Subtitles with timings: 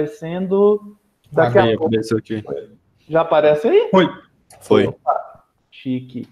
[0.00, 0.96] aparecendo
[1.32, 1.94] daqui Amém, a pouco.
[2.18, 2.44] aqui.
[3.08, 3.88] Já aparece aí?
[3.90, 4.08] Foi.
[4.60, 4.94] Foi.
[5.70, 6.28] Chique.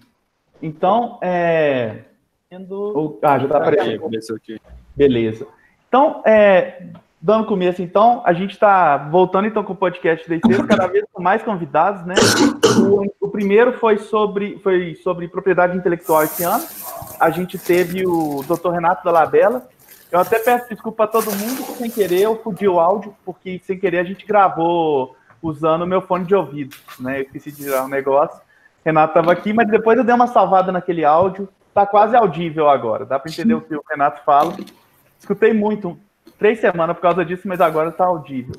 [0.61, 2.03] Então, é.
[2.49, 4.35] sendo- Ah, já tá Amém, aparecendo.
[4.35, 4.61] aqui.
[4.95, 5.47] Beleza.
[5.87, 6.87] Então, é,
[7.21, 11.05] dando começo, então, a gente está voltando então com o podcast da ICES, cada vez
[11.11, 12.15] com mais convidados, né?
[13.19, 16.63] O, o primeiro foi sobre, foi sobre propriedade intelectual esse ano.
[17.19, 18.69] A gente teve o Dr.
[18.71, 19.67] Renato Dalabella.
[20.11, 23.59] Eu até peço desculpa a todo mundo, que sem querer eu fudi o áudio, porque
[23.63, 27.19] sem querer a gente gravou usando o meu fone de ouvido, né?
[27.19, 28.39] Eu esqueci de tirar o negócio.
[28.83, 31.49] Renato estava aqui, mas depois eu dei uma salvada naquele áudio.
[31.73, 34.55] Tá quase audível agora, dá para entender o que o Renato fala.
[35.19, 35.99] Escutei muito,
[36.37, 38.55] três semanas por causa disso, mas agora tá audível.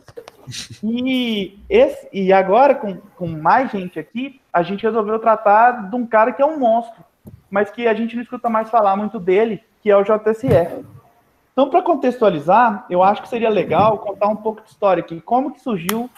[0.82, 6.06] E, esse, e agora, com, com mais gente aqui, a gente resolveu tratar de um
[6.06, 7.02] cara que é um monstro,
[7.50, 10.84] mas que a gente não escuta mais falar muito dele, que é o JSF.
[11.56, 15.22] Então, para contextualizar, eu acho que seria legal contar um pouco de história aqui.
[15.22, 16.10] Como que surgiu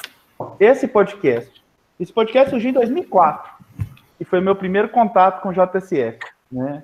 [0.58, 1.62] esse podcast?
[2.00, 3.48] Esse podcast surgiu em 2004,
[4.18, 6.18] e foi meu primeiro contato com o JSF,
[6.50, 6.82] né?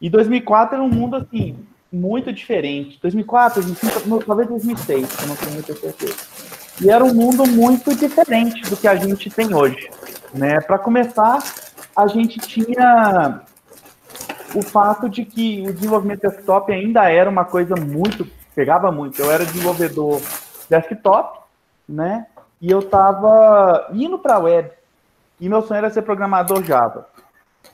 [0.00, 1.58] E 2004 era um mundo, assim,
[1.92, 2.96] muito diferente.
[3.02, 6.14] 2004, 2005, não, talvez 2006, eu não tenho muita certeza.
[6.80, 9.90] E era um mundo muito diferente do que a gente tem hoje.
[10.32, 10.60] Né?
[10.60, 11.42] Para começar,
[11.96, 13.42] a gente tinha
[14.54, 19.20] o fato de que o desenvolvimento desktop ainda era uma coisa muito, pegava muito.
[19.20, 20.20] Eu era desenvolvedor
[20.68, 21.40] desktop,
[21.88, 22.26] né?
[22.60, 24.70] E eu estava indo para a web.
[25.40, 27.08] E meu sonho era ser programador Java.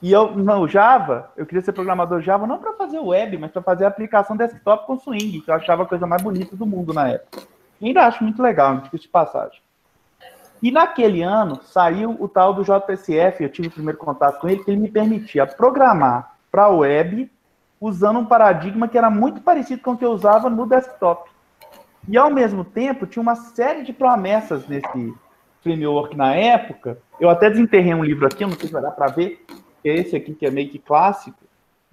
[0.01, 3.61] E eu, no Java, eu queria ser programador Java não para fazer web, mas para
[3.61, 7.09] fazer aplicação desktop com swing, que eu achava a coisa mais bonita do mundo na
[7.09, 7.41] época.
[7.81, 9.59] E ainda acho muito legal, não de passagem.
[10.61, 14.63] E naquele ano saiu o tal do JSF, eu tive o primeiro contato com ele,
[14.63, 17.29] que ele me permitia programar para a web
[17.79, 21.29] usando um paradigma que era muito parecido com o que eu usava no desktop.
[22.07, 25.13] E ao mesmo tempo tinha uma série de promessas nesse
[25.61, 26.97] framework na época.
[27.19, 29.45] Eu até desenterrei um livro aqui, não sei se vai dar para ver,
[29.81, 31.37] que é esse aqui que é meio que clássico,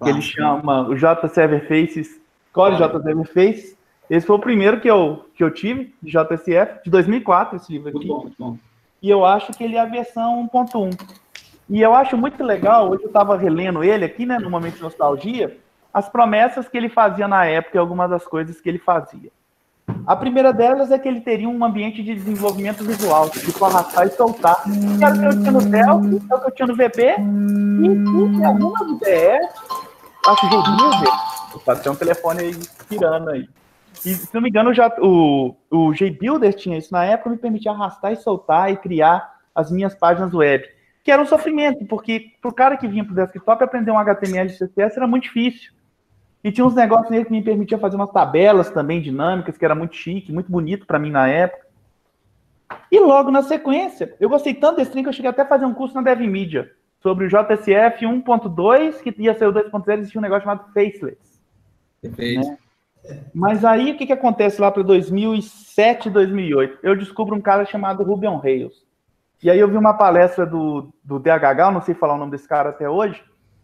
[0.01, 2.19] que ele chama o JServerfaces,
[2.53, 3.75] Core JServerfaces.
[4.09, 7.89] Esse foi o primeiro que eu, que eu tive, de JSF, de 2004, esse livro
[7.89, 7.97] aqui.
[7.97, 8.57] Muito bom, muito bom.
[9.01, 11.24] E eu acho que ele é a versão 1.1.
[11.69, 14.83] E eu acho muito legal, hoje eu estava relendo ele aqui, né, no momento de
[14.83, 15.57] nostalgia,
[15.93, 19.31] as promessas que ele fazia na época e algumas das coisas que ele fazia.
[20.05, 24.09] A primeira delas é que ele teria um ambiente de desenvolvimento visual, tipo arrastar e
[24.11, 24.63] soltar.
[24.63, 27.15] Que era o que eu tinha no Delphi, é o que eu tinha no VB,
[27.81, 29.47] e tinha algumas IDEs,
[30.27, 32.59] acho que o Pode ter um telefone aí
[32.89, 33.47] pirando aí.
[34.05, 37.71] E, se não me engano, já, o, o JBuilder tinha isso na época, me permitia
[37.71, 40.63] arrastar e soltar e criar as minhas páginas web.
[41.05, 43.99] Que era um sofrimento, porque para o cara que vinha para o desktop aprender um
[43.99, 45.71] HTML e CSS era muito difícil.
[46.43, 49.73] E tinha uns negócios nele que me permitiam fazer umas tabelas também dinâmicas, que era
[49.73, 51.65] muito chique, muito bonito para mim na época.
[52.91, 55.65] E logo na sequência, eu gostei tanto desse trem que eu cheguei até a fazer
[55.65, 56.71] um curso na DevMedia
[57.01, 61.39] sobre o JSF 1.2, que ia ser o 2.0, existia um negócio chamado Faceless.
[62.01, 62.47] Perfeito.
[62.47, 62.57] Né?
[63.33, 66.79] Mas aí o que, que acontece lá para 2007, 2008?
[66.81, 68.84] Eu descubro um cara chamado Ruben Reis.
[69.41, 72.47] E aí eu vi uma palestra do, do DHH, não sei falar o nome desse
[72.47, 73.23] cara até hoje,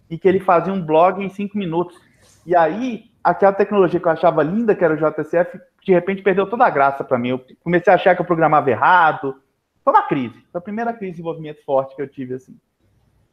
[0.09, 1.97] e que ele fazia um blog em cinco minutos.
[2.45, 6.47] E aí, aquela tecnologia que eu achava linda, que era o JSF, de repente perdeu
[6.47, 7.29] toda a graça para mim.
[7.29, 9.35] Eu comecei a achar que eu programava errado.
[9.83, 10.35] Foi uma crise.
[10.51, 12.55] Foi a primeira crise de desenvolvimento forte que eu tive, assim.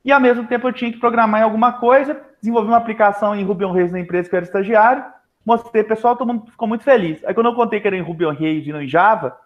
[0.05, 3.45] E ao mesmo tempo eu tinha que programar em alguma coisa, desenvolvi uma aplicação em
[3.45, 5.05] Ruby on Rails na empresa que eu era estagiário,
[5.45, 7.23] mostrei, pessoal, todo mundo ficou muito feliz.
[7.25, 9.37] Aí quando eu contei que era em Ruby on Rails e não em Java,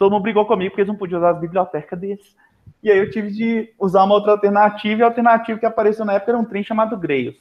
[0.00, 2.34] todo mundo brigou comigo porque eles não podiam usar as bibliotecas deles.
[2.82, 6.14] E aí eu tive de usar uma outra alternativa, e a alternativa que apareceu na
[6.14, 7.36] época era um trem chamado Grails.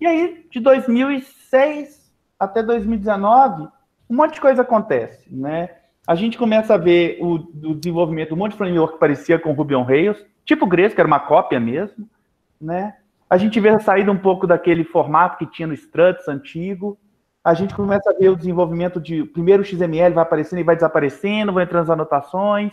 [0.00, 2.10] E aí, de 2006
[2.40, 3.68] até 2019,
[4.08, 5.68] um monte de coisa acontece, né?
[6.08, 9.38] A gente começa a ver o, o desenvolvimento de um monte de framework que parecia
[9.38, 10.16] com Ruby on Rails,
[10.46, 12.08] tipo Grails, que era uma cópia mesmo,
[12.58, 12.96] né?
[13.28, 16.98] A gente vê a saída um pouco daquele formato que tinha no Struts antigo.
[17.44, 20.76] A gente começa a ver o desenvolvimento de primeiro o XML vai aparecendo e vai
[20.76, 22.72] desaparecendo, vão entrando as anotações.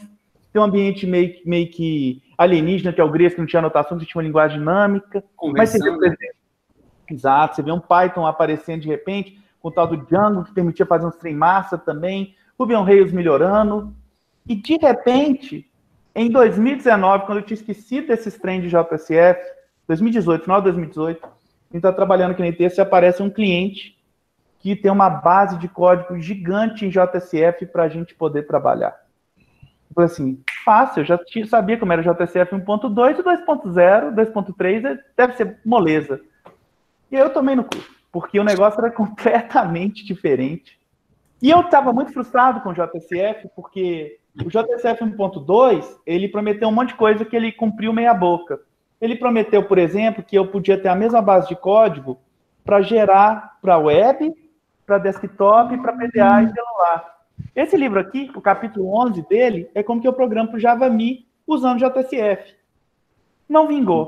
[0.54, 3.98] Tem um ambiente meio, meio que alienígena, que é o Grails, que não tinha anotação,
[3.98, 5.24] que tinha uma linguagem dinâmica.
[5.56, 6.20] Mas você vê, por exemplo,
[7.10, 10.86] exato, você vê um Python aparecendo de repente, com o tal do Django, que permitia
[10.86, 13.94] fazer um trem massa também, Ruby on Rails melhorando.
[14.48, 15.68] E de repente,
[16.14, 19.40] em 2019, quando eu tinha esquecido desses trem de JSF,
[19.88, 23.99] 2018, final de 2018, a gente está trabalhando aqui na ITS, aparece um cliente
[24.60, 28.96] que tem uma base de código gigante em JSF para a gente poder trabalhar.
[29.90, 35.34] Eu falei assim, fácil, eu já sabia como era JSF 1.2 e 2.0, 2.3 deve
[35.34, 36.22] ser moleza.
[37.10, 37.78] E eu tomei no cu,
[38.12, 40.78] porque o negócio era completamente diferente.
[41.42, 46.72] E eu estava muito frustrado com o JSF, porque o JSF 1.2, ele prometeu um
[46.72, 48.60] monte de coisa que ele cumpriu meia boca.
[49.00, 52.20] Ele prometeu, por exemplo, que eu podia ter a mesma base de código
[52.66, 54.34] para gerar para web,
[54.90, 57.20] para desktop, para PDA e celular.
[57.56, 61.28] Esse livro aqui, o capítulo 11 dele, é como que eu programo para o JavaMe
[61.46, 62.56] usando JSF.
[63.48, 64.08] Não vingou.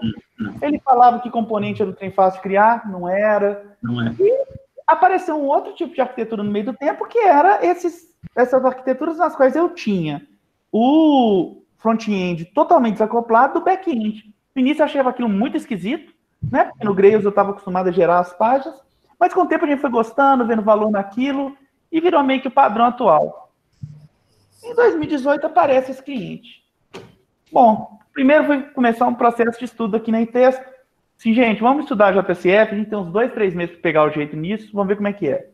[0.60, 3.78] Ele falava que componente era o trem fácil de criar, não era.
[3.82, 4.16] Não é.
[4.20, 4.46] E
[4.88, 9.18] apareceu um outro tipo de arquitetura no meio do tempo, que era esses, essas arquiteturas
[9.18, 10.28] nas quais eu tinha
[10.72, 14.34] o front-end totalmente desacoplado do back-end.
[14.56, 16.12] No início eu achava aquilo muito esquisito,
[16.42, 16.66] né?
[16.66, 18.82] Porque no Grails eu estava acostumado a gerar as páginas,
[19.22, 21.56] mas com o tempo a gente foi gostando, vendo valor naquilo,
[21.92, 23.54] e virou meio que o padrão atual.
[24.64, 26.64] Em 2018 aparece esse cliente.
[27.52, 30.66] Bom, primeiro foi começar um processo de estudo aqui na Intesco.
[31.18, 34.10] Sim, gente, vamos estudar JSF, a gente tem uns dois, três meses para pegar o
[34.10, 35.52] jeito nisso, vamos ver como é que é.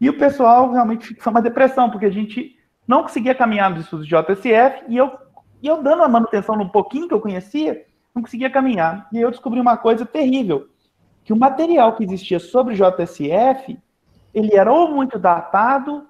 [0.00, 4.08] E o pessoal realmente foi uma depressão, porque a gente não conseguia caminhar nos estudos
[4.08, 5.16] de JSF, e eu,
[5.62, 9.06] e eu dando a manutenção no pouquinho que eu conhecia, não conseguia caminhar.
[9.12, 10.68] E eu descobri uma coisa terrível,
[11.28, 13.78] que o material que existia sobre JSF
[14.32, 16.06] ele era ou muito datado,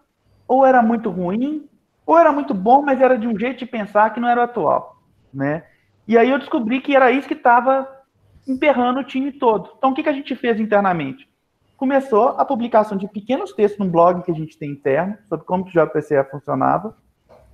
[0.47, 1.69] ou era muito ruim,
[2.07, 5.03] ou era muito bom, mas era de um jeito de pensar que não era atual,
[5.35, 5.65] né?
[6.07, 7.89] E aí eu descobri que era isso que estava
[8.47, 9.73] emperrando o time todo.
[9.77, 11.29] Então, o que, que a gente fez internamente?
[11.77, 15.65] Começou a publicação de pequenos textos num blog que a gente tem interno, sobre como
[15.65, 16.97] o JPCE funcionava,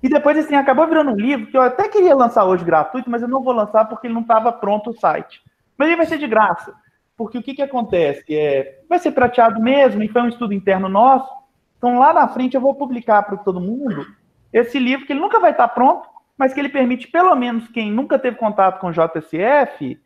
[0.03, 3.23] e depois, assim, acabou virando um livro que eu até queria lançar hoje gratuito, mas
[3.23, 5.41] eu não vou lançar porque ele não estava pronto o site.
[5.75, 6.84] Mas ele vai ser de graça.
[7.17, 8.23] Porque o que, que acontece?
[8.29, 11.29] É, vai ser prateado mesmo, e foi um estudo interno nosso.
[11.77, 14.05] Então, lá na frente, eu vou publicar para todo mundo
[14.51, 16.07] esse livro, que ele nunca vai estar pronto,
[16.37, 19.99] mas que ele permite, pelo menos, quem nunca teve contato com JSF,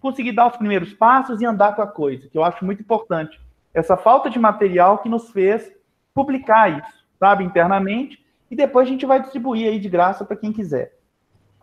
[0.00, 3.40] conseguir dar os primeiros passos e andar com a coisa, que eu acho muito importante.
[3.74, 5.70] Essa falta de material que nos fez
[6.14, 10.52] publicar isso, sabe, internamente, e depois a gente vai distribuir aí de graça para quem
[10.52, 10.92] quiser.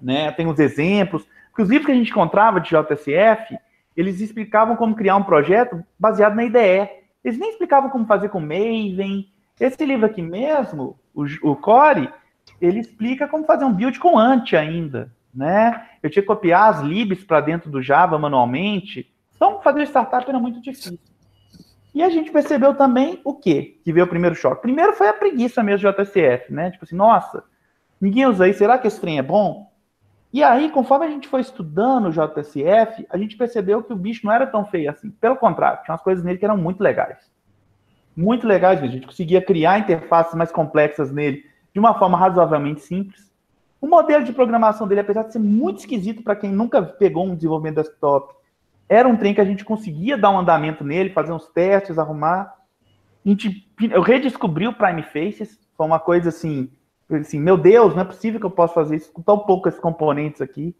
[0.01, 0.31] Né?
[0.31, 3.57] Tem os exemplos, porque os livros que a gente encontrava de JSF,
[3.95, 6.89] eles explicavam como criar um projeto baseado na IDE.
[7.23, 9.27] Eles nem explicavam como fazer com Maven.
[9.59, 12.09] Esse livro aqui mesmo, o, o Core,
[12.59, 15.87] ele explica como fazer um build com Ant ainda, né?
[16.01, 19.11] Eu tinha que copiar as libs para dentro do Java manualmente.
[19.35, 20.97] Então, fazer startup era muito difícil.
[21.93, 23.79] E a gente percebeu também o quê?
[23.83, 24.63] Que veio o primeiro choque.
[24.63, 26.71] Primeiro foi a preguiça mesmo de JSF, né?
[26.71, 27.43] Tipo assim, nossa,
[28.01, 29.71] ninguém usa isso, será que esse trem é bom?
[30.33, 34.25] E aí, conforme a gente foi estudando o JSF, a gente percebeu que o bicho
[34.25, 35.11] não era tão feio assim.
[35.11, 37.31] Pelo contrário, tinha umas coisas nele que eram muito legais.
[38.17, 38.81] Muito legais.
[38.81, 43.31] A gente conseguia criar interfaces mais complexas nele de uma forma razoavelmente simples.
[43.79, 47.35] O modelo de programação dele, apesar de ser muito esquisito para quem nunca pegou um
[47.35, 48.33] desenvolvimento desktop,
[48.89, 52.55] era um trem que a gente conseguia dar um andamento nele, fazer uns testes, arrumar.
[53.23, 56.71] A gente, eu redescobri o Prime Faces, foi uma coisa assim
[57.11, 60.41] assim, meu Deus, não é possível que eu possa fazer isso com tão poucos componentes
[60.41, 60.75] aqui.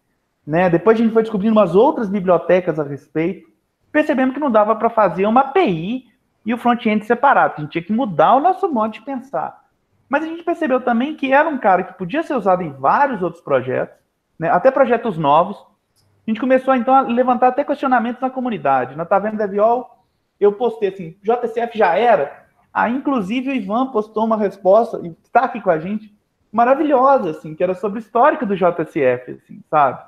[0.46, 0.70] Né?
[0.70, 3.50] Depois a gente foi descobrindo umas outras bibliotecas a respeito,
[3.92, 6.06] percebemos que não dava para fazer uma API
[6.46, 9.64] e o front-end separado, a gente tinha que mudar o nosso modo de pensar.
[10.10, 13.22] Mas a gente percebeu também que era um cara que podia ser usado em vários
[13.22, 13.96] outros projetos,
[14.38, 14.50] né?
[14.50, 15.58] até projetos novos.
[15.58, 18.96] A gente começou então a levantar até questionamentos na comunidade.
[18.96, 20.06] Na Taverna Deviol,
[20.40, 22.46] eu postei assim, JCF já era?
[22.74, 26.12] Ah, inclusive o Ivan postou uma resposta, e está aqui com a gente,
[26.54, 30.04] maravilhosa, assim, que era sobre o histórico do JSF, assim, sabe?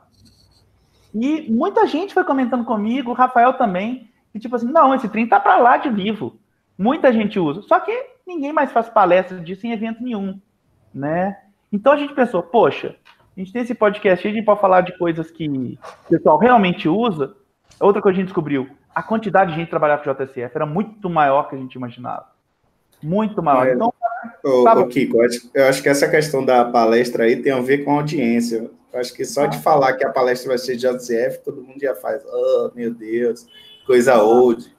[1.14, 5.28] E muita gente foi comentando comigo, o Rafael também, que tipo assim, não, esse trem
[5.28, 6.38] tá para lá de vivo.
[6.78, 7.62] Muita gente usa.
[7.64, 7.92] Só que
[8.28, 10.40] ninguém mais faz palestra disso em evento nenhum,
[10.94, 11.38] né?
[11.72, 12.96] Então a gente pensou, poxa,
[13.36, 15.48] a gente tem esse podcast aí, a gente pode falar de coisas que
[16.06, 17.36] o pessoal realmente usa.
[17.80, 20.66] Outra coisa que a gente descobriu, a quantidade de gente que trabalhava com JSF era
[20.66, 22.28] muito maior que a gente imaginava.
[23.02, 23.68] Muito maior.
[23.68, 23.74] É.
[23.74, 23.94] Então,
[24.44, 25.18] Ô, tá ô, Kiko,
[25.54, 28.70] eu acho que essa questão da palestra aí tem a ver com a audiência.
[28.94, 31.80] Eu acho que só de falar que a palestra vai ser de JCF, todo mundo
[31.80, 33.46] já faz, oh, meu Deus,
[33.86, 34.74] coisa old.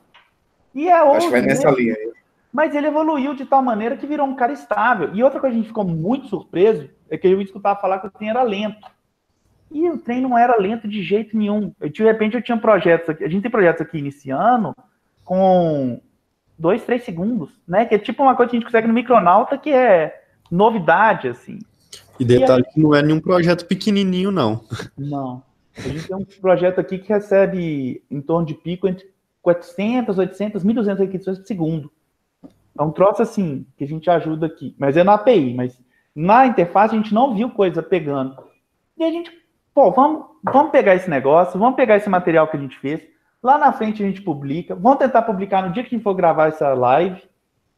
[0.75, 1.17] E é old.
[1.19, 2.13] Acho que vai nessa linha aí.
[2.53, 5.11] Mas ele evoluiu de tal maneira que virou um cara estável.
[5.15, 8.07] E outra coisa que a gente ficou muito surpreso é que eu escutava falar que
[8.07, 8.87] o trem era lento.
[9.71, 11.75] E o trem não era lento de jeito nenhum.
[11.79, 14.75] Eu, de repente eu tinha projetos aqui, a gente tem projetos aqui iniciando
[15.25, 16.01] com
[16.59, 17.85] dois, três segundos, né?
[17.85, 21.59] Que é tipo uma coisa que a gente consegue no Micronauta que é novidade, assim.
[22.19, 22.73] E detalhe e aí...
[22.73, 24.65] que não é nenhum projeto pequenininho, não.
[24.97, 25.43] Não.
[25.77, 29.07] A gente tem um projeto aqui que recebe em torno de pico entre
[29.43, 31.93] 400, 800, 1.200 requisições por segundo.
[32.79, 34.75] É um troço assim, que a gente ajuda aqui.
[34.79, 35.79] Mas é na API, mas
[36.15, 38.37] na interface a gente não viu coisa pegando.
[38.97, 39.31] E a gente,
[39.75, 43.03] pô, vamos, vamos pegar esse negócio, vamos pegar esse material que a gente fez,
[43.43, 44.75] Lá na frente a gente publica.
[44.75, 47.23] Vamos tentar publicar no dia que a gente for gravar essa live.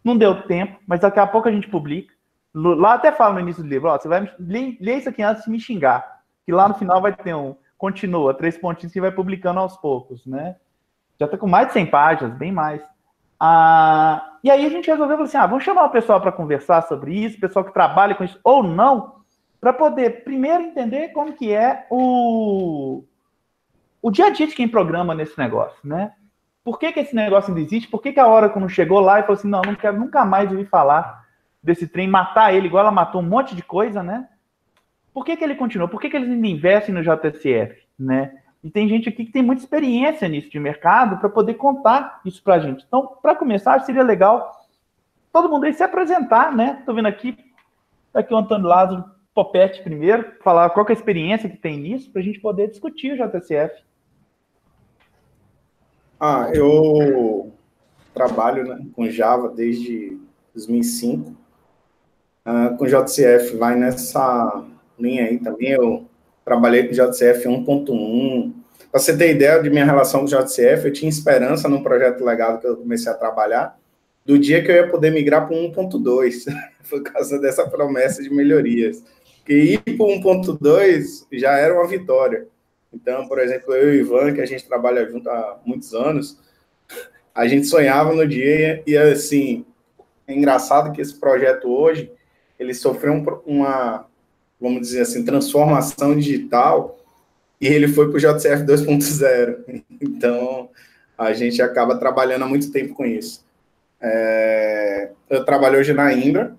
[0.02, 2.14] Não deu tempo, mas daqui a pouco a gente publica.
[2.54, 5.50] Lá até fala no início do livro, ó, você vai ler, isso aqui antes de
[5.50, 6.22] me xingar.
[6.44, 10.26] Que lá no final vai ter um continua, três pontinhos que vai publicando aos poucos,
[10.26, 10.56] né?
[11.18, 12.82] Já está com mais de 100 páginas, bem mais.
[13.38, 17.14] Ah, e aí a gente resolveu assim, ah, vamos chamar o pessoal para conversar sobre
[17.14, 19.18] isso, pessoal que trabalha com isso ou não,
[19.60, 23.04] para poder primeiro entender como que é o,
[24.00, 26.12] o dia a dia de quem programa nesse negócio, né?
[26.64, 27.88] Por que, que esse negócio ainda existe?
[27.88, 30.24] Por que, que a hora quando chegou lá e falou assim, não, não quero nunca
[30.24, 31.26] mais ouvir falar
[31.62, 34.28] desse trem, matar ele igual ela matou um monte de coisa, né?
[35.12, 35.88] Por que, que ele continuou?
[35.88, 38.38] Por que, que eles ainda investem no JSF, né?
[38.62, 42.42] E tem gente aqui que tem muita experiência nisso de mercado para poder contar isso
[42.42, 42.84] para a gente.
[42.86, 44.52] Então, para começar, seria legal
[45.32, 46.76] todo mundo aí se apresentar, né?
[46.80, 47.36] Estou vendo aqui,
[48.12, 52.10] tá aqui o Antônio Lázaro Popete primeiro, falar qual é a experiência que tem nisso,
[52.10, 53.87] para a gente poder discutir o JSF.
[56.20, 57.52] Ah, eu
[58.12, 60.18] trabalho né, com Java desde
[60.54, 61.36] 2005.
[62.44, 64.64] Uh, com JCF vai nessa
[64.98, 65.70] linha aí também.
[65.70, 66.06] Eu
[66.44, 68.52] trabalhei com JCF 1.1.
[68.90, 72.60] Para você ter ideia de minha relação com JCF, eu tinha esperança num projeto legado
[72.60, 73.78] que eu comecei a trabalhar,
[74.24, 76.44] do dia que eu ia poder migrar para 1.2,
[76.88, 79.04] por causa dessa promessa de melhorias.
[79.38, 82.48] Porque ir para 1.2 já era uma vitória.
[82.92, 86.38] Então, por exemplo, eu e o Ivan, que a gente trabalha junto há muitos anos,
[87.34, 89.64] a gente sonhava no dia e, assim,
[90.26, 92.10] é engraçado que esse projeto hoje,
[92.58, 94.06] ele sofreu uma,
[94.60, 96.98] vamos dizer assim, transformação digital
[97.60, 99.82] e ele foi para o JCF 2.0.
[100.00, 100.68] Então,
[101.16, 103.44] a gente acaba trabalhando há muito tempo com isso.
[104.00, 106.56] É, eu trabalho hoje na Imbra,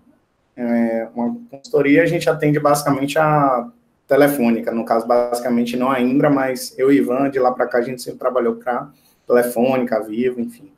[0.55, 3.69] é uma consultoria, a gente atende basicamente a
[4.09, 7.77] telefônica, no caso, basicamente não a Imbra, mas eu e Ivan, de lá para cá,
[7.77, 8.89] a gente sempre trabalhou para
[9.27, 10.71] telefônica, Vivo, enfim.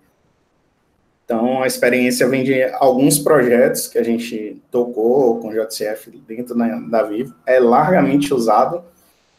[1.23, 6.53] Então, a experiência vem de alguns projetos que a gente tocou com o JCF dentro
[6.53, 7.33] da, da Vivo.
[7.45, 8.83] É largamente usado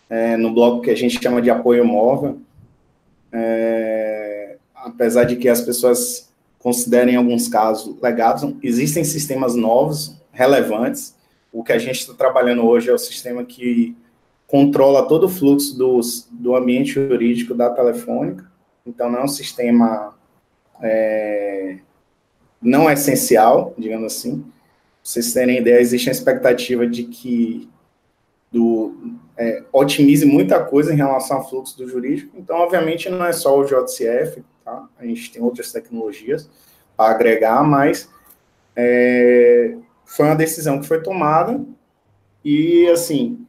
[0.08, 2.40] é, no bloco que a gente chama de apoio móvel.
[3.30, 11.14] É, apesar de que as pessoas considerem alguns casos legados, existem sistemas novos, relevantes.
[11.52, 13.96] O que a gente está trabalhando hoje é o sistema que
[14.46, 18.50] controla todo o fluxo dos, do ambiente jurídico da telefônica.
[18.86, 20.14] Então, não é um sistema
[20.82, 21.78] é,
[22.60, 24.40] não é essencial, digamos assim.
[24.40, 24.50] Pra
[25.02, 27.68] vocês terem ideia, existe a expectativa de que
[28.50, 32.36] do, é, otimize muita coisa em relação ao fluxo do jurídico.
[32.36, 34.88] Então, obviamente, não é só o JCF, tá?
[34.98, 36.48] A gente tem outras tecnologias
[36.96, 38.08] para agregar, mas
[38.76, 39.76] é,
[40.12, 41.58] foi uma decisão que foi tomada
[42.44, 43.46] e, assim,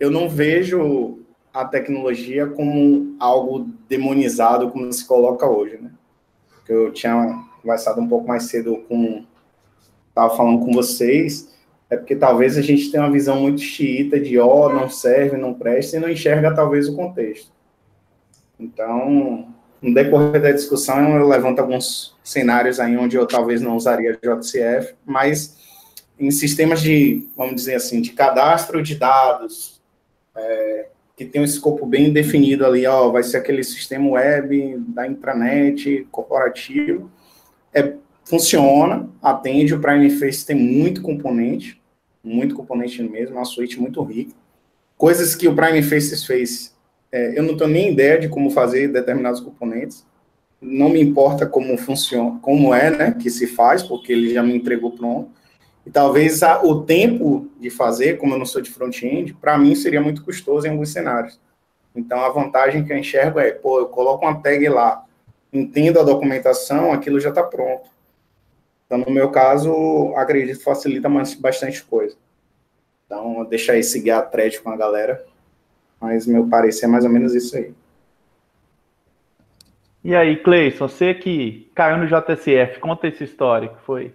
[0.00, 1.18] eu não vejo
[1.52, 5.90] a tecnologia como algo demonizado como se coloca hoje, né?
[6.66, 9.26] Eu tinha conversado um pouco mais cedo com.
[10.08, 11.52] Estava falando com vocês,
[11.90, 15.36] é porque talvez a gente tenha uma visão muito xiita de, ó, oh, não serve,
[15.36, 17.50] não presta, e não enxerga talvez o contexto.
[18.58, 19.46] Então,
[19.80, 24.94] no decorrer da discussão, eu levanto alguns cenários aí onde eu talvez não usaria JCF,
[25.04, 25.61] mas
[26.18, 29.80] em sistemas de, vamos dizer assim, de cadastro de dados,
[30.36, 35.06] é, que tem um escopo bem definido ali, ó, vai ser aquele sistema web da
[35.06, 37.10] intranet corporativo,
[37.72, 41.80] é, funciona, atende, o Prime Face tem muito componente,
[42.22, 44.34] muito componente mesmo, uma suíte muito rica.
[44.96, 46.74] Coisas que o Prime Face fez,
[47.10, 50.06] é, eu não tenho nem ideia de como fazer determinados componentes,
[50.60, 54.54] não me importa como funciona, como é, né, que se faz, porque ele já me
[54.54, 55.30] entregou pronto.
[55.84, 59.74] E talvez a, o tempo de fazer, como eu não sou de front-end, para mim
[59.74, 61.40] seria muito custoso em alguns cenários.
[61.94, 65.04] Então a vantagem que eu enxergo é, pô, eu coloco uma tag lá,
[65.52, 67.90] entendo a documentação, aquilo já está pronto.
[68.86, 71.08] Então, no meu caso, acredito facilita
[71.40, 72.14] bastante coisa.
[73.06, 75.24] Então, deixar aí seguir a thread com a galera.
[75.98, 77.72] Mas meu parecer é mais ou menos isso aí.
[80.04, 84.12] E aí, Cleison, você que caiu no JSF, conta essa história que foi,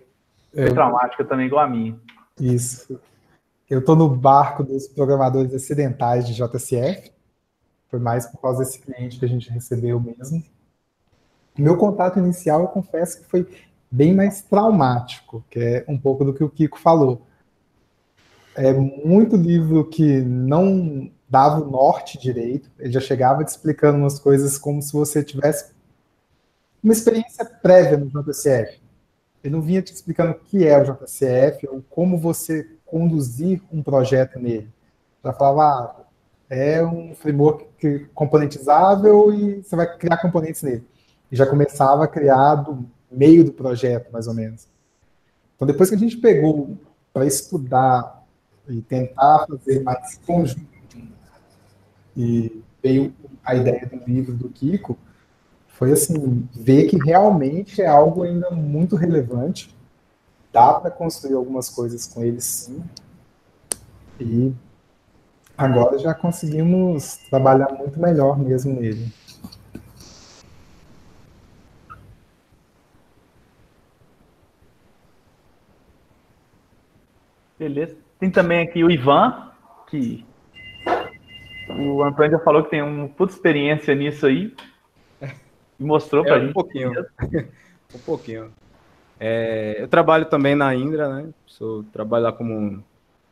[0.54, 2.00] foi é, traumática também, igual a minha.
[2.40, 3.00] Isso.
[3.70, 7.12] Eu estou no barco dos programadores acidentais de JSF.
[7.90, 10.44] Foi mais por causa desse cliente que a gente recebeu mesmo.
[11.58, 13.48] Meu contato inicial, eu confesso que foi
[13.90, 17.22] bem mais traumático, que é um pouco do que o Kiko falou.
[18.56, 24.18] É muito livro que não dava o norte direito, ele já chegava te explicando umas
[24.18, 25.72] coisas como se você tivesse
[26.82, 28.80] uma experiência prévia no JCF.
[29.44, 33.82] Ele não vinha te explicando o que é o JCF ou como você conduzir um
[33.82, 34.70] projeto nele.
[35.24, 36.06] Já falava, ah,
[36.50, 40.86] é um framework componentizável e você vai criar componentes nele
[41.32, 44.68] e já começava a criar do meio do projeto, mais ou menos.
[45.56, 46.78] Então, depois que a gente pegou
[47.14, 48.26] para estudar
[48.68, 50.78] e tentar fazer mais conjunto,
[52.16, 53.14] e veio
[53.44, 54.98] a ideia do livro do Kiko,
[55.78, 59.70] foi assim, ver que realmente é algo ainda muito relevante,
[60.52, 62.84] dá para construir algumas coisas com ele sim,
[64.20, 64.52] e
[65.56, 69.14] agora já conseguimos trabalhar muito melhor mesmo nele.
[77.60, 77.96] Beleza.
[78.20, 79.52] Tem também aqui o Ivan,
[79.88, 80.26] que
[81.70, 84.56] o Antônio já falou que tem uma puta experiência nisso aí.
[85.80, 86.54] E mostrou é, pra um gente.
[86.54, 86.92] Pouquinho.
[87.96, 88.52] um pouquinho.
[89.20, 91.30] É, eu trabalho também na Indra, né?
[91.46, 92.84] Sou, trabalho lá como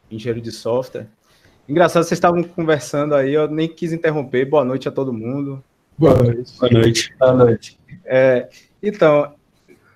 [0.10, 1.08] engenheiro de software.
[1.68, 4.46] Engraçado, vocês estavam conversando aí, eu nem quis interromper.
[4.46, 5.64] Boa noite a todo mundo.
[5.98, 6.60] Boa noite.
[6.60, 7.16] Boa noite.
[7.18, 7.80] Boa noite.
[8.04, 8.50] É,
[8.82, 9.34] então,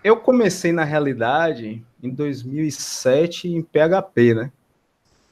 [0.03, 4.51] eu comecei na realidade em 2007 em PHP, né?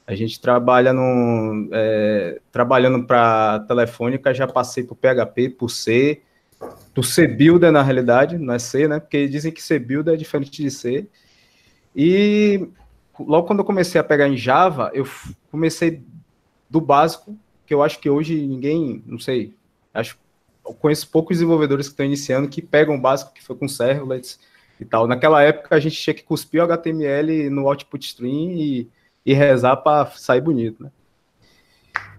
[0.06, 6.22] A gente trabalha no, é, trabalhando para Telefônica, já passei por PHP, por C,
[6.94, 8.98] por C Builder na realidade, não é C, né?
[9.00, 11.06] Porque dizem que C Builder é diferente de C.
[11.94, 12.68] E
[13.18, 15.06] logo quando eu comecei a pegar em Java, eu
[15.50, 16.02] comecei
[16.68, 17.36] do básico,
[17.66, 19.54] que eu acho que hoje ninguém, não sei,
[19.92, 20.18] acho
[20.68, 24.38] eu conheço poucos desenvolvedores que estão iniciando que pegam o básico que foi com servlets
[24.78, 25.06] e tal.
[25.06, 28.88] Naquela época a gente tinha que cuspir o HTML no output stream e,
[29.24, 30.90] e rezar para sair bonito, né?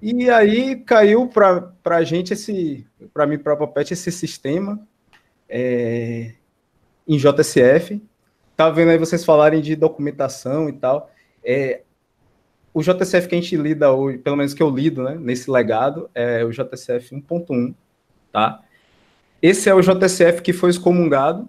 [0.02, 4.80] E aí caiu para a gente esse, para mim para a esse sistema
[5.48, 6.34] é,
[7.08, 8.02] em JSF.
[8.56, 11.12] Tá vendo aí vocês falarem de documentação e tal.
[11.44, 11.82] É,
[12.74, 16.10] o JSF que a gente lida hoje, pelo menos que eu lido, né, nesse legado,
[16.14, 17.74] é o JSF 1.1,
[18.32, 18.62] tá?
[19.42, 21.48] Esse é o JSF que foi excomungado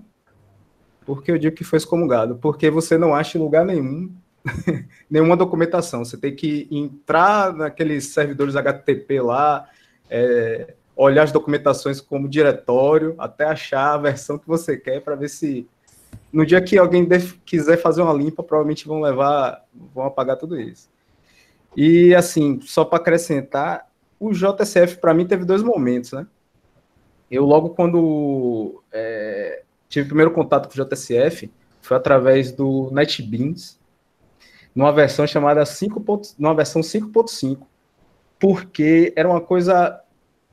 [1.11, 2.37] por que eu digo que foi excomungado?
[2.37, 4.13] Porque você não acha em lugar nenhum
[5.11, 6.05] nenhuma documentação.
[6.05, 9.69] Você tem que entrar naqueles servidores HTTP lá,
[10.09, 15.29] é, olhar as documentações como diretório, até achar a versão que você quer para ver
[15.29, 15.67] se
[16.33, 17.07] no dia que alguém
[17.45, 20.89] quiser fazer uma limpa, provavelmente vão levar, vão apagar tudo isso.
[21.77, 26.27] E assim, só para acrescentar, o JSF para mim teve dois momentos, né?
[27.31, 31.51] Eu logo quando é, tive o primeiro contato com o JSF
[31.81, 33.80] foi através do NetBeans,
[34.75, 36.23] numa versão chamada 5.
[36.39, 37.59] numa versão 5.5,
[38.39, 40.01] porque era uma coisa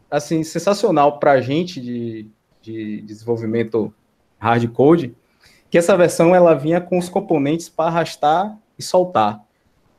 [0.10, 2.30] assim sensacional para a gente de,
[2.62, 3.94] de desenvolvimento
[4.40, 5.16] hard code,
[5.70, 9.44] que essa versão ela vinha com os componentes para arrastar e soltar.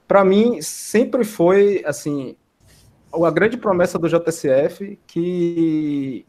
[0.06, 2.36] Para mim sempre foi assim
[3.12, 6.26] a grande promessa do JSF que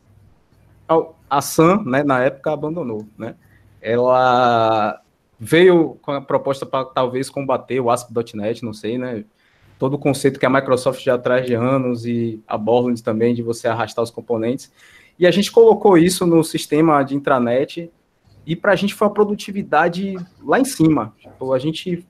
[1.29, 3.35] a Sam, né, na época, abandonou, né?
[3.81, 5.01] Ela
[5.39, 9.23] veio com a proposta para talvez combater o ASP.NET, não sei, né?
[9.77, 13.41] Todo o conceito que a Microsoft já traz de anos e a Borland também de
[13.41, 14.69] você arrastar os componentes.
[15.17, 17.89] E a gente colocou isso no sistema de intranet
[18.45, 21.13] e para a gente foi a produtividade lá em cima.
[21.17, 22.05] Tipo, a gente,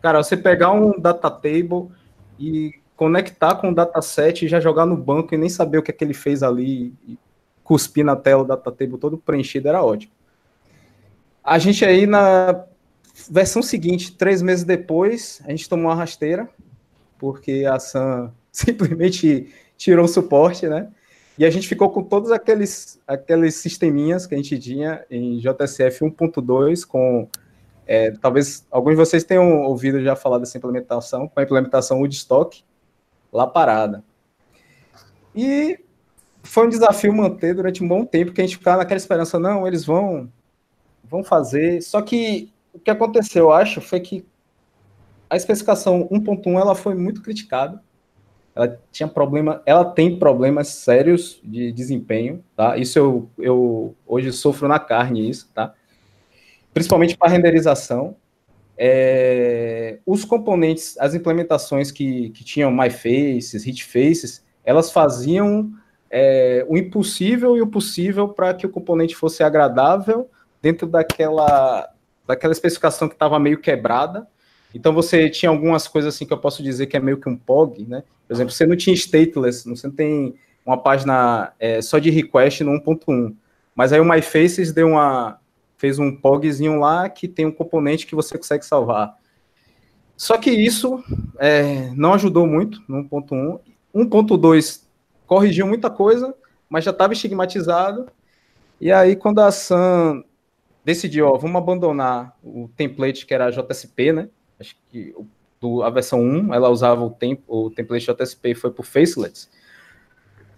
[0.00, 1.88] cara, você pegar um data table
[2.38, 5.90] e conectar com o dataset e já jogar no banco e nem saber o que
[5.90, 6.94] é que ele fez ali
[7.62, 10.12] cuspir na tela o datatable todo preenchido, era ótimo.
[11.42, 12.64] A gente aí na
[13.30, 16.48] versão seguinte, três meses depois, a gente tomou uma rasteira,
[17.18, 20.88] porque a Sam simplesmente tirou o suporte, né?
[21.38, 26.04] E a gente ficou com todos aqueles, aqueles sisteminhas que a gente tinha em JSF
[26.04, 27.28] 1.2, com
[27.86, 32.62] é, talvez alguns de vocês tenham ouvido já falar dessa implementação, com a implementação Woodstock
[33.32, 34.04] lá parada.
[35.34, 35.78] E
[36.42, 39.66] foi um desafio manter durante um bom tempo, que a gente ficava naquela esperança, não,
[39.66, 40.30] eles vão,
[41.12, 41.82] vão fazer.
[41.82, 44.24] Só que o que aconteceu, eu acho, foi que
[45.28, 47.82] a especificação 1.1 ela foi muito criticada.
[48.54, 52.76] Ela tinha problema, ela tem problemas sérios de desempenho, tá?
[52.76, 55.74] Isso eu, eu hoje sofro na carne isso, tá?
[56.72, 58.16] Principalmente para renderização.
[58.76, 65.72] É, os componentes, as implementações que, que tinham MyFaces, HitFaces, elas faziam
[66.10, 70.28] é, o impossível e o possível para que o componente fosse agradável
[70.62, 71.90] dentro daquela,
[72.26, 74.26] daquela especificação que estava meio quebrada.
[74.74, 77.36] Então você tinha algumas coisas assim que eu posso dizer que é meio que um
[77.36, 78.04] POG, né?
[78.26, 82.62] Por exemplo, você não tinha stateless, você não tem uma página é, só de request
[82.62, 83.34] no 1.1.
[83.74, 85.38] Mas aí o MyFaces deu uma
[85.76, 89.16] fez um POGzinho lá que tem um componente que você consegue salvar.
[90.16, 91.02] Só que isso
[91.40, 93.58] é, não ajudou muito no 1.1.
[93.92, 94.82] 1.2
[95.26, 96.32] corrigiu muita coisa,
[96.70, 98.06] mas já estava estigmatizado.
[98.80, 100.22] E aí, quando a Sam
[100.84, 104.28] decidiu, ó, vamos abandonar o template que era JSP, né?
[104.58, 105.14] Acho que
[105.60, 109.48] do, a versão 1, ela usava o, temp, o template JSP e foi por Facelets.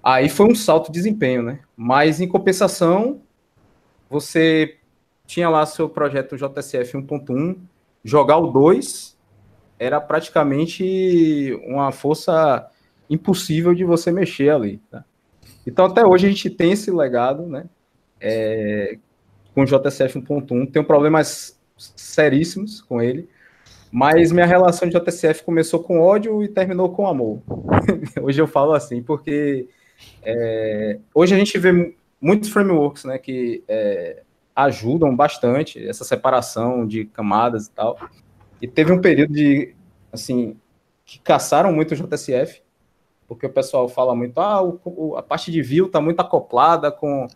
[0.03, 1.61] Aí foi um salto de desempenho, né?
[1.77, 3.23] Mas em compensação,
[4.09, 4.79] você
[5.27, 7.57] tinha lá seu projeto JSF 1.1,
[8.03, 9.15] jogar o 2
[9.79, 12.71] era praticamente uma força
[13.09, 14.81] impossível de você mexer ali.
[14.91, 15.05] Tá?
[15.67, 17.67] Então, até hoje a gente tem esse legado, né?
[18.21, 18.99] É,
[19.55, 23.29] com o JSF 1.1, tem problemas seríssimos com ele,
[23.91, 27.41] mas minha relação de JSF começou com ódio e terminou com amor.
[28.21, 29.69] hoje eu falo assim, porque
[30.23, 34.23] é, hoje a gente vê muitos frameworks né, que é,
[34.57, 37.99] ajudam bastante essa separação de camadas e tal.
[38.61, 39.75] E teve um período de,
[40.13, 40.57] assim,
[41.05, 42.63] que caçaram muito o JSF,
[43.29, 47.27] porque o pessoal fala muito, ah, o, a parte de view está muito acoplada com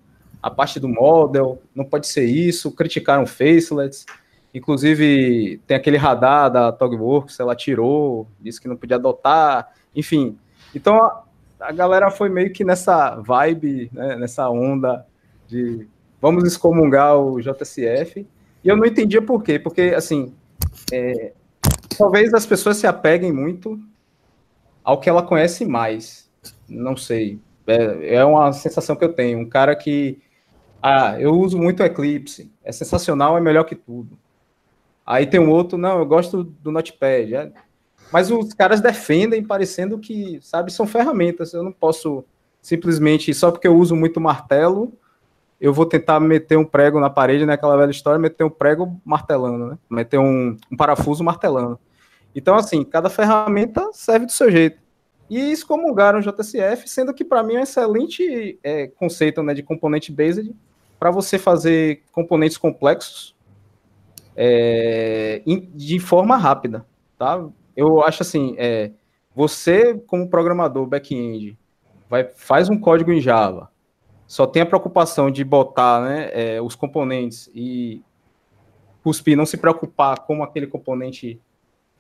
[0.42, 4.07] a parte do model, não pode ser isso, criticaram facelets,
[4.55, 10.38] inclusive tem aquele radar da Togworks, ela tirou, disse que não podia adotar, enfim.
[10.74, 11.24] Então a,
[11.61, 15.05] a galera foi meio que nessa vibe, né, nessa onda
[15.46, 15.87] de
[16.20, 18.27] vamos excomungar o JSF,
[18.64, 20.35] e eu não entendia por quê, porque assim,
[20.92, 21.33] é,
[21.96, 23.79] talvez as pessoas se apeguem muito
[24.83, 26.29] ao que ela conhece mais,
[26.68, 30.18] não sei, é, é uma sensação que eu tenho, um cara que
[30.82, 32.52] ah, eu uso muito Eclipse.
[32.62, 34.18] É sensacional, é melhor que tudo.
[35.04, 37.34] Aí tem um outro, não, eu gosto do Notepad.
[37.34, 37.52] É...
[38.12, 41.52] Mas os caras defendem parecendo que, sabe, são ferramentas.
[41.52, 42.24] Eu não posso
[42.60, 44.92] simplesmente, só porque eu uso muito martelo,
[45.60, 49.66] eu vou tentar meter um prego na parede, né, velha história, meter um prego martelando,
[49.68, 49.78] né?
[49.90, 51.78] Meter um, um parafuso martelando.
[52.34, 54.78] Então, assim, cada ferramenta serve do seu jeito.
[55.28, 59.62] E excomungaram o JSF, sendo que para mim é um excelente é, conceito né, de
[59.62, 60.54] componente based
[60.98, 63.34] para você fazer componentes complexos
[64.37, 65.42] é,
[65.74, 66.84] de forma rápida,
[67.16, 67.44] tá?
[67.76, 68.92] Eu acho assim, é,
[69.34, 71.58] você como programador back-end
[72.08, 73.70] vai faz um código em Java,
[74.26, 78.02] só tem a preocupação de botar né, é, os componentes e
[79.02, 81.40] cuspir, não se preocupar como aquele componente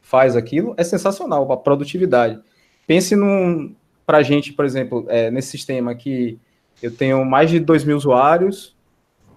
[0.00, 2.40] faz aquilo, é sensacional, a produtividade.
[2.86, 3.74] Pense num,
[4.06, 6.38] para gente, por exemplo, é, nesse sistema que
[6.82, 8.76] eu tenho mais de 2 mil usuários,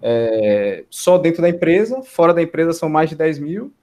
[0.01, 3.73] é, só dentro da empresa, fora da empresa são mais de 10 mil.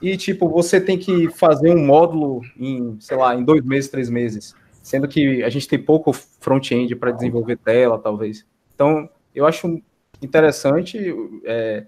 [0.00, 4.10] E, tipo, você tem que fazer um módulo em, sei lá, em dois meses, três
[4.10, 4.54] meses.
[4.82, 8.46] Sendo que a gente tem pouco front-end para desenvolver tela, talvez.
[8.74, 9.82] Então, eu acho
[10.22, 11.86] interessante é,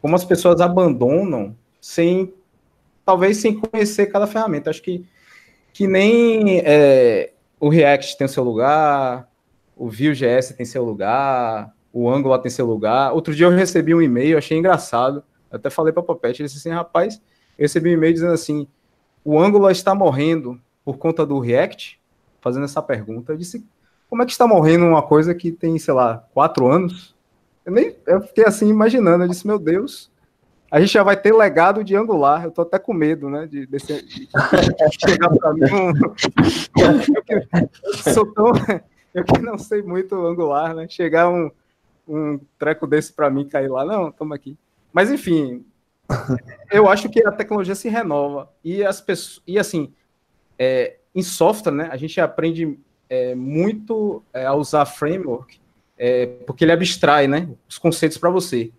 [0.00, 2.32] como as pessoas abandonam sem,
[3.04, 4.70] talvez, sem conhecer cada ferramenta.
[4.70, 5.04] Acho que,
[5.72, 9.28] que nem é, o React tem o seu lugar,
[9.76, 13.14] o Vue.js tem seu lugar, o Angular tem seu lugar.
[13.14, 15.24] Outro dia eu recebi um e-mail, achei engraçado.
[15.50, 17.22] Eu até falei para o Popete, ele disse assim, rapaz,
[17.56, 18.68] eu recebi um e-mail dizendo assim,
[19.24, 21.98] o Angular está morrendo por conta do React?
[22.42, 23.32] Fazendo essa pergunta.
[23.32, 23.66] Eu disse,
[24.10, 27.14] como é que está morrendo uma coisa que tem, sei lá, quatro anos?
[27.64, 30.10] Eu, nem, eu fiquei assim imaginando, eu disse, meu Deus,
[30.70, 32.44] a gente já vai ter legado de Angular.
[32.44, 33.78] Eu tô até com medo, né, de, de,
[35.00, 35.92] chegar para mim um...
[36.76, 38.52] eu, que, sou tão...
[39.14, 41.50] eu que não sei muito Angular, né, chegar um
[42.06, 43.84] um treco desse para mim cair lá.
[43.84, 44.56] Não, toma aqui.
[44.92, 45.64] Mas enfim,
[46.70, 49.92] eu acho que a tecnologia se renova e as pessoas e assim
[50.58, 51.88] é, em software, né?
[51.90, 55.58] A gente aprende é, muito é, a usar framework
[55.98, 57.48] é, porque ele abstrai, né?
[57.68, 58.70] Os conceitos para você.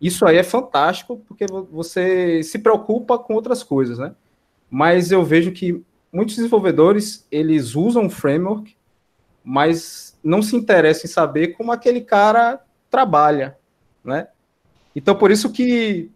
[0.00, 4.14] Isso aí é fantástico porque você se preocupa com outras coisas, né?
[4.70, 8.76] Mas eu vejo que muitos desenvolvedores eles usam framework,
[9.42, 12.60] mas não se interessa em saber como aquele cara
[12.90, 13.56] trabalha,
[14.04, 14.28] né?
[14.94, 16.10] Então, por isso que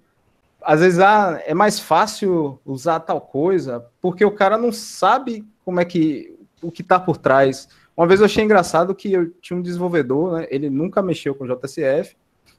[0.61, 5.81] às vezes ah, é mais fácil usar tal coisa, porque o cara não sabe como
[5.81, 7.69] é que o que está por trás.
[7.97, 10.47] Uma vez eu achei engraçado que eu tinha um desenvolvedor, né?
[10.51, 12.15] Ele nunca mexeu com JSF,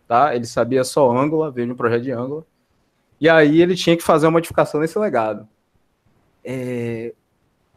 [0.07, 0.35] tá?
[0.35, 2.43] Ele sabia só Angular, veio um projeto de Angular.
[3.21, 5.47] E aí ele tinha que fazer uma modificação nesse legado.
[6.43, 7.13] É...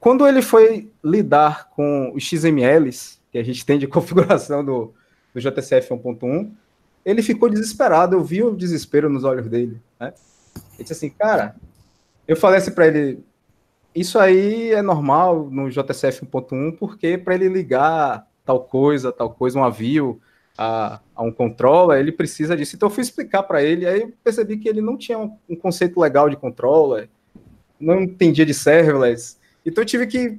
[0.01, 4.95] Quando ele foi lidar com os XMLs, que a gente tem de configuração do,
[5.35, 6.51] do JCF 1.1,
[7.05, 10.13] ele ficou desesperado, eu vi o desespero nos olhos dele, né?
[10.75, 11.55] Ele disse assim, cara,
[12.27, 13.23] eu falei assim para ele,
[13.95, 19.59] isso aí é normal no JCF 1.1, porque para ele ligar tal coisa, tal coisa,
[19.59, 20.19] um avião
[20.57, 22.75] a, a, um controller, ele precisa disso.
[22.75, 25.55] Então eu fui explicar para ele, aí eu percebi que ele não tinha um, um
[25.55, 27.09] conceito legal de controller,
[27.79, 29.37] não entendia de serverless.
[29.65, 30.39] Então eu tive que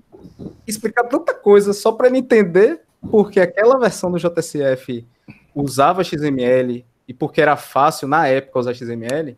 [0.65, 5.05] explicar tanta coisa só para ele entender porque aquela versão do JCF
[5.53, 9.37] usava XML e porque era fácil na época usar XML,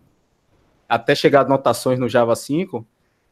[0.87, 2.85] até chegar notações no Java 5,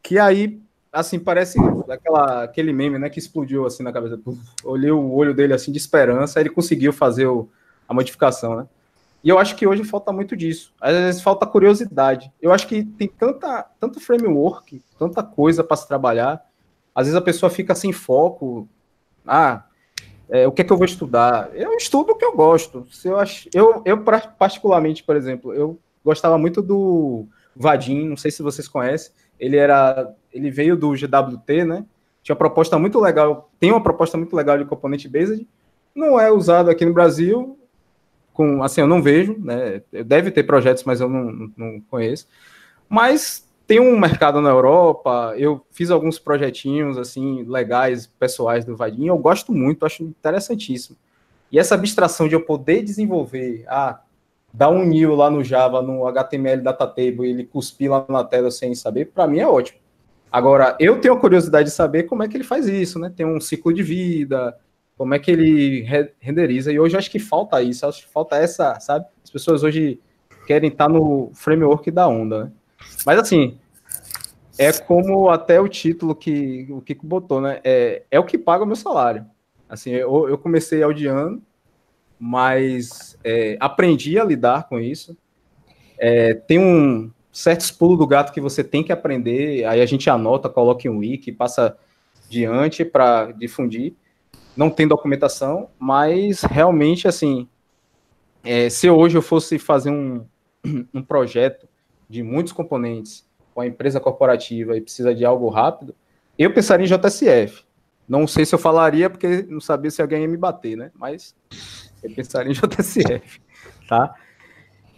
[0.03, 0.61] que aí,
[0.91, 1.59] assim, parece
[1.89, 4.19] aquela, aquele meme, né, que explodiu assim na cabeça.
[4.63, 7.49] olhei o olho dele assim de esperança, ele conseguiu fazer o,
[7.87, 8.67] a modificação, né?
[9.23, 10.73] E eu acho que hoje falta muito disso.
[10.79, 12.31] Às vezes falta curiosidade.
[12.41, 16.45] Eu acho que tem tanta, tanto framework, tanta coisa para se trabalhar.
[16.93, 18.69] Às vezes a pessoa fica sem foco.
[19.25, 19.65] Ah,
[20.29, 21.49] é, o que é que eu vou estudar?
[21.53, 22.85] Eu estudo o que eu gosto.
[22.91, 23.97] Se eu, acho, eu, eu,
[24.37, 29.11] particularmente, por exemplo, eu gostava muito do Vadim, não sei se vocês conhecem.
[29.39, 31.85] Ele era, ele veio do GWT, né?
[32.21, 35.47] Tinha uma proposta muito legal, tem uma proposta muito legal de componente based.
[35.95, 37.57] Não é usado aqui no Brasil,
[38.33, 39.81] com, assim, eu não vejo, né?
[40.05, 42.27] Deve ter projetos, mas eu não, não conheço.
[42.89, 49.07] Mas tem um mercado na Europa, eu fiz alguns projetinhos assim legais, pessoais do Vadim,
[49.07, 50.97] eu gosto muito, acho interessantíssimo.
[51.51, 53.99] E essa abstração de eu poder desenvolver, ah,
[54.53, 58.23] dar um new lá no Java, no HTML data table, e ele cuspir lá na
[58.23, 59.79] tela sem saber, para mim é ótimo.
[60.31, 63.11] Agora, eu tenho a curiosidade de saber como é que ele faz isso, né?
[63.15, 64.57] Tem um ciclo de vida,
[64.97, 68.37] como é que ele re renderiza, e hoje acho que falta isso, acho que falta
[68.37, 69.05] essa, sabe?
[69.23, 69.99] As pessoas hoje
[70.45, 72.51] querem estar no framework da onda, né?
[73.05, 73.57] Mas assim,
[74.57, 77.59] é como até o título que o Kiko botou, né?
[77.63, 79.25] É, é o que paga o meu salário.
[79.69, 81.41] Assim, eu, eu comecei audiando,
[82.19, 85.15] mas é, aprendi a lidar com isso.
[85.97, 90.09] É, tem um certos pulos do gato que você tem que aprender, aí a gente
[90.09, 91.77] anota, coloca em um wiki, passa
[92.27, 93.93] diante para difundir.
[94.55, 97.47] Não tem documentação, mas realmente, assim,
[98.43, 100.25] é, se hoje eu fosse fazer um,
[100.91, 101.67] um projeto
[102.09, 105.95] de muitos componentes com a empresa corporativa e precisa de algo rápido,
[106.37, 107.65] eu pensaria em JSF.
[108.07, 110.91] Não sei se eu falaria, porque não sabia se alguém ia me bater, né?
[110.95, 111.35] Mas
[112.01, 113.41] eu pensaria em JSF,
[113.89, 114.15] tá?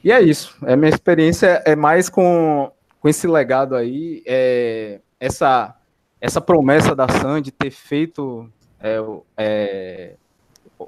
[0.03, 0.55] E é isso.
[0.65, 5.75] A minha experiência é mais com, com esse legado aí, é, essa,
[6.21, 8.97] essa promessa da Sam de ter feito é,
[9.37, 10.15] é,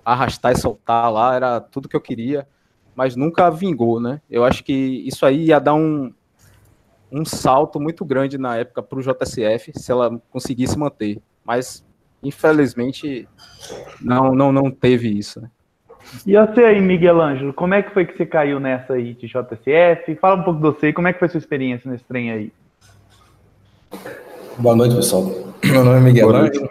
[0.06, 2.48] arrastar e soltar lá, era tudo que eu queria
[2.96, 4.22] mas nunca vingou, né?
[4.30, 6.14] Eu acho que isso aí ia dar um,
[7.12, 11.20] um salto muito grande na época para o JSF, se ela conseguisse manter.
[11.46, 11.86] Mas,
[12.22, 13.28] infelizmente,
[14.00, 15.42] não, não, não teve isso.
[15.42, 15.50] Né?
[16.26, 19.28] E você aí, Miguel Ângelo, como é que foi que você caiu nessa aí de
[19.28, 20.16] JSF?
[20.16, 22.52] Fala um pouco de você, como é que foi sua experiência nesse trem aí?
[24.58, 25.24] Boa noite, pessoal.
[25.64, 26.70] Meu nome é Miguel Ângelo.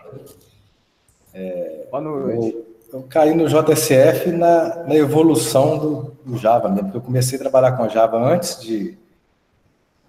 [1.32, 2.69] É, Boa noite eu
[3.08, 7.72] caí no JSF na, na evolução do, do, Java mesmo, porque eu comecei a trabalhar
[7.72, 8.98] com Java antes de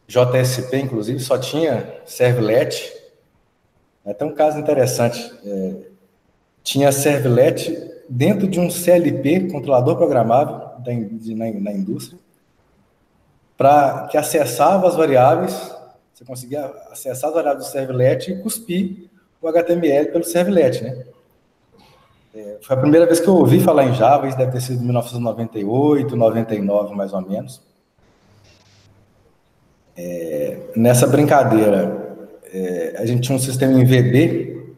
[0.08, 2.92] JSP, inclusive, só tinha servlet.
[4.06, 5.32] É até um caso interessante.
[5.46, 5.76] É,
[6.64, 12.20] tinha servlet dentro de um CLP, controlador programável da, de, na, na indústria,
[13.56, 15.54] para que acessava as variáveis,
[16.14, 19.10] você conseguia acessar as variáveis do servlet e cuspir
[19.42, 21.06] o HTML pelo servlet, né?
[22.34, 24.82] É, foi a primeira vez que eu ouvi falar em Java, isso deve ter sido
[24.82, 27.62] em 1998, 99, mais ou menos.
[29.98, 32.16] É, nessa brincadeira,
[32.54, 34.76] é, a gente tinha um sistema em VB,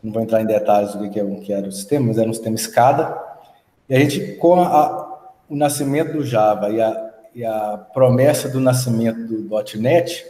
[0.00, 2.32] não vou entrar em detalhes do que, é, que era o sistema, mas era um
[2.32, 3.20] sistema escada,
[3.88, 8.60] e a gente, com a, o nascimento do Java e a, e a promessa do
[8.60, 9.48] nascimento do
[9.80, 10.24] .NET,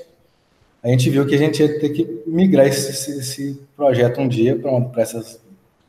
[0.83, 4.59] a gente viu que a gente ia ter que migrar esse, esse projeto um dia
[4.59, 5.41] para essas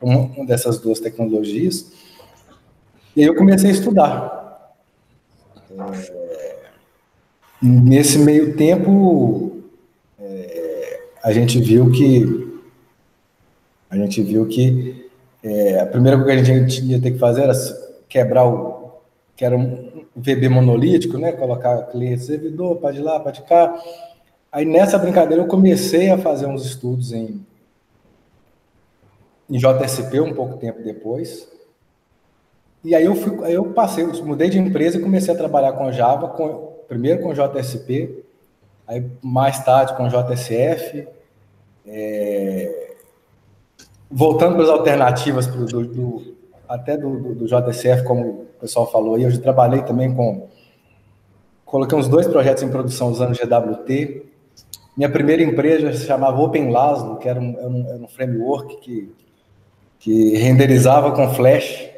[0.04, 1.92] uma dessas duas tecnologias.
[3.16, 4.74] E aí eu comecei a estudar.
[5.78, 6.56] É,
[7.62, 9.62] nesse meio tempo,
[10.18, 12.44] é, a gente viu que
[13.88, 15.08] a gente viu que
[15.42, 17.52] é, a primeira coisa que a gente ia ter que fazer era
[18.08, 18.84] quebrar o
[19.36, 21.32] que era um VB monolítico, né?
[21.32, 23.76] Colocar cliente servidor, para de lá, para de cá.
[24.50, 27.44] Aí nessa brincadeira eu comecei a fazer uns estudos em
[29.48, 31.48] em JSP um pouco tempo depois.
[32.84, 36.28] E aí eu fui, eu passei, mudei de empresa e comecei a trabalhar com Java,
[36.28, 38.22] com, primeiro com JSP,
[38.86, 41.08] aí mais tarde com JSF,
[41.86, 42.94] é,
[44.10, 46.34] voltando para as alternativas do, do, do,
[46.68, 50.46] até do, do, JSF, como o pessoal falou, aí eu já trabalhei também com,
[51.64, 54.26] coloquei uns dois projetos em produção usando GWT.
[54.94, 59.10] Minha primeira empresa se chamava Open Laszlo, que era um, era um framework que
[60.04, 61.88] que renderizava com Flash.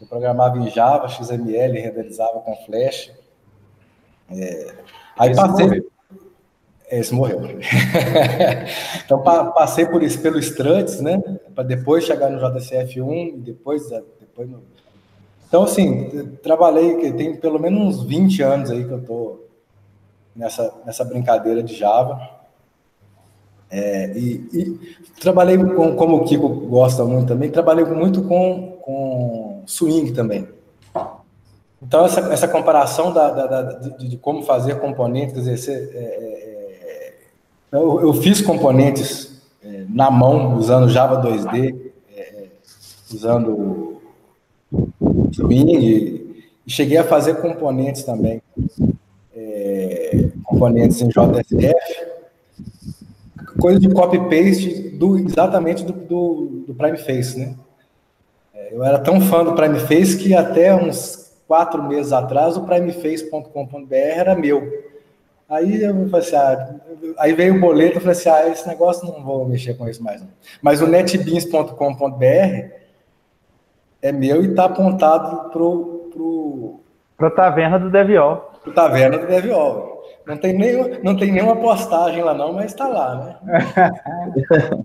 [0.00, 3.12] Eu programava em Java, XML, renderizava com Flash.
[4.30, 4.74] É,
[5.18, 5.66] aí Esse passei.
[5.66, 5.90] Morreu.
[6.90, 7.40] Esse morreu.
[9.04, 11.22] então passei por isso, pelo Struts, né?
[11.54, 14.62] Para depois chegar no JCF1 e depois, depois no,
[15.46, 19.46] Então, assim, trabalhei, tem pelo menos uns 20 anos aí que eu estou
[20.34, 22.39] nessa, nessa brincadeira de Java.
[23.70, 24.80] É, e, e,
[25.20, 30.48] trabalhei com, como o Kiko gosta muito também, trabalhei muito com, com swing também.
[31.82, 37.14] Então, essa, essa comparação da, da, da de, de, como fazer componentes, dizer, é, é,
[37.72, 41.74] eu, eu, fiz componentes é, na mão, usando Java 2D,
[42.14, 42.46] é,
[43.12, 44.02] usando
[45.32, 45.86] Swing,
[46.66, 48.42] e cheguei a fazer componentes também,
[49.34, 52.10] é, componentes em JSF,
[53.60, 57.54] coisa de copy-paste do, exatamente do, do, do Prime Face, né?
[58.70, 61.20] Eu era tão fã do Prime Face que até uns
[61.50, 64.88] quatro meses atrás, o primeface.com.br era meu.
[65.48, 66.74] Aí eu falei assim, ah,
[67.18, 70.00] aí veio o boleto, eu falei assim, ah, esse negócio não vou mexer com isso
[70.00, 70.20] mais.
[70.20, 70.28] Não.
[70.62, 72.24] Mas o netbeans.com.br
[74.00, 75.90] é meu e está apontado pro
[77.16, 78.52] pro a taverna do Deviol.
[78.62, 79.99] Pro taverna do Deviol.
[80.30, 84.84] Não tem nem não tem nenhuma postagem lá não, mas está lá, né?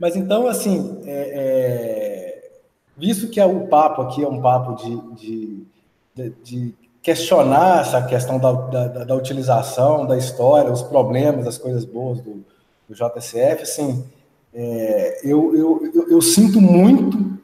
[0.00, 2.50] mas então assim, é, é
[2.96, 5.66] visto que é o papo aqui é um papo de, de,
[6.14, 11.84] de, de questionar essa questão da, da, da, utilização, da história, os problemas, as coisas
[11.84, 12.44] boas do,
[12.88, 14.04] do JSF, assim,
[14.52, 17.38] é, eu, eu, eu, eu, sinto muito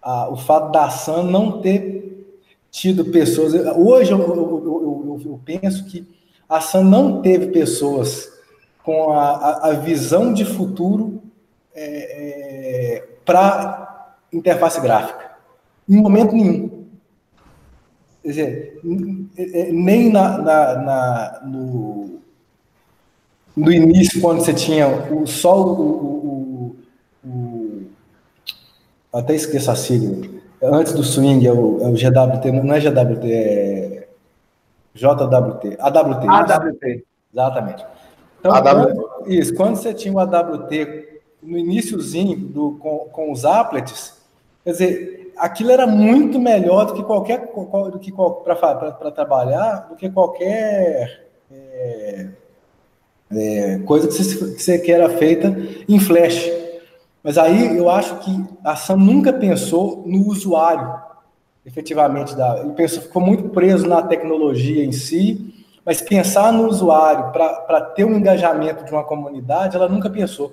[0.00, 2.00] a, o fato da ação não ter
[2.70, 3.52] tido pessoas.
[3.76, 6.06] Hoje eu, eu, eu penso que
[6.50, 8.28] a ação não teve pessoas
[8.82, 11.22] com a, a, a visão de futuro
[11.72, 15.30] é, é, para interface gráfica.
[15.88, 16.86] Em momento nenhum.
[18.22, 18.80] Quer dizer,
[19.72, 22.18] nem na, na, na no,
[23.56, 26.76] no, início, quando você tinha o, só o, o,
[27.24, 27.82] o
[29.12, 30.28] até esqueço a sigla,
[30.60, 33.89] antes do swing, é o, é o GWT, não é GWT, é
[34.94, 36.28] JWT, AWT.
[36.28, 37.04] AWT.
[37.32, 37.86] Exatamente.
[38.38, 38.94] Então, AWT.
[38.94, 44.20] Quando, isso, quando você tinha o AWT no iníciozinho do, com, com os applets,
[44.64, 47.50] Quer dizer, aquilo era muito melhor do que qualquer
[47.90, 52.28] do que para trabalhar, do que qualquer é,
[53.32, 55.48] é, coisa que você, que você queira feita
[55.88, 56.50] em Flash.
[57.22, 61.00] Mas aí eu acho que a Sam nunca pensou no usuário,
[61.64, 62.34] efetivamente.
[62.36, 67.80] Da, ele pensou, ficou muito preso na tecnologia em si, mas pensar no usuário para
[67.94, 70.52] ter um engajamento de uma comunidade, ela nunca pensou.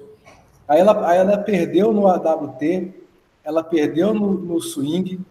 [0.67, 2.93] Aí ela, aí ela perdeu no AWT
[3.47, 5.21] ela perdeu no, no swing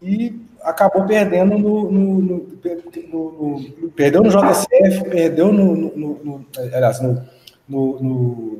[0.00, 6.98] e acabou perdendo no, no, no, perdeu no JCF, perdeu no, no, aliás,
[7.68, 8.58] no,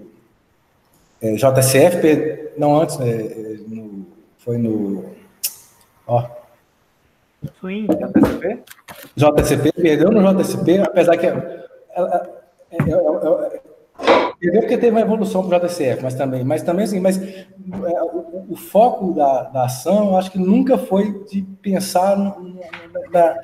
[1.23, 3.57] é, JCF, per, não antes, é,
[4.37, 5.16] foi no
[6.07, 6.25] ó,
[7.59, 7.87] swing.
[7.87, 8.63] JCP,
[9.17, 12.43] JCP perdeu no JCP, apesar que ela, ela,
[12.79, 13.53] ela,
[14.37, 18.03] Entendeu porque teve uma evolução para o JCF, mas também, mas também assim, mas é,
[18.03, 22.61] o, o, foco da, da ação, eu acho que nunca foi de pensar no,
[23.11, 23.37] na,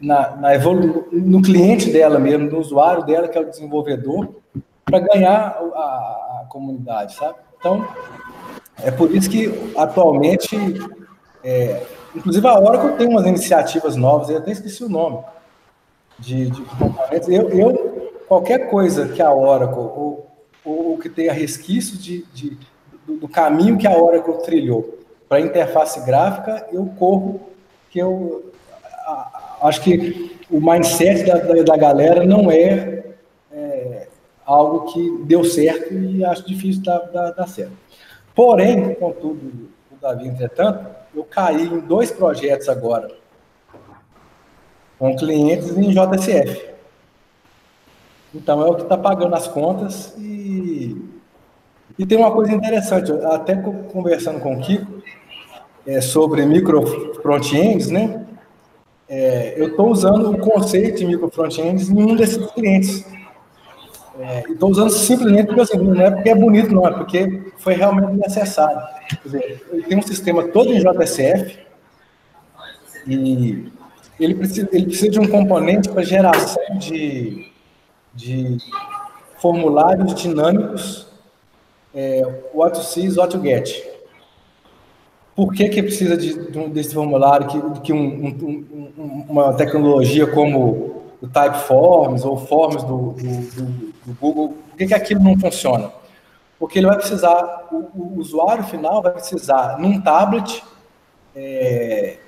[0.00, 4.36] na, na evolu no cliente dela mesmo, no usuário dela, que é o desenvolvedor,
[4.86, 7.36] para ganhar a, a, comunidade, sabe?
[7.58, 7.86] Então,
[8.82, 10.56] é por isso que atualmente,
[11.44, 11.82] é,
[12.18, 15.18] inclusive a Oracle tem umas iniciativas novas, eu até esqueci o nome,
[16.18, 17.28] de, de componentes.
[17.28, 20.28] Eu, eu, qualquer coisa que a Oracle ou
[20.68, 22.58] ou que tenha resquícios de, de
[23.06, 27.40] do, do, caminho que a Oracle trilhou para a interface gráfica, eu corro,
[27.90, 28.52] que eu
[29.06, 33.04] a, acho que o mindset da, da, da galera não é,
[33.50, 34.08] é,
[34.44, 37.72] algo que deu certo e acho difícil dar, dar, dar certo.
[38.34, 43.10] Porém, contudo, o Davi, entretanto, eu caí em dois projetos agora,
[44.98, 46.68] com clientes em JSF.
[48.34, 50.96] Então é o que está pagando as contas e,
[51.98, 55.02] e tem uma coisa interessante, até conversando com o Kiko
[55.86, 58.26] é, sobre micro front-ends, né?
[59.08, 63.06] É, eu estou usando o conceito de micro front-ends em um desses clientes.
[64.18, 67.74] É, estou usando simplesmente porque assim, não é porque é bonito, não, é porque foi
[67.74, 68.80] realmente necessário.
[69.08, 71.58] Quer dizer, ele tem um sistema todo em JSF
[73.06, 73.72] e
[74.18, 77.48] ele precisa, ele precisa de um componente para geração de
[78.18, 78.58] de
[79.38, 81.06] formulários dinâmicos,
[81.94, 83.70] é, what to see what to get.
[85.36, 86.34] Por que, que precisa de,
[86.70, 93.62] desse formulário que, que um, um, uma tecnologia como o Typeforms ou Forms do, do,
[93.62, 95.92] do, Google, por que, que aquilo não funciona?
[96.58, 100.64] Porque ele vai precisar, o, o usuário final vai precisar, num tablet,
[101.34, 102.18] é,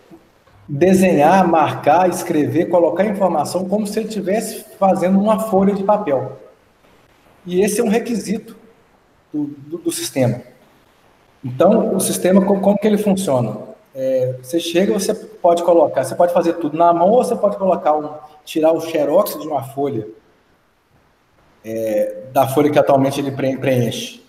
[0.68, 6.39] desenhar, marcar, escrever, colocar informação como se ele estivesse fazendo uma folha de papel.
[7.45, 8.57] E esse é um requisito
[9.33, 10.43] do, do, do sistema.
[11.45, 13.57] Então, o sistema, como, como que ele funciona?
[13.95, 17.57] É, você chega, você pode colocar, você pode fazer tudo na mão ou você pode
[17.57, 18.14] colocar um,
[18.45, 20.07] tirar o xerox de uma folha,
[21.65, 24.21] é, da folha que atualmente ele preenche.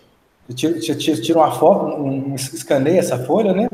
[0.48, 3.70] Você tira, uma foto, um, escaneia essa folha, né?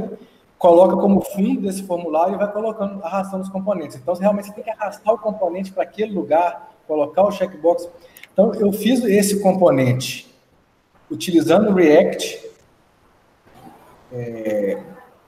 [0.58, 3.98] Coloca como fundo desse formulário e vai colocando, arrastando os componentes.
[3.98, 7.88] Então, você realmente tem que arrastar o componente para aquele lugar, colocar o checkbox.
[8.34, 10.28] Então, eu fiz esse componente
[11.10, 12.48] utilizando o React,
[14.12, 14.78] é,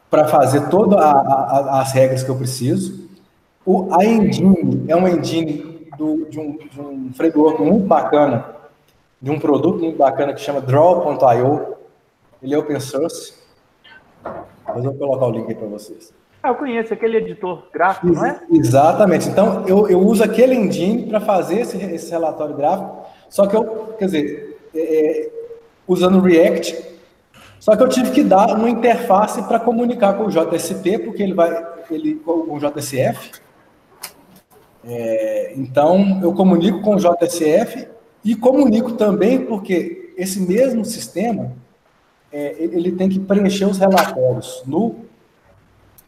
[0.09, 3.07] para fazer todas as regras que eu preciso.
[3.65, 5.68] O, a engine é uma engine
[5.99, 8.55] do, de, um, de um framework muito bacana,
[9.21, 11.75] de um produto muito bacana que chama Draw.io.
[12.41, 13.33] Ele é open source.
[14.23, 16.13] Mas eu vou colocar o link aí para vocês.
[16.41, 18.41] Ah, eu conheço aquele editor gráfico, Ex não é?
[18.49, 19.27] Exatamente.
[19.27, 23.93] Então, eu, eu uso aquele engine para fazer esse, esse relatório gráfico, só que eu,
[23.99, 25.31] quer dizer, é, é
[25.85, 26.81] usando React,
[27.59, 31.33] só que eu tive que dar uma interface para comunicar com o JSP, porque ele
[31.33, 31.51] vai,
[31.91, 33.31] ele com o JSF.
[34.83, 37.87] É, então, eu comunico com o JSF
[38.23, 41.53] e comunico também porque esse mesmo sistema
[42.31, 45.05] é, ele tem que preencher os relatórios no,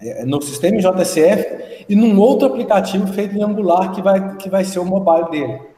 [0.02, 4.64] é, no sistema JSF e num outro aplicativo feito em Angular que vai, que vai
[4.64, 5.72] ser o mobile dele.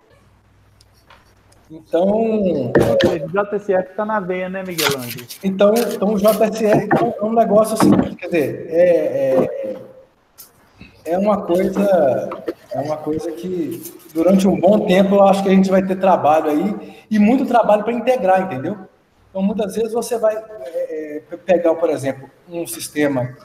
[1.72, 2.72] Então.
[2.72, 5.26] O JSF está na veia, né, Miguel Angel?
[5.44, 6.90] Então, então o JSF
[7.20, 9.76] é um negócio assim, quer dizer, é, é,
[11.06, 12.30] é uma coisa.
[12.72, 15.96] É uma coisa que durante um bom tempo eu acho que a gente vai ter
[15.96, 18.78] trabalho aí e muito trabalho para integrar, entendeu?
[19.30, 23.36] Então, muitas vezes você vai é, é, pegar, por exemplo, um sistema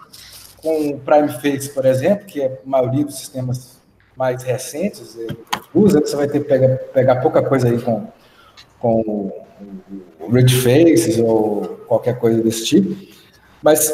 [0.63, 3.79] com o Prime Face, por exemplo, que é a maioria dos sistemas
[4.17, 5.27] mais recentes é,
[5.75, 8.09] usa, você vai ter que pegar, pegar pouca coisa aí com
[8.79, 9.33] com
[10.21, 12.97] o Rich Faces ou qualquer coisa desse tipo.
[13.63, 13.93] Mas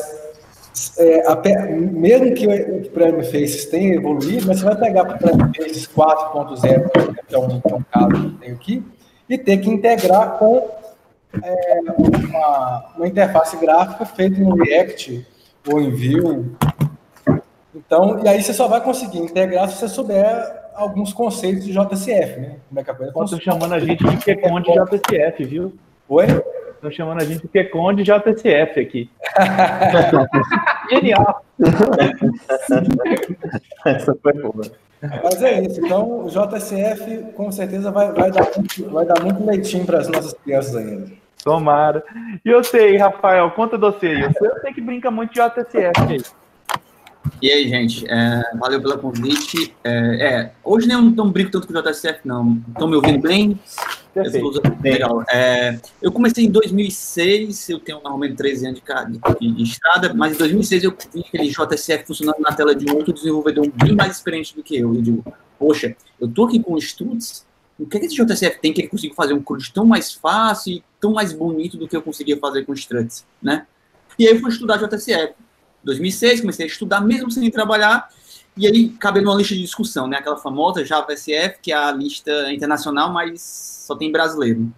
[0.99, 5.18] é, a, mesmo que o Prime Faces tenha evoluído, mas você vai pegar para o
[5.18, 8.85] Prime Faces 4.0, que é um, que é um caso que eu tenho aqui,
[9.29, 10.68] e ter que integrar com
[11.43, 15.27] é, uma, uma, interface gráfica feita no React
[15.68, 16.53] ou em Vue.
[17.75, 22.41] Então, e aí você só vai conseguir integrar se você souber alguns conceitos de JCF,
[22.41, 22.57] né?
[22.68, 25.72] Como é que a coisa Estão chamando a gente de QCon de JCF, viu?
[26.09, 26.27] Oi?
[26.85, 29.09] Estão chamando a gente de QCon de JCF aqui.
[30.91, 31.43] Genial!
[33.87, 34.64] Essa foi boa.
[35.01, 35.80] Mas é isso.
[35.82, 40.09] Então, o JCF com certeza vai, vai, dar, muito, vai dar muito leitinho para as
[40.09, 41.11] nossas crianças ainda.
[41.43, 42.05] Tomara.
[42.45, 44.22] E eu sei, Rafael, conta você.
[44.22, 46.22] Eu sei que brinca muito de JCF aí.
[47.41, 49.74] E aí, gente, é, valeu pelo convite.
[49.82, 52.62] É, é, hoje nem eu não brinco tanto com o JSF, não.
[52.68, 53.59] Estão me ouvindo bem?
[54.83, 55.25] Legal.
[55.31, 60.35] É, eu comecei em 2006, eu tenho normalmente 13 anos de, de, de, estrada, mas
[60.35, 64.17] em 2006 eu vi aquele JSF funcionando na tela de um outro desenvolvedor bem mais
[64.17, 64.95] experiente do que eu.
[64.95, 65.25] Eu digo,
[65.59, 67.45] poxa, eu tô aqui com o Struts,
[67.79, 70.12] o que, é que esse JSF tem que ele consiga fazer um CRUD tão mais
[70.12, 73.67] fácil e tão mais bonito do que eu conseguia fazer com o Struts, né?
[74.19, 75.35] E aí eu fui estudar JSF.
[75.83, 78.09] 2006, comecei a estudar, mesmo sem trabalhar,
[78.57, 80.19] e aí cabe numa lista de discussão, né?
[80.19, 83.41] Aquela famosa JavaSF, que é a lista internacional, mas
[83.87, 84.73] só tem brasileiro.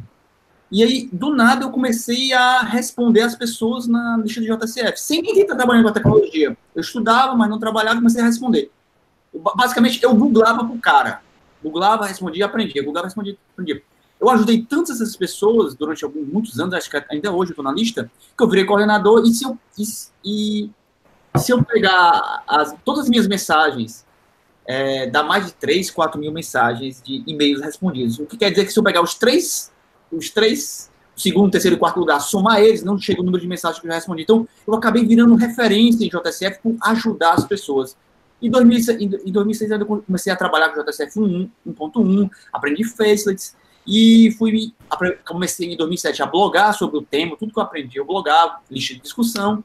[0.71, 5.23] E aí, do nada, eu comecei a responder as pessoas na lista de JCF, sem
[5.23, 6.57] ninguém estar trabalhando com a tecnologia.
[6.75, 8.71] Eu estudava, mas não trabalhava, comecei a responder.
[9.33, 11.21] Eu, basicamente, eu googlava pro cara.
[11.63, 12.83] Googlava, respondia, aprendia.
[12.83, 13.83] Googlava, respondia, aprendia.
[14.19, 17.65] Eu ajudei tantas essas pessoas durante alguns, muitos anos, acho que ainda hoje eu estou
[17.65, 19.85] na lista, que eu virei coordenador e, se eu, e,
[20.25, 20.71] e
[21.39, 24.05] se eu pegar as, todas as minhas mensagens,
[24.67, 28.19] é, dá mais de 3, 4 mil mensagens de e-mails respondidos.
[28.19, 29.73] O que quer dizer que se eu pegar os três,
[30.11, 33.81] os três, segundo, terceiro e quarto lugar, somar eles, não chega o número de mensagens
[33.81, 34.23] que eu já respondi.
[34.23, 37.97] Então, eu acabei virando referência em JSF por ajudar as pessoas.
[38.43, 43.57] Em 2006, em 2006 eu comecei a trabalhar com JSF 1.1, aprendi Facelets,
[43.87, 44.75] e fui
[45.25, 48.95] comecei em 2007 a blogar sobre o tema, tudo que eu aprendi eu blogava, lista
[48.95, 49.63] de discussão,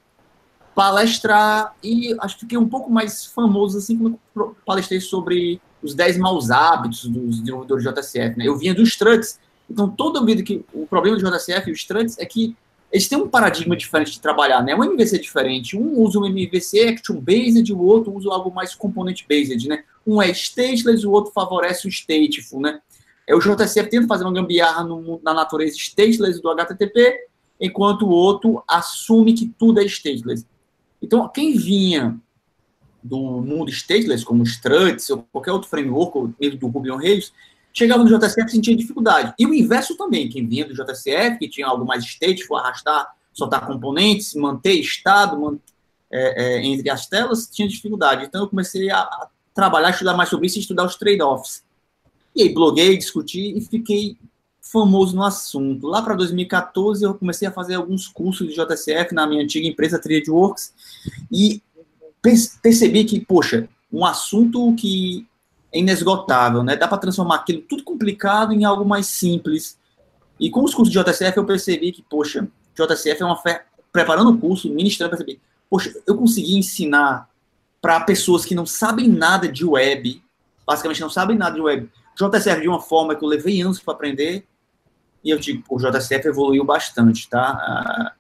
[0.76, 6.18] palestrar e acho que fiquei um pouco mais famoso assim quando palestrei sobre os 10
[6.18, 8.38] maus hábitos dos desenvolvedores de JSF.
[8.38, 8.48] Né?
[8.48, 12.18] Eu vinha dos Struts, então toda vida que o problema do JSF e os Struts
[12.18, 12.56] é que
[12.92, 14.76] eles têm um paradigma diferente de trabalhar, né?
[14.76, 15.78] Um MVC diferente.
[15.78, 19.86] Um usa um MVC action-based, o outro usa algo mais component-based, né?
[20.06, 22.82] Um é stateless, o outro favorece o stateful, né?
[23.26, 27.28] É o JSF tenta fazer uma gambiarra no, na natureza stateless do HTTP,
[27.62, 30.46] enquanto o outro assume que tudo é stateless.
[31.02, 32.20] Então, quem vinha
[33.04, 37.34] do mundo stateless, como Struts ou qualquer outro framework, ou mesmo do Ruby on Rails,
[37.74, 39.34] chegava no JSF e sentia dificuldade.
[39.40, 43.66] E o inverso também, quem vinha do JSF, que tinha algo mais stateful, arrastar, soltar
[43.66, 45.60] componentes, manter estado
[46.12, 48.26] é, é, entre as telas, tinha dificuldade.
[48.26, 51.64] Então eu comecei a, a trabalhar, estudar mais sobre isso e estudar os trade-offs.
[52.36, 54.18] E aí bloguei, discuti e fiquei
[54.62, 55.88] famoso no assunto.
[55.88, 60.00] Lá para 2014 eu comecei a fazer alguns cursos de JSF na minha antiga empresa
[60.00, 60.74] TradeWorks
[61.32, 61.62] e
[62.62, 65.28] percebi que, poxa, um assunto que
[65.74, 66.76] é inesgotável, né?
[66.76, 69.78] Dá para transformar aquilo tudo complicado em algo mais simples.
[70.40, 73.66] E com os cursos de JSF eu percebi que, poxa, JSF é uma fé.
[73.92, 77.30] Preparando o curso, ministrando, percebi, poxa, eu consegui ensinar
[77.82, 80.22] para pessoas que não sabem nada de web,
[80.66, 83.94] basicamente não sabem nada de web, JSF de uma forma que eu levei anos para
[83.94, 84.46] aprender,
[85.24, 87.40] e eu digo, o JSF evoluiu bastante, tá?
[87.40, 88.14] Ah,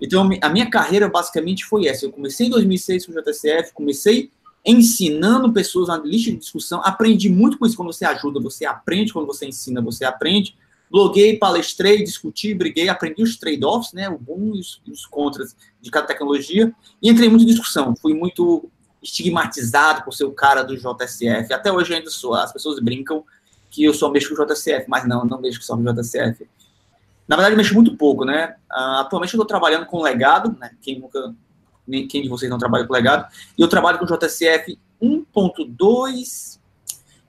[0.00, 2.04] então, a minha carreira basicamente foi essa.
[2.04, 4.30] Eu comecei em 2006 com o JSF, comecei
[4.64, 7.76] ensinando pessoas na lista de discussão, aprendi muito com isso.
[7.76, 10.56] Quando você ajuda, você aprende, quando você ensina, você aprende.
[10.90, 15.90] Bloguei, palestrei, discuti, briguei, aprendi os trade-offs, né, o bom e os, os contras de
[15.90, 17.96] cada tecnologia, e entrei muito em discussão.
[17.96, 18.68] Fui muito
[19.02, 21.52] estigmatizado por ser o cara do JSF.
[21.52, 22.34] Até hoje ainda sou.
[22.34, 23.24] As pessoas brincam
[23.72, 26.46] que eu só mexo com o JSF, mas não, não mexo só com o JSF.
[27.26, 28.54] Na verdade, mexo muito pouco, né?
[28.70, 30.70] Uh, atualmente eu estou trabalhando com legado, né?
[30.82, 31.34] Quem nunca,
[31.88, 33.26] quem de vocês não trabalha com legado?
[33.56, 36.60] E eu trabalho com JSF 1.2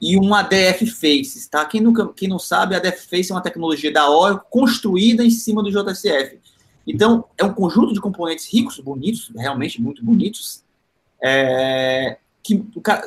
[0.01, 1.65] e um ADF Faces, tá?
[1.65, 5.29] Quem, nunca, quem não sabe, a ADF Face é uma tecnologia da Oracle construída em
[5.29, 6.39] cima do JSF.
[6.85, 10.61] Então, é um conjunto de componentes ricos, bonitos, realmente muito bonitos,
[11.23, 12.61] é, que,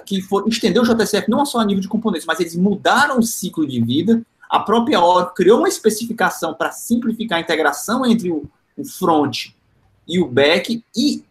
[0.07, 3.80] que o JSF não só a nível de componentes, mas eles mudaram o ciclo de
[3.82, 4.22] vida.
[4.49, 9.49] A própria Oracle criou uma especificação para simplificar a integração entre o, o front
[10.09, 11.24] e o back, e,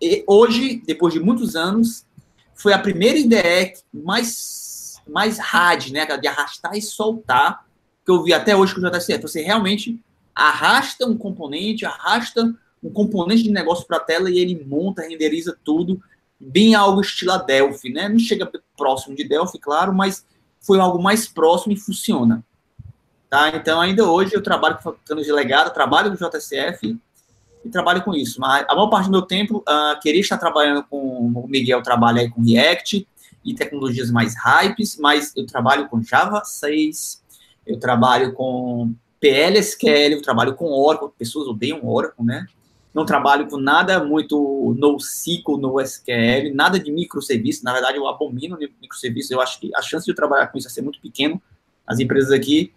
[0.00, 2.06] e, hoje, depois de muitos anos,
[2.54, 7.66] foi a primeira IDE mais, mais hard, né, de arrastar e soltar,
[8.04, 9.22] que eu vi até hoje com o JSF.
[9.22, 10.00] Você realmente
[10.34, 15.58] arrasta um componente, arrasta um componente de negócio para a tela e ele monta, renderiza
[15.62, 16.00] tudo
[16.40, 18.08] bem algo estilo Delphi, né?
[18.08, 20.24] Não chega próximo de Delphi, claro, mas
[20.60, 22.42] foi algo mais próximo e funciona.
[23.28, 23.50] Tá?
[23.54, 26.98] Então, ainda hoje eu trabalho com tecnologia legada, trabalho com JSF
[27.64, 28.40] e trabalho com isso.
[28.40, 32.22] Mas a maior parte do meu tempo, uh, queria estar trabalhando com o Miguel, trabalha
[32.22, 33.06] aí com React
[33.44, 37.22] e tecnologias mais hypes, mas eu trabalho com Java 6,
[37.66, 42.46] eu trabalho com PLSQL, eu trabalho com Oracle, pessoas odeiam Oracle, né?
[42.92, 47.64] Não trabalho com nada muito NoSQL, NoSQL, nada de microserviço.
[47.64, 49.32] Na verdade, eu abomino microserviço.
[49.32, 51.40] Eu acho que a chance de eu trabalhar com isso é ser muito pequeno.
[51.86, 52.72] As empresas aqui.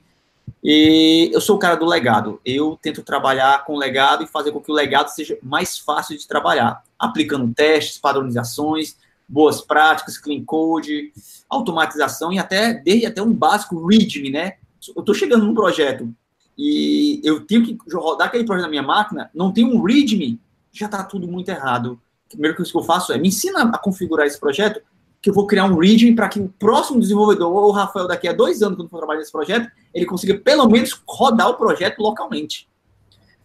[0.63, 2.39] E eu sou o cara do legado.
[2.45, 6.27] Eu tento trabalhar com legado e fazer com que o legado seja mais fácil de
[6.27, 8.95] trabalhar, aplicando testes, padronizações,
[9.27, 11.11] boas práticas, clean code,
[11.49, 14.57] automatização e até desde até um básico README, né?
[14.95, 16.13] Eu estou chegando num projeto
[16.57, 20.39] e eu tenho que rodar aquele projeto na minha máquina, não tem um README,
[20.71, 21.99] já está tudo muito errado.
[22.27, 24.81] A primeira coisa que eu faço é me ensina a configurar esse projeto,
[25.21, 28.27] que eu vou criar um README para que o próximo desenvolvedor, ou o Rafael daqui
[28.27, 31.99] a dois anos, quando for trabalhar nesse projeto, ele consiga pelo menos rodar o projeto
[31.99, 32.67] localmente.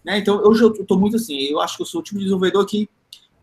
[0.04, 0.18] Né?
[0.18, 2.88] Então, eu estou muito assim, eu acho que eu sou o tipo de desenvolvedor que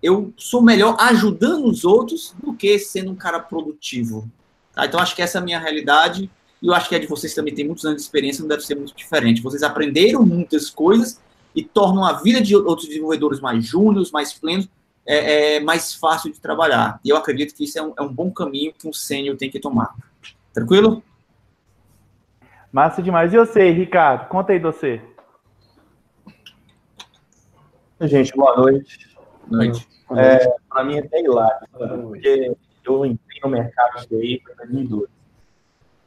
[0.01, 4.29] eu sou melhor ajudando os outros do que sendo um cara produtivo.
[4.73, 4.85] Tá?
[4.85, 6.29] Então, acho que essa é a minha realidade.
[6.61, 8.63] E eu acho que a de vocês também tem muitos anos de experiência, não deve
[8.63, 9.41] ser muito diferente.
[9.41, 11.21] Vocês aprenderam muitas coisas
[11.55, 14.67] e tornam a vida de outros desenvolvedores mais júniores, mais plenos,
[15.05, 16.99] é, é, mais fácil de trabalhar.
[17.03, 19.49] E eu acredito que isso é um, é um bom caminho que um sênior tem
[19.49, 19.95] que tomar.
[20.53, 21.03] Tranquilo?
[22.71, 23.33] Massa demais.
[23.33, 24.27] E você, Ricardo?
[24.27, 25.01] Conta aí de você.
[28.01, 29.15] Gente, boa noite.
[29.47, 29.87] Boa noite.
[30.17, 35.14] É, Para mim é até hilário, porque eu entrei no mercado de TI em 2012.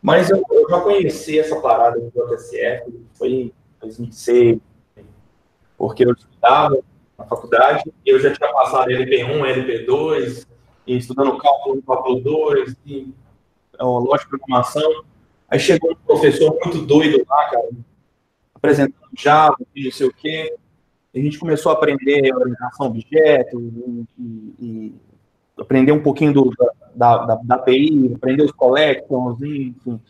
[0.00, 4.58] Mas eu, eu, já conheci essa parada do JSF, foi em 2006,
[5.76, 6.78] porque eu estudava
[7.18, 10.46] na faculdade, e eu já tinha passado LP1, LP2,
[10.86, 13.12] e estudando cálculo, cálculo 2, e
[13.80, 15.04] lógica de programação.
[15.48, 17.68] Aí chegou um professor muito doido lá, cara,
[18.54, 20.54] apresentando Java, não sei o quê,
[21.14, 24.94] a gente começou a aprender orientação a objetos, e, e, e
[25.58, 30.00] aprender um pouquinho do, da, da, da API, aprender os collections, enfim.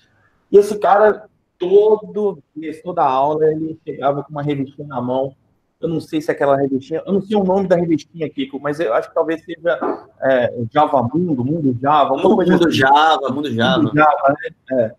[0.51, 1.29] E esse cara,
[1.59, 2.43] todo,
[2.83, 5.35] toda aula, ele chegava com uma revistinha na mão.
[5.81, 8.51] Eu não sei se é aquela revistinha, eu não sei o nome da revistinha aqui,
[8.61, 9.79] mas eu acho que talvez seja
[10.21, 12.17] é, Java Mundo, Mundo Java.
[12.17, 12.71] Mundo, mundo assim.
[12.73, 13.83] Java, Mundo Java.
[13.83, 14.51] Mundo Java né?
[14.73, 14.95] é.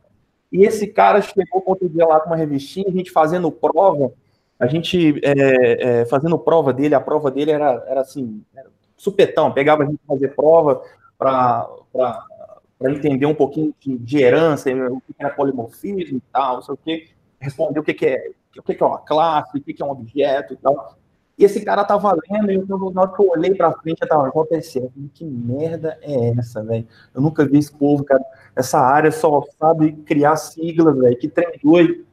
[0.52, 4.14] E esse cara chegou outro dia lá com uma revistinha, a gente fazendo prova,
[4.58, 9.52] a gente é, é, fazendo prova dele, a prova dele era, era assim, era supetão,
[9.52, 10.82] pegava a gente fazer prova,
[11.20, 11.70] para
[12.82, 16.78] entender um pouquinho de, de herança, o que é polimorfismo e tal, não sei o
[16.78, 17.10] que,
[17.40, 19.86] responder o que, que é o que, que é uma classe, o que, que é
[19.86, 20.98] um objeto e tal.
[21.38, 24.08] E esse cara tava lendo, e eu, na hora que eu olhei pra frente, eu
[24.10, 24.92] tava, acontecendo.
[25.14, 26.86] Que merda é essa, velho?
[27.16, 28.22] Eu nunca vi esse povo, cara.
[28.54, 31.18] Essa área só sabe criar siglas, velho.
[31.18, 32.06] Que trem doido.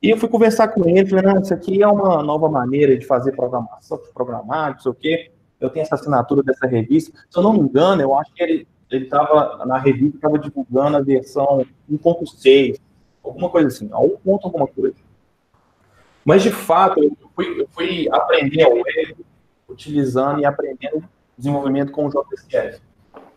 [0.00, 3.04] E eu fui conversar com ele, falei, não, isso aqui é uma nova maneira de
[3.04, 5.32] fazer programação, programar, não sei o quê.
[5.60, 7.12] Eu tenho essa assinatura dessa revista.
[7.28, 10.96] Se eu não me engano, eu acho que ele ele estava na revista, estava divulgando
[10.96, 12.78] a versão 1.6,
[13.22, 14.18] alguma coisa assim, a 1.
[14.24, 14.96] alguma coisa.
[16.24, 19.16] Mas, de fato, eu fui, eu fui aprender a web
[19.68, 21.04] utilizando e aprendendo
[21.36, 22.80] desenvolvimento com o JSF.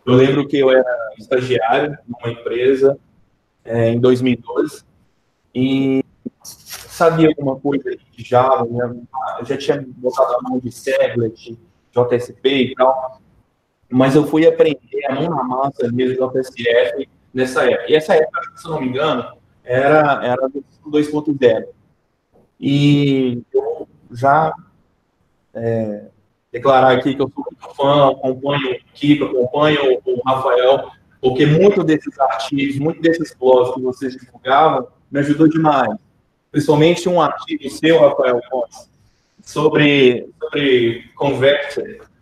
[0.05, 2.97] Eu lembro que eu era estagiário numa empresa
[3.63, 4.83] é, em 2012
[5.55, 6.03] e
[6.43, 9.01] sabia alguma coisa de Java, né?
[9.39, 11.57] eu já tinha botado a mão de Servlet,
[11.91, 13.21] JSP e tal,
[13.93, 17.91] mas eu fui aprender a mão na massa mesmo JSF nessa época.
[17.91, 19.23] E essa época, se não me engano,
[19.63, 21.65] era, era 2.0.
[22.59, 24.51] E eu já
[25.53, 26.05] é,
[26.51, 30.89] declarar aqui que eu sou muito fã, acompanho o Kiko, acompanho o Rafael,
[31.21, 35.95] porque muitos desses artigos, muitos desses blogs que vocês divulgavam, me ajudou demais.
[36.51, 38.89] Principalmente um artigo seu, Rafael Pontes,
[39.43, 42.12] sobre, sobre Converter.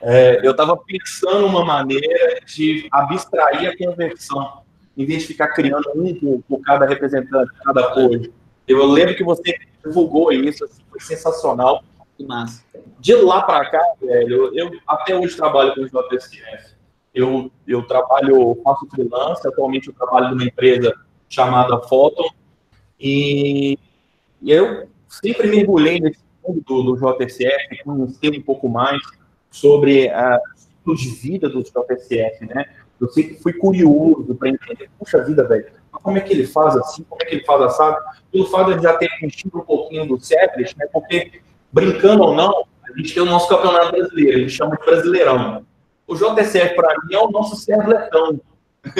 [0.00, 4.62] É, eu estava pensando uma maneira de abstrair a conversão,
[4.96, 8.30] em vez de ficar criando um por, por cada representante, cada coisa.
[8.66, 11.82] Eu lembro que você divulgou isso, assim, foi sensacional.
[12.16, 12.62] Que massa.
[12.98, 16.74] De lá para cá, velho, eu, eu, até hoje trabalho com o JSF.
[17.14, 20.94] Eu, eu trabalho, faço freelance, atualmente eu trabalho numa empresa
[21.28, 22.28] chamada Photon,
[23.00, 23.78] e,
[24.42, 29.00] e eu sempre mergulhei nesse mundo do, do JSF, conhecer um pouco mais
[29.50, 32.66] sobre a ciclo de vida do JSF, né?
[33.00, 37.04] Eu sempre fui curioso para entender, puxa vida, velho, como é que ele faz assim,
[37.08, 37.96] como é que ele faz assado,
[38.32, 41.40] pelo fato de já ter mexido um pouquinho do Sevres, né, porque,
[41.72, 45.64] brincando ou não, a gente tem o nosso campeonato brasileiro, a gente chama de Brasileirão.
[46.06, 48.40] O JSF, para mim, é o nosso Servletão.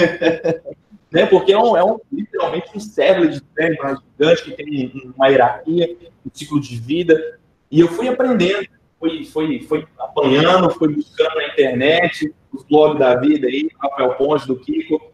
[1.10, 3.76] né, porque é, um, é um, literalmente um server de treino
[4.18, 7.38] gigante que tem uma hierarquia, um ciclo de vida,
[7.70, 8.66] e eu fui aprendendo,
[8.98, 14.46] fui, fui, fui apanhando, fui buscando na internet, os blogs da vida aí, Rafael Ponte,
[14.46, 15.12] do Kiko,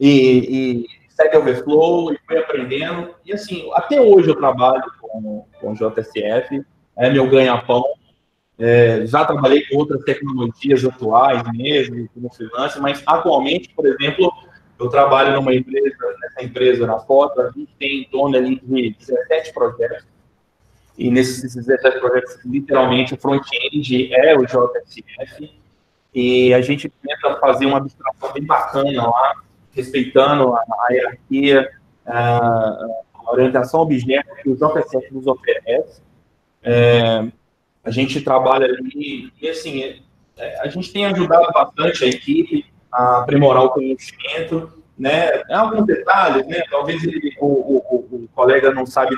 [0.00, 3.14] e, e Stack Overflow, e fui aprendendo.
[3.24, 6.64] E assim, até hoje eu trabalho com, com JSF,
[6.96, 7.84] é meu ganha-pão.
[8.60, 14.32] É, já trabalhei com outras tecnologias atuais mesmo, como freelancer, mas atualmente, por exemplo,
[14.78, 18.96] eu trabalho numa empresa, nessa empresa na foto, a gente tem em torno ali de
[18.98, 20.06] 17 projetos.
[20.98, 25.54] E nesses 17 projetos, literalmente, o front-end é o JSF.
[26.12, 29.34] E a gente tenta fazer uma abstração bem bacana lá,
[29.70, 31.70] respeitando a, a hierarquia,
[32.04, 36.02] a, a, orientação objeto que o JSF nos oferece.
[36.64, 37.28] É,
[37.84, 40.02] a gente trabalha ali, e assim,
[40.36, 45.42] é, a gente tem ajudado bastante a equipe a aprimorar o conhecimento, né?
[45.48, 46.60] É alguns detalhes, né?
[46.68, 49.16] Talvez ele, o, o, o, colega não sabe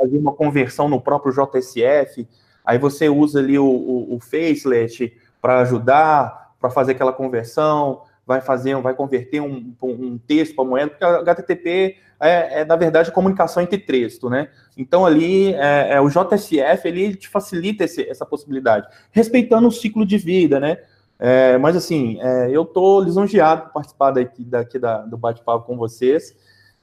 [0.00, 2.26] fazer uma conversão no próprio JSF,
[2.64, 8.40] aí você usa ali o, o, o Facelet para ajudar, para fazer aquela conversão, vai
[8.40, 13.62] fazer, vai converter um, um texto para moeda, porque HTTP é, é, na verdade, comunicação
[13.62, 14.48] entre texto, né?
[14.76, 20.04] Então, ali, é, é, o JSF, ele te facilita esse, essa possibilidade, respeitando o ciclo
[20.04, 20.76] de vida, né?
[21.18, 25.76] É, mas, assim, é, eu estou lisonjeado por participar daqui, daqui da, do bate-papo com
[25.76, 26.36] vocês,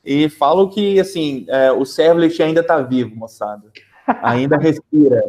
[0.07, 3.63] e falo que, assim, é, o servlet ainda está vivo, moçada.
[4.23, 5.21] Ainda respira.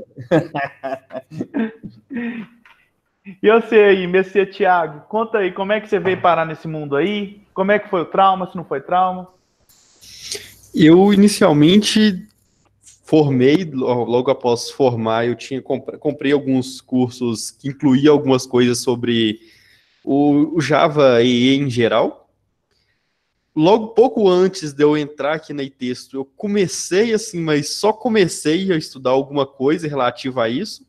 [3.42, 6.94] E você aí, Messias Tiago, conta aí, como é que você veio parar nesse mundo
[6.94, 7.40] aí?
[7.52, 9.26] Como é que foi o trauma, se não foi trauma?
[10.72, 12.24] Eu, inicialmente,
[13.04, 19.40] formei, logo após formar, eu tinha comprei alguns cursos que incluíam algumas coisas sobre
[20.04, 22.27] o, Java e em geral.
[23.58, 28.72] Logo, pouco antes de eu entrar aqui na texto, eu comecei assim, mas só comecei
[28.72, 30.86] a estudar alguma coisa relativa a isso.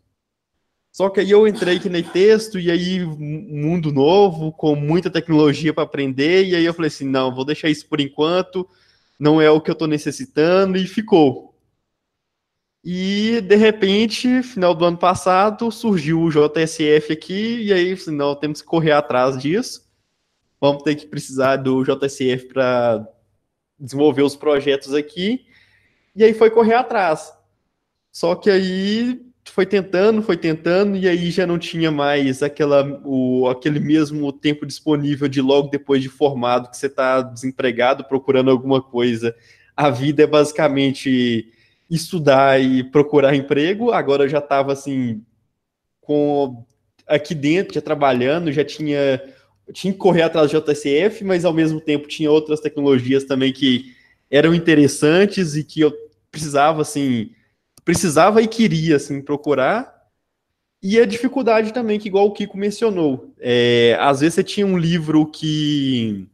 [0.92, 5.74] Só que aí eu entrei aqui no texto e aí mundo novo, com muita tecnologia
[5.74, 8.70] para aprender, e aí eu falei assim, não, vou deixar isso por enquanto,
[9.20, 11.56] não é o que eu estou necessitando, e ficou.
[12.84, 18.36] E, de repente, final do ano passado, surgiu o JSF aqui, e aí, assim, não,
[18.36, 19.89] temos que correr atrás disso.
[20.62, 23.08] Vamos ter que precisar do JSF para
[23.80, 25.46] desenvolver os projetos aqui.
[26.16, 27.34] E aí foi correr atrás.
[28.12, 33.48] Só que aí foi tentando, foi tentando, e aí já não tinha mais aquela, o,
[33.48, 38.82] aquele mesmo tempo disponível de logo depois de formado, que você está desempregado procurando alguma
[38.82, 39.36] coisa.
[39.76, 41.52] A vida é basicamente
[41.90, 43.92] estudar e procurar emprego.
[43.92, 45.24] Agora eu já estava assim,
[46.02, 46.66] com
[47.08, 49.22] aqui dentro, já trabalhando, já tinha,
[49.74, 53.94] tinha que correr atrás do JSF, mas ao mesmo tempo tinha outras tecnologias também que
[54.30, 55.94] eram interessantes e que eu
[56.32, 57.32] precisava assim
[57.84, 60.00] precisava e queria assim procurar.
[60.82, 64.78] E a dificuldade também, que igual o Kiko mencionou, é, às vezes você tinha um
[64.78, 66.28] livro que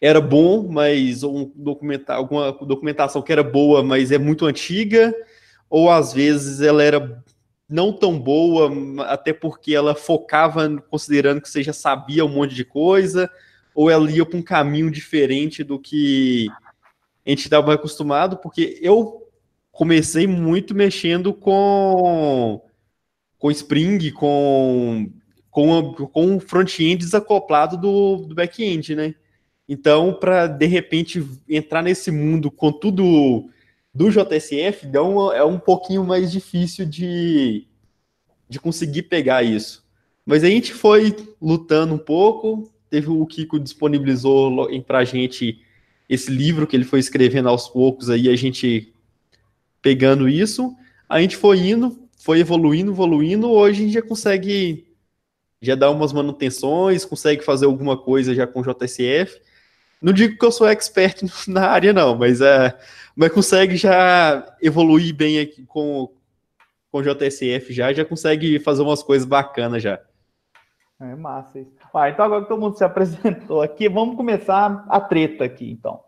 [0.00, 5.14] era bom, mas um documentar, alguma documentação que era boa, mas é muito antiga,
[5.68, 7.24] ou às vezes ela era
[7.68, 8.70] não tão boa,
[9.06, 13.30] até porque ela focava considerando que você já sabia um monte de coisa,
[13.74, 16.48] ou ela ia para um caminho diferente do que
[17.26, 19.28] a gente estava acostumado, porque eu
[19.72, 22.62] comecei muito mexendo com
[23.38, 25.10] com Spring, com
[25.50, 29.14] com, com o front-end desacoplado do, do back-end, né?
[29.68, 33.48] Então, para de repente entrar nesse mundo com tudo
[33.96, 37.66] do JSF, um, é um pouquinho mais difícil de,
[38.46, 39.86] de conseguir pegar isso.
[40.24, 45.62] Mas a gente foi lutando um pouco, teve o Kiko disponibilizou para a gente
[46.10, 48.92] esse livro que ele foi escrevendo aos poucos, aí a gente
[49.80, 50.76] pegando isso,
[51.08, 54.86] a gente foi indo, foi evoluindo, evoluindo, hoje a gente já consegue
[55.62, 59.40] já dar umas manutenções, consegue fazer alguma coisa já com JSF.
[60.02, 62.78] Não digo que eu sou expert na área, não, mas, é,
[63.16, 66.12] mas consegue já evoluir bem aqui com,
[66.92, 69.98] com JSF já, já consegue fazer umas coisas bacanas já.
[71.00, 71.72] É massa isso.
[71.92, 76.04] Ah, então agora que todo mundo se apresentou aqui, vamos começar a treta aqui, então.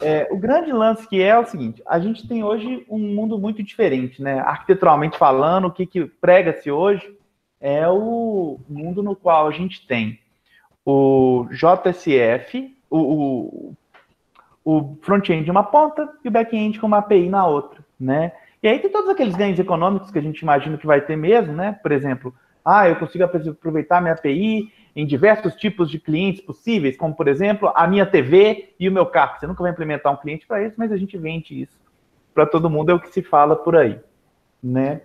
[0.00, 3.62] É, o grande lance que é o seguinte: a gente tem hoje um mundo muito
[3.62, 4.38] diferente, né?
[4.40, 7.16] Arquiteturalmente falando, o que, que prega-se hoje
[7.60, 10.20] é o mundo no qual a gente tem
[10.84, 13.76] o JSF, o, o,
[14.64, 18.32] o front-end uma ponta e o back-end com uma API na outra, né?
[18.62, 21.52] E aí tem todos aqueles ganhos econômicos que a gente imagina que vai ter mesmo,
[21.52, 21.78] né?
[21.82, 22.34] Por exemplo,
[22.64, 27.70] ah, eu consigo aproveitar minha API em diversos tipos de clientes possíveis, como, por exemplo,
[27.74, 29.38] a minha TV e o meu carro.
[29.38, 31.78] Você nunca vai implementar um cliente para isso, mas a gente vende isso
[32.32, 33.98] para todo mundo, é o que se fala por aí,
[34.62, 35.02] né?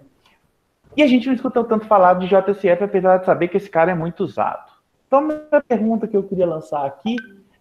[0.98, 3.92] E a gente não escuta tanto falar de JCF, apesar de saber que esse cara
[3.92, 4.72] é muito usado.
[5.08, 7.16] Então, a pergunta que eu queria lançar aqui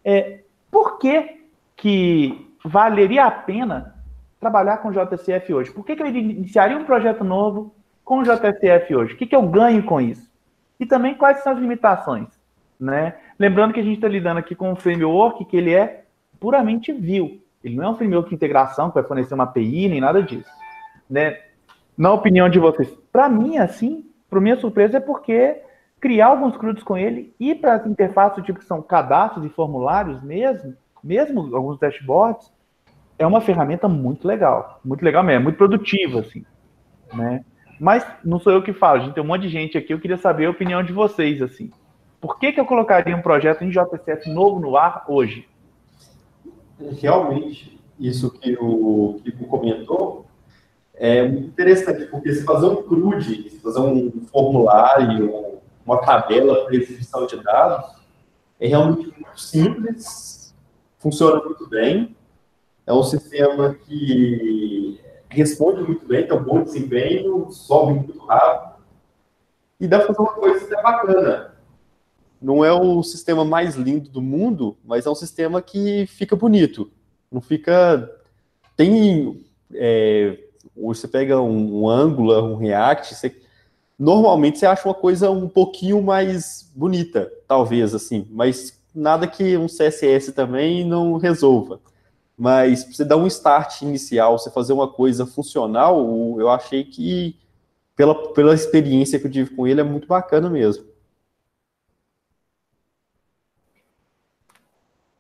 [0.05, 0.41] é
[0.71, 1.48] por que,
[1.79, 3.95] que valeria a pena
[4.39, 5.71] trabalhar com JCF hoje?
[5.71, 7.75] Por que, que eu iniciaria um projeto novo
[8.05, 9.15] com JCF hoje?
[9.15, 10.29] O que, que eu ganho com isso?
[10.79, 12.29] e também quais são as limitações,
[12.79, 13.15] né?
[13.39, 16.05] Lembrando que a gente está lidando aqui com um framework que ele é
[16.39, 17.41] puramente view.
[17.63, 20.51] Ele não é um framework de integração que vai fornecer uma API nem nada disso,
[21.11, 21.39] né?
[21.97, 25.63] Na opinião de vocês, para mim assim, para minha surpresa é porque
[26.01, 30.23] criar alguns CRUDs com ele e para as interfaces tipo que são cadastros e formulários
[30.23, 30.77] mesmo,
[31.09, 32.53] mesmo alguns dashboards,
[33.19, 36.45] é uma ferramenta muito legal, muito legal mesmo, muito produtiva assim,
[37.15, 37.43] né?
[37.81, 40.01] Mas não sou eu que falo, a gente tem um monte de gente aqui, eu
[40.01, 41.71] queria saber a opinião de vocês, assim.
[42.21, 45.49] Por que, que eu colocaria um projeto em JCF novo no ar hoje?
[47.01, 50.27] Realmente, isso que o Kiko comentou
[50.95, 56.77] é muito interessante, porque se fazer um CRUD, se fazer um formulário, uma tabela para
[56.77, 57.97] exibição de dados,
[58.61, 60.38] é realmente muito simples,
[60.99, 62.17] funciona muito bem,
[62.87, 68.79] é um sistema que responde muito bem, tem um bom desempenho, sobe muito rápido.
[69.81, 71.55] E dá para fazer uma coisa até bacana.
[72.41, 76.91] Não é o sistema mais lindo do mundo, mas é um sistema que fica bonito.
[77.31, 78.11] Não fica.
[78.77, 79.45] Tem.
[79.75, 80.39] É,
[80.77, 83.37] você pega um, um Angular, um React, você,
[83.99, 89.67] normalmente você acha uma coisa um pouquinho mais bonita, talvez, assim, mas nada que um
[89.67, 91.81] CSS também não resolva.
[92.37, 95.99] Mas você dar um start inicial, você fazer uma coisa funcional,
[96.39, 97.37] eu achei que,
[97.97, 100.87] pela, pela experiência que eu tive com ele, é muito bacana mesmo.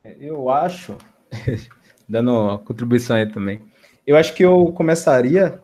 [0.05, 0.97] É, eu acho,
[2.09, 3.61] dando uma contribuição aí também,
[4.07, 5.61] eu acho que eu começaria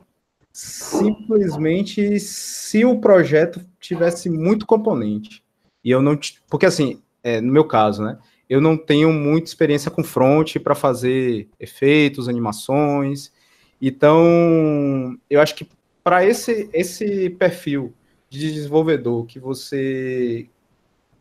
[0.53, 5.43] simplesmente se o projeto tivesse muito componente.
[5.83, 6.19] E eu não.
[6.49, 8.19] Porque, assim, é, no meu caso, né?
[8.49, 13.33] eu não tenho muita experiência com front para fazer efeitos, animações.
[13.81, 15.69] Então, eu acho que
[16.03, 17.93] para esse, esse perfil
[18.29, 20.49] de desenvolvedor que você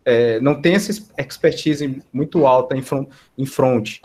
[0.03, 3.99] é, não tem essa expertise muito alta em front, em front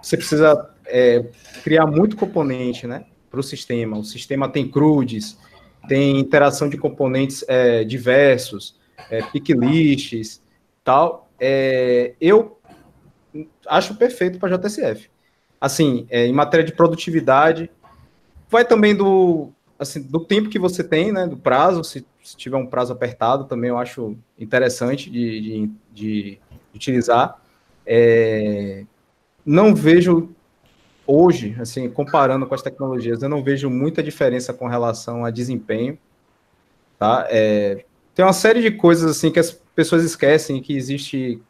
[0.00, 1.24] você precisa é,
[1.62, 3.98] criar muito componente né, para o sistema.
[3.98, 5.38] O sistema tem CRUDs,
[5.88, 8.76] tem interação de componentes é, diversos,
[9.10, 9.48] é, pick
[10.82, 11.23] tal.
[11.38, 12.58] É, eu
[13.66, 15.10] acho perfeito para JSF.
[15.60, 17.70] Assim, é, em matéria de produtividade,
[18.48, 22.56] vai também do, assim, do tempo que você tem, né, do prazo, se, se tiver
[22.56, 26.40] um prazo apertado, também eu acho interessante de, de, de
[26.74, 27.40] utilizar.
[27.86, 28.84] É,
[29.44, 30.30] não vejo
[31.06, 35.98] hoje, assim, comparando com as tecnologias, eu não vejo muita diferença com relação a desempenho,
[36.98, 37.26] tá?
[37.30, 37.84] É,
[38.14, 41.42] tem uma série de coisas, assim, que as pessoas esquecem que existe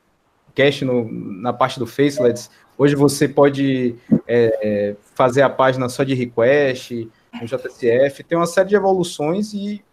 [0.55, 2.51] cache no, na parte do Facelets.
[2.79, 3.97] Hoje você pode
[4.27, 7.09] é, é fazer a página só de request,
[7.41, 9.85] no JSF, tem uma série de evoluções e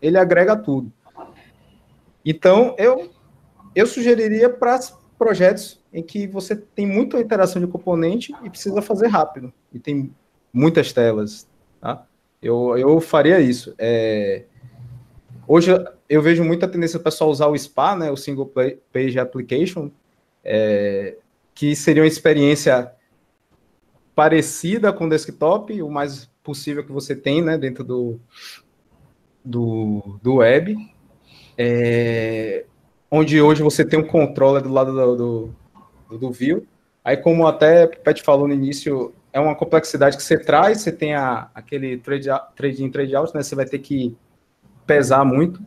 [0.00, 0.92] ele agrega tudo.
[2.24, 3.10] Então, eu,
[3.74, 4.78] eu sugeriria para
[5.18, 10.14] projetos em que você tem muita interação de componente e precisa fazer rápido, e tem
[10.52, 11.48] muitas telas,
[11.80, 12.06] tá?
[12.42, 13.74] Eu, eu faria isso.
[13.78, 14.44] É,
[15.46, 15.72] hoje
[16.10, 18.52] eu vejo muita tendência do pessoal usar o SPA, né, o Single
[18.92, 19.92] Page Application,
[20.44, 21.16] é,
[21.54, 22.90] que seria uma experiência
[24.12, 28.18] parecida com o desktop, o mais possível que você tem né, dentro do,
[29.44, 30.76] do, do web,
[31.56, 32.64] é,
[33.08, 35.54] onde hoje você tem um controller do lado do,
[36.08, 36.66] do, do view.
[37.04, 40.90] Aí, como até o Pet falou no início, é uma complexidade que você traz, você
[40.90, 44.16] tem a, aquele trade, trade in, trade out, né, você vai ter que
[44.84, 45.62] pesar muito,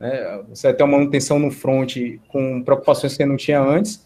[0.00, 1.96] né, você ter uma manutenção no front
[2.28, 4.04] com preocupações que não tinha antes,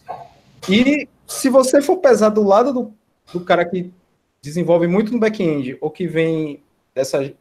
[0.69, 2.93] e se você for pesar do lado do,
[3.33, 3.93] do cara que
[4.43, 6.61] desenvolve muito no back-end, ou que vem
[6.95, 7.33] dessa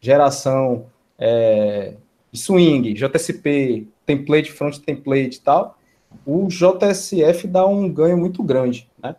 [0.00, 0.86] geração
[1.18, 1.94] é,
[2.32, 5.78] swing, JSP, template, front template e tal,
[6.26, 9.14] o JSF dá um ganho muito grande, né?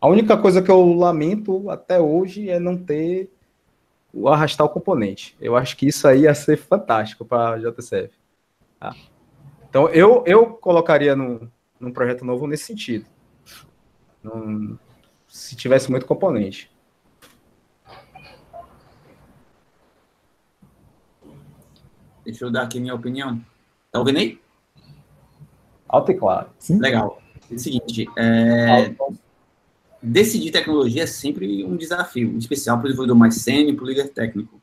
[0.00, 3.30] A única coisa que eu lamento até hoje é não ter
[4.16, 5.36] o arrastar o componente.
[5.38, 8.10] Eu acho que isso aí ia ser fantástico para JSF.
[8.80, 8.94] Tá?
[9.68, 11.46] Então, eu, eu colocaria num,
[11.78, 13.04] num projeto novo nesse sentido.
[14.22, 14.78] Num,
[15.28, 16.70] se tivesse muito componente.
[22.24, 23.40] Deixa eu dar aqui minha opinião.
[23.92, 24.40] Tá ouvindo aí?
[25.86, 26.48] Alto e claro.
[26.58, 26.78] Sim.
[26.78, 27.22] Legal.
[27.50, 28.94] É o seguinte, é...
[30.06, 33.88] decidir tecnologia é sempre um desafio, em especial para o desenvolvedor mais sênior, para o
[33.88, 34.60] líder técnico.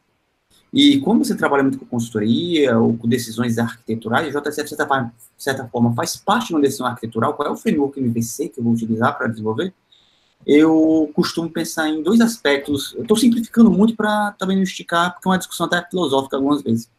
[0.71, 5.13] E quando você trabalha muito com consultoria ou com decisões arquiteturais, o JSF, de certa,
[5.37, 7.35] de certa forma, faz parte de uma decisão arquitetural.
[7.35, 9.73] Qual é o framework MVC que eu vou utilizar para desenvolver?
[10.45, 12.93] eu costumo pensar em dois aspectos.
[12.95, 16.61] Eu estou simplificando muito para também não esticar, porque é uma discussão até filosófica algumas
[16.61, 16.89] vezes.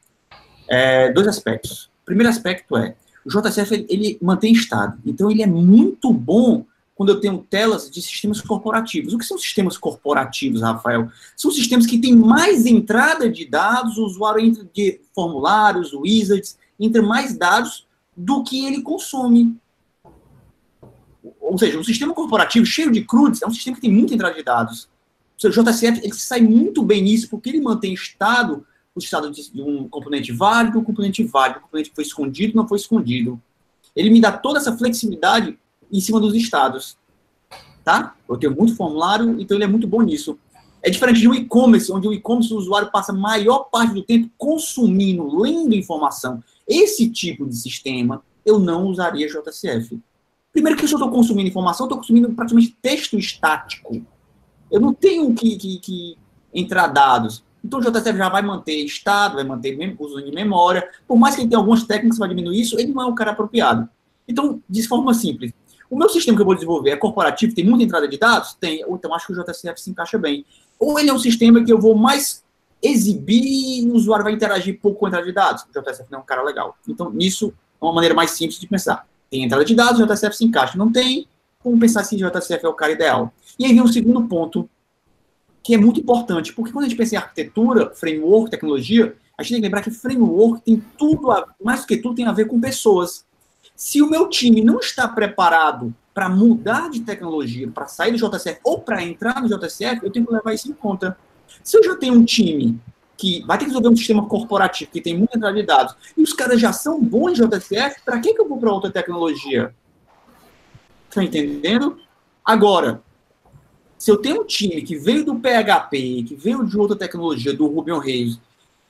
[0.69, 1.91] É, dois aspectos.
[2.03, 6.65] O primeiro aspecto é, o JSF ele, ele mantém estado, então ele é muito bom
[6.95, 9.13] quando eu tenho telas de sistemas corporativos.
[9.13, 11.11] O que são sistemas corporativos, Rafael?
[11.37, 17.03] São sistemas que têm mais entrada de dados, o usuário entra de formulários, wizards, entra
[17.03, 17.87] mais dados
[18.17, 19.57] do que ele consome
[21.41, 24.35] ou seja, um sistema corporativo cheio de CRUDs é um sistema que tem muita entrada
[24.35, 24.89] de dados.
[25.43, 29.89] O JCF ele sai muito bem nisso, porque ele mantém estado, o estado de um
[29.89, 33.41] componente válido, um componente válido, um componente que foi escondido, não foi escondido.
[33.95, 35.59] Ele me dá toda essa flexibilidade
[35.95, 36.99] em cima dos estados.
[37.85, 38.15] Tá?
[38.29, 40.39] Eu tenho muito formulário, então ele é muito bom nisso.
[40.83, 44.03] É diferente de um e-commerce, onde o e-commerce o usuário passa a maior parte do
[44.03, 46.43] tempo consumindo, lendo informação.
[46.67, 49.99] Esse tipo de sistema eu não usaria JCF.
[50.53, 54.05] Primeiro que se eu estou consumindo informação, eu estou consumindo praticamente texto estático.
[54.71, 56.19] Eu não tenho que, que, que,
[56.53, 57.43] entrar dados.
[57.65, 60.89] Então o JSF já vai manter estado, vai manter uso de memória.
[61.09, 63.31] Por mais que ele tenha algumas técnicas para diminuir isso, ele não é um cara
[63.31, 63.89] apropriado.
[64.29, 65.53] Então, de forma simples,
[65.91, 68.55] o meu sistema que eu vou desenvolver é corporativo, tem muita entrada de dados?
[68.55, 68.85] Tem.
[68.89, 70.45] Então acho que o JSF se encaixa bem.
[70.79, 72.43] Ou ele é um sistema que eu vou mais
[72.83, 75.65] exibir e o usuário vai interagir pouco com a entrada de dados.
[75.65, 76.77] O JSF não é um cara legal.
[76.87, 79.07] Então, nisso é uma maneira mais simples de pensar.
[79.31, 80.77] Tem entrada de dados, o JSF se encaixa.
[80.77, 81.27] Não tem,
[81.63, 83.33] como pensar se o JSF é o cara ideal.
[83.59, 84.69] E aí vem um segundo ponto,
[85.63, 89.53] que é muito importante, porque quando a gente pensa em arquitetura, framework, tecnologia, a gente
[89.53, 92.47] tem que lembrar que framework tem tudo, a, mais do que tudo, tem a ver
[92.47, 93.25] com pessoas.
[93.75, 98.61] Se o meu time não está preparado para mudar de tecnologia, para sair do JSF
[98.63, 101.19] ou para entrar no JSF, eu tenho que levar isso em conta.
[101.63, 102.81] Se eu já tenho um time
[103.17, 106.23] que vai ter que resolver um sistema corporativo que tem muita entrada de dados, e
[106.23, 109.75] os caras já são bons em JSF, para que, que eu vou para outra tecnologia?
[111.11, 111.99] Tá entendendo?
[112.45, 113.03] Agora,
[113.99, 117.67] se eu tenho um time que veio do PHP, que veio de outra tecnologia, do
[117.67, 118.41] Ruby on Rails,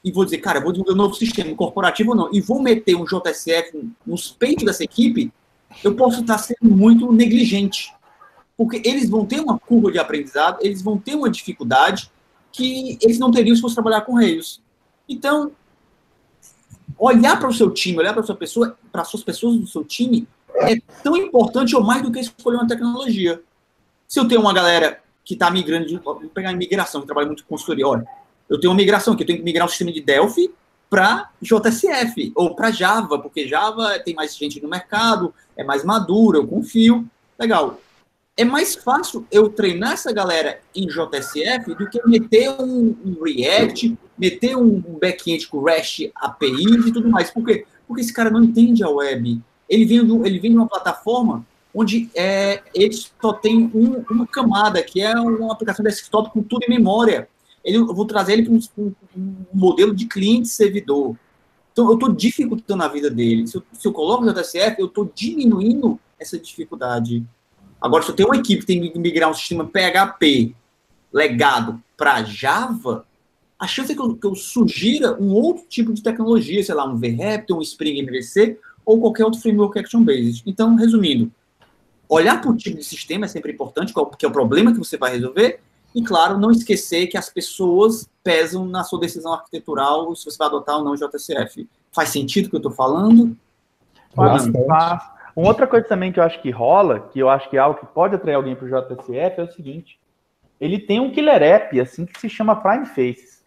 [0.05, 2.95] e vou dizer, cara, vou desenvolver um novo sistema corporativo ou não, e vou meter
[2.95, 5.33] um JSF nos peitos dessa equipe,
[5.83, 7.93] eu posso estar sendo muito negligente.
[8.57, 12.11] Porque eles vão ter uma curva de aprendizado, eles vão ter uma dificuldade,
[12.53, 14.61] que eles não teriam se fosse trabalhar com Rails.
[15.09, 15.51] Então,
[16.99, 19.83] olhar para o seu time, olhar para sua pessoa, para as suas pessoas do seu
[19.83, 23.43] time é tão importante ou mais do que escolher uma tecnologia.
[24.07, 27.43] Se eu tenho uma galera que está migrando, vou pegar a migração, que trabalha muito
[27.43, 28.07] com consultoria, olha,
[28.49, 30.51] eu tenho uma migração que eu tenho que migrar um sistema de Delphi
[30.90, 36.38] para JSF ou para Java, porque Java tem mais gente no mercado, é mais maduro,
[36.38, 37.07] eu confio.
[37.38, 37.80] Legal.
[38.36, 43.97] É mais fácil eu treinar essa galera em JSF do que meter um, um React,
[44.18, 47.30] meter um back-end com REST API e tudo mais.
[47.30, 47.64] Por quê?
[47.86, 49.40] Porque esse cara não entende a web.
[49.68, 54.26] Ele vem, do, ele vem de uma plataforma onde é, ele só tem um, uma
[54.26, 57.28] camada, que é uma aplicação desktop com tudo em memória.
[57.65, 61.17] Ele, eu vou trazer ele para um, um, modelo de cliente-servidor.
[61.73, 63.47] Então, eu estou dificultando a vida dele.
[63.47, 67.25] Se eu, se eu coloco o JSF, eu estou diminuindo essa dificuldade.
[67.81, 70.55] Agora, se eu tenho uma equipe que tem que migrar um sistema PHP
[71.12, 73.07] legado para Java,
[73.59, 76.85] a chance é que eu, que eu, sugira um outro tipo de tecnologia, sei lá,
[76.87, 80.43] um VRaptor, um Spring MVC ou qualquer outro framework action-based.
[80.45, 81.33] Então, resumindo,
[82.09, 84.97] olhar para o tipo de sistema é sempre importante, porque é o problema que você
[84.97, 85.61] vai resolver,
[85.95, 90.49] e, claro, não esquecer que as pessoas pesam na sua decisão arquitetural se você vai
[90.49, 91.68] adotar ou não o JCF.
[91.92, 93.36] Faz sentido o que eu estou falando?
[94.14, 95.03] Faz, faz.
[95.36, 97.78] Uma outra coisa também que eu acho que rola, que eu acho que é algo
[97.78, 99.99] que pode atrair alguém para o JCF, é o seguinte:
[100.61, 103.45] ele tem um killer app, assim, que se chama Prime Faces.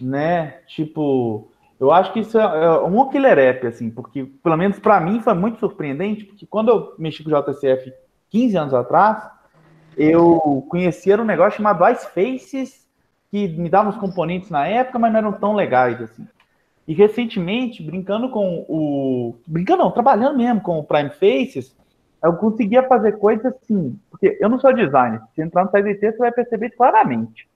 [0.00, 0.58] Né?
[0.66, 1.50] Tipo,
[1.80, 5.20] eu acho que isso é, é um killer app, assim, porque, pelo menos para mim,
[5.20, 7.92] foi muito surpreendente, porque quando eu mexi com o JCF
[8.30, 9.30] 15 anos atrás,
[9.96, 12.86] eu conhecia um negócio chamado Ice Faces,
[13.30, 16.26] que me dava os componentes na época, mas não eram tão legais, assim.
[16.86, 19.34] E recentemente, brincando com o.
[19.46, 21.76] Brincando não, trabalhando mesmo com o Prime Faces,
[22.22, 23.98] eu conseguia fazer coisas assim.
[24.10, 25.20] Porque eu não sou designer.
[25.34, 27.48] Se entrar no site você vai perceber claramente.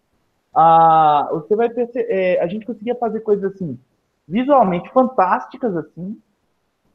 [0.52, 2.06] Ah, você vai perceber.
[2.10, 3.78] É, a gente conseguia fazer coisas assim
[4.30, 6.16] visualmente fantásticas, assim,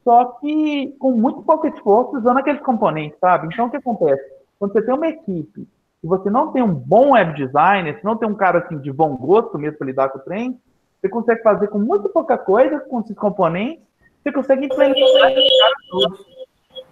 [0.02, 3.48] só que com muito pouco esforço usando aqueles componentes, sabe?
[3.52, 4.35] Então, o que acontece?
[4.58, 5.68] Quando você tem uma equipe
[6.02, 8.92] e você não tem um bom web designer, se não tem um cara assim de
[8.92, 10.60] bom gosto mesmo para lidar com o trem,
[11.00, 13.84] você consegue fazer com muito pouca coisa, com esses componentes,
[14.22, 15.32] você consegue implementar
[15.90, 16.26] todos,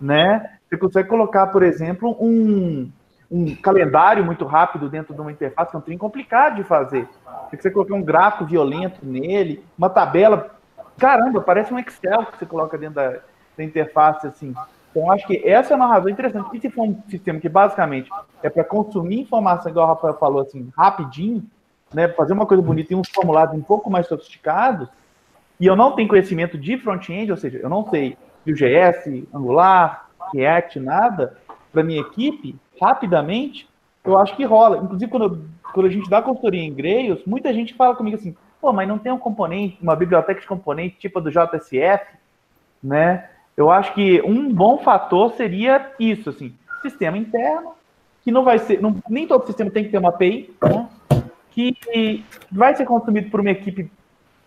[0.00, 0.58] né?
[0.68, 2.90] Você consegue colocar, por exemplo, um,
[3.30, 7.08] um calendário muito rápido dentro de uma interface, que é um trem complicado de fazer.
[7.50, 10.50] Você colocar um gráfico violento nele, uma tabela,
[10.98, 13.18] caramba, parece um Excel que você coloca dentro da,
[13.56, 14.54] da interface, assim.
[14.94, 16.56] Então, acho que essa é uma razão interessante.
[16.56, 18.08] E se for um sistema que basicamente
[18.44, 21.44] é para consumir informação, igual o Rafael falou, assim, rapidinho,
[21.92, 24.88] né, fazer uma coisa bonita e uns formulários um pouco mais sofisticados,
[25.58, 28.16] e eu não tenho conhecimento de front-end, ou seja, eu não sei
[28.46, 31.36] Vue.js, Angular, React, nada,
[31.72, 33.68] para minha equipe, rapidamente,
[34.04, 34.78] eu acho que rola.
[34.78, 38.72] Inclusive, quando, quando a gente dá consultoria em Grails, muita gente fala comigo assim, pô,
[38.72, 42.16] mas não tem um componente, uma biblioteca de componente tipo a do JSF,
[42.82, 43.30] né?
[43.56, 47.72] Eu acho que um bom fator seria isso, assim, sistema interno,
[48.22, 50.88] que não vai ser, não, nem todo sistema tem que ter uma API, né?
[51.50, 53.90] que vai ser consumido por uma equipe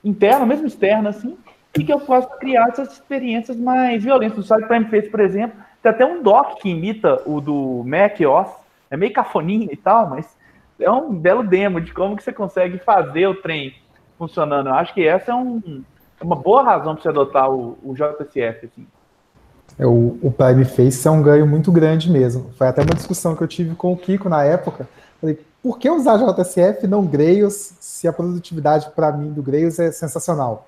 [0.04, 1.38] interna, mesmo externa, assim,
[1.78, 4.40] e que eu possa criar essas experiências mais violentas.
[4.40, 8.20] O site Prime Face, por exemplo, tem até um doc que imita o do Mac
[8.20, 8.50] OS,
[8.90, 10.38] é meio cafoninha e tal, mas
[10.80, 13.76] é um belo demo de como que você consegue fazer o trem
[14.18, 14.68] funcionando.
[14.70, 15.84] Eu acho que essa é, um,
[16.22, 18.66] uma boa razão para você adotar o, o JSF.
[18.66, 18.88] Assim.
[19.80, 22.50] O, o Prime Face é um ganho muito grande mesmo.
[22.58, 24.88] Foi até uma discussão que eu tive com o Kiko na época.
[25.22, 29.92] Falei, por que usar JSF não Grails se a produtividade para mim do Grails é
[29.92, 30.68] sensacional?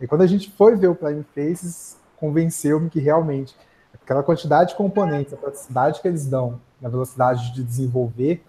[0.00, 3.56] E quando a gente foi ver o Prime Faces, convenceu-me que realmente
[3.94, 8.42] aquela quantidade de componentes, a praticidade que eles dão na velocidade de desenvolver,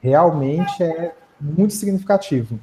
[0.00, 2.58] realmente é muito significativo.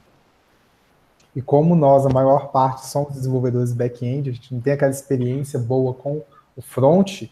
[1.35, 5.59] E como nós, a maior parte, somos desenvolvedores back-end, a gente não tem aquela experiência
[5.59, 6.21] boa com
[6.57, 7.29] o front,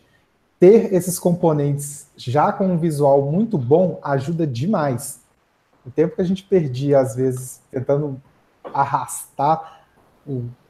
[0.60, 5.20] ter esses componentes já com um visual muito bom ajuda demais.
[5.86, 8.22] O tempo que a gente perdia, às vezes, tentando
[8.74, 9.82] arrastar,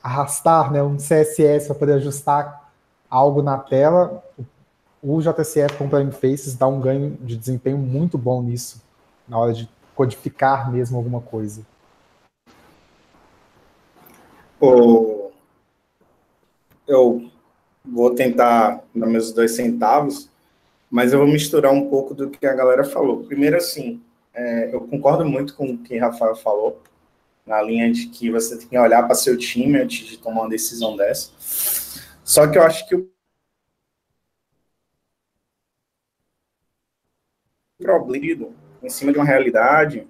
[0.01, 2.72] arrastar né, um CSS para poder ajustar
[3.10, 4.24] algo na tela,
[5.03, 8.82] o JCF com Prime Faces dá um ganho de desempenho muito bom nisso,
[9.28, 11.62] na hora de codificar mesmo alguma coisa.
[14.60, 15.30] Oh,
[16.88, 17.30] eu
[17.88, 20.30] vou tentar dar meus dois centavos,
[20.90, 23.24] mas eu vou misturar um pouco do que a galera falou.
[23.24, 24.02] Primeiro, assim,
[24.34, 26.82] é, eu concordo muito com o que Rafael falou,
[27.46, 30.50] na linha de que você tem que olhar para seu time antes de tomar uma
[30.50, 31.32] decisão dessa.
[32.24, 33.10] Só que eu acho que o
[37.78, 38.50] problema
[38.82, 40.08] em cima de uma realidade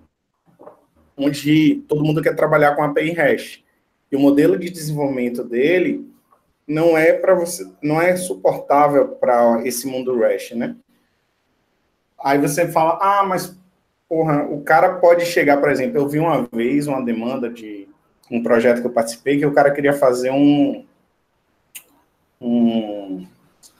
[1.17, 3.63] onde todo mundo quer trabalhar com API hash.
[4.11, 6.09] E o modelo de desenvolvimento dele
[6.67, 10.75] não é para você, não é suportável para esse mundo REST, né?
[12.23, 13.55] Aí você fala, ah, mas
[14.09, 17.87] porra, o cara pode chegar, por exemplo, eu vi uma vez uma demanda de
[18.31, 20.85] um projeto que eu participei que o cara queria fazer um
[22.41, 23.27] um,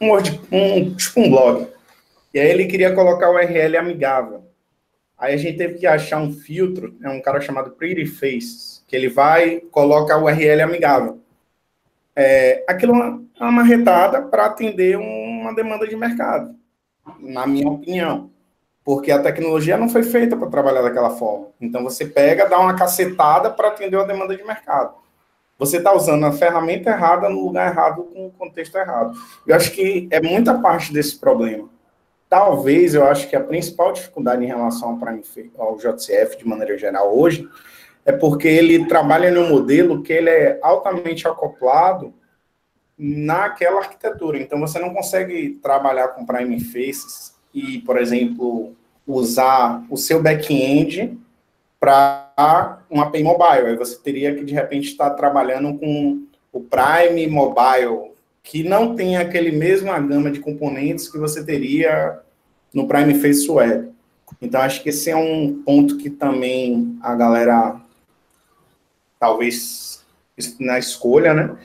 [0.01, 0.13] um,
[0.51, 1.67] um tipo um blog.
[2.33, 4.43] E aí ele queria colocar o URL amigável.
[5.17, 8.95] Aí a gente teve que achar um filtro, é um cara chamado Pretty Faces, que
[8.95, 11.21] ele vai coloca o URL amigável.
[12.15, 16.55] É, aquilo é uma, é uma marretada para atender uma demanda de mercado,
[17.19, 18.29] na minha opinião.
[18.83, 21.47] Porque a tecnologia não foi feita para trabalhar daquela forma.
[21.59, 24.93] Então você pega, dá uma cacetada para atender uma demanda de mercado.
[25.57, 29.17] Você está usando a ferramenta errada no lugar errado, com o contexto errado.
[29.47, 31.67] Eu acho que é muita parte desse problema.
[32.29, 35.23] Talvez, eu acho que a principal dificuldade em relação ao, Prime,
[35.57, 37.47] ao JCF, de maneira geral, hoje,
[38.05, 42.13] é porque ele trabalha num modelo que ele é altamente acoplado
[42.97, 44.37] naquela arquitetura.
[44.39, 48.73] Então, você não consegue trabalhar com Prime Faces e, por exemplo,
[49.05, 51.17] usar o seu back-end
[51.79, 53.67] para uma API mobile.
[53.67, 59.17] Aí você teria que, de repente, estar trabalhando com o Prime Mobile, que não tem
[59.17, 62.19] aquele mesma gama de componentes que você teria
[62.73, 63.89] no Prime Face Web.
[64.41, 67.79] Então, acho que esse é um ponto que também a galera,
[69.25, 70.05] talvez,
[70.59, 71.55] na escolha, né?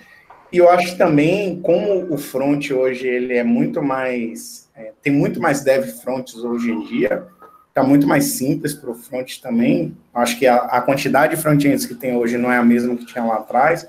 [0.51, 5.41] E eu acho também, como o front hoje, ele é muito mais, é, tem muito
[5.41, 7.27] mais dev fronts hoje em dia,
[7.69, 9.97] está muito mais simples para o front também.
[10.13, 13.07] Acho que a, a quantidade de front-ends que tem hoje não é a mesma que
[13.07, 13.87] tinha lá atrás.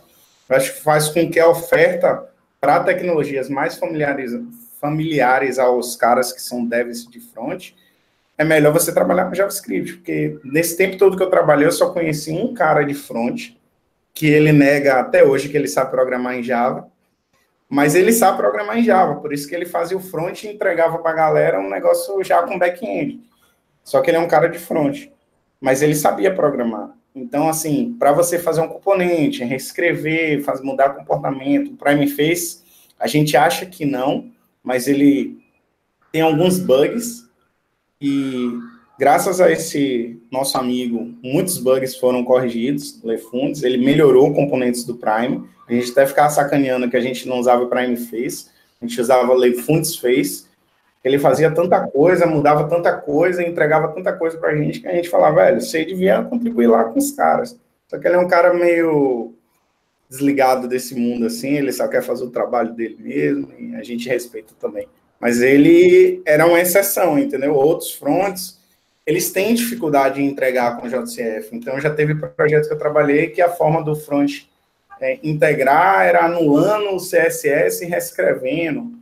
[0.48, 2.28] Eu acho que faz com que a oferta
[2.60, 4.32] para tecnologias mais familiares,
[4.80, 7.72] familiares aos caras que são devs de front,
[8.38, 11.92] é melhor você trabalhar com JavaScript, porque nesse tempo todo que eu trabalhei, eu só
[11.92, 13.52] conheci um cara de front,
[14.22, 16.88] que ele nega até hoje que ele sabe programar em Java,
[17.68, 21.00] mas ele sabe programar em Java, por isso que ele fazia o front e entregava
[21.00, 23.20] para a galera um negócio já com back-end.
[23.84, 25.08] Só que ele é um cara de front,
[25.60, 26.96] mas ele sabia programar.
[27.16, 32.62] Então, assim, para você fazer um componente, reescrever, fazer, mudar comportamento, o Prime Face,
[33.00, 34.30] a gente acha que não,
[34.62, 35.40] mas ele
[36.12, 37.28] tem alguns bugs
[38.00, 38.52] e
[38.98, 45.48] graças a esse nosso amigo, muitos bugs foram corrigidos, Lefundes, ele melhorou componentes do Prime.
[45.68, 48.48] A gente até ficava sacaneando que a gente não usava o Prime Face,
[48.82, 50.46] a gente usava Lefundes Face,
[51.04, 55.10] ele fazia tanta coisa, mudava tanta coisa, entregava tanta coisa pra gente que a gente
[55.10, 57.58] falava, velho, você devia contribuir lá com os caras.
[57.88, 59.34] Só que ele é um cara meio
[60.08, 64.08] desligado desse mundo assim, ele só quer fazer o trabalho dele mesmo, e a gente
[64.08, 64.88] respeita também.
[65.20, 67.54] Mas ele era uma exceção, entendeu?
[67.56, 68.60] Outros fronts,
[69.06, 71.50] eles têm dificuldade em entregar com o JCF.
[71.54, 74.44] Então, já teve projetos que eu trabalhei que a forma do front
[75.00, 79.02] é, integrar era anulando o CSS e reescrevendo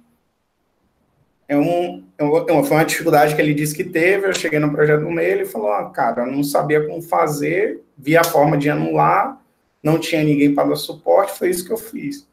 [1.50, 4.28] é um, é uma, foi uma dificuldade que ele disse que teve.
[4.28, 8.24] Eu cheguei no projeto meio, ele falou: ah, cara, não sabia como fazer, vi a
[8.24, 9.42] forma de anular,
[9.82, 12.28] não tinha ninguém para dar suporte, foi isso que eu fiz.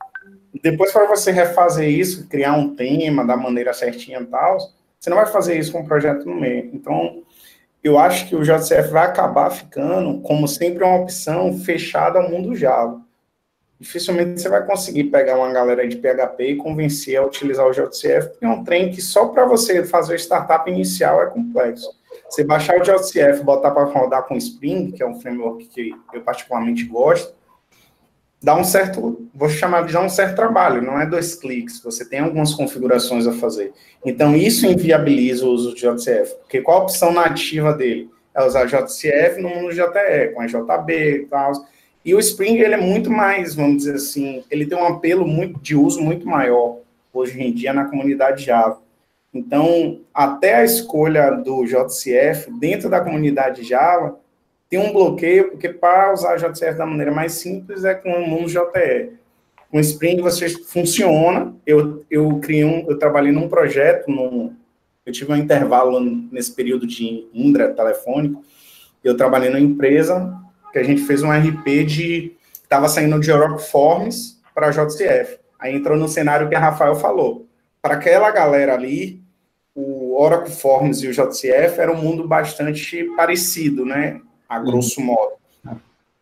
[0.63, 4.59] Depois, para você refazer isso, criar um tema da maneira certinha e tal,
[4.99, 6.71] você não vai fazer isso com um projeto no meio.
[6.75, 7.23] Então,
[7.87, 12.55] eu acho que o JCF vai acabar ficando, como sempre, uma opção fechada ao mundo
[12.55, 13.07] Java
[13.79, 18.31] dificilmente você vai conseguir pegar uma galera de PHP e convencer a utilizar o JCF,
[18.31, 21.89] porque é um trem que só para você fazer startup inicial é complexo.
[22.29, 26.23] Você baixar o JCF, botar para rodar com Spring, que é um framework que eu
[26.23, 27.35] particularmente gosto,
[28.43, 32.05] dá um certo, vou chamar de dar um certo trabalho, não é dois cliques, você
[32.05, 33.73] tem algumas configurações a fazer.
[34.05, 38.11] Então, isso inviabiliza o uso do JCF, porque qual a opção nativa dele?
[38.35, 41.53] É usar JCF no mundo JE, com a JB e tal,
[42.07, 45.59] e o Spring, ele é muito mais, vamos dizer assim, ele tem um apelo muito,
[45.59, 46.79] de uso muito maior
[47.13, 48.81] hoje em dia na comunidade Java.
[49.35, 54.21] Então, até a escolha do JCF dentro da comunidade Java
[54.77, 58.29] tem um bloqueio, porque para usar o JCF da maneira mais simples é com o
[58.29, 59.13] mundo JE.
[59.71, 61.55] Com Spring você funciona.
[61.67, 64.55] Eu, eu criei um, eu trabalhei num projeto, num,
[65.07, 65.99] eu tive um intervalo
[66.31, 68.45] nesse período de Indra telefônico.
[69.03, 70.35] Eu trabalhei numa empresa
[70.73, 72.33] que a gente fez um RP de.
[72.63, 75.39] Estava saindo de Oracle Forms para JCF.
[75.59, 77.47] Aí entrou no cenário que a Rafael falou.
[77.81, 79.23] Para aquela galera ali,
[79.75, 84.21] o Oracle Forms e o JCF era um mundo bastante parecido, né?
[84.49, 85.33] A grosso modo.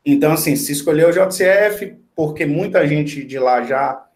[0.05, 4.07] Então, assim, se escolheu o JCF, porque muita gente de lá já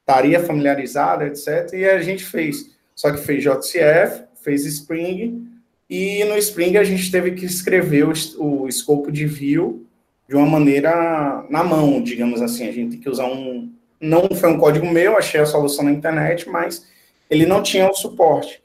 [0.00, 1.72] estaria familiarizada, etc.
[1.74, 2.76] E a gente fez.
[2.94, 5.48] Só que fez JCF, fez Spring
[5.88, 9.86] e no Spring a gente teve que escrever o, o escopo de view
[10.28, 12.68] de uma maneira na mão, digamos assim.
[12.68, 13.72] A gente tem que usar um.
[13.98, 16.86] Não foi um código meu, achei a solução na internet, mas
[17.30, 18.62] ele não tinha o suporte.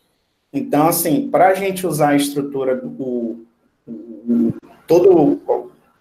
[0.51, 3.45] Então, assim, para a gente usar a estrutura do.
[4.87, 5.41] Todo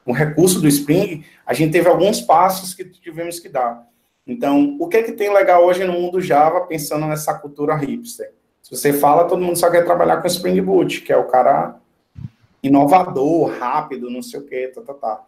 [0.04, 3.86] o recurso do Spring, a gente teve alguns passos que tivemos que dar.
[4.26, 8.32] Então, o que é que tem legal hoje no mundo Java, pensando nessa cultura hipster?
[8.62, 11.76] Se você fala, todo mundo só quer trabalhar com Spring Boot, que é o cara
[12.62, 15.24] inovador, rápido, não sei o quê, tá, tá, tá.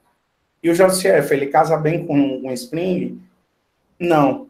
[0.62, 3.20] E o JCF, ele casa bem com o Spring?
[3.98, 4.48] Não.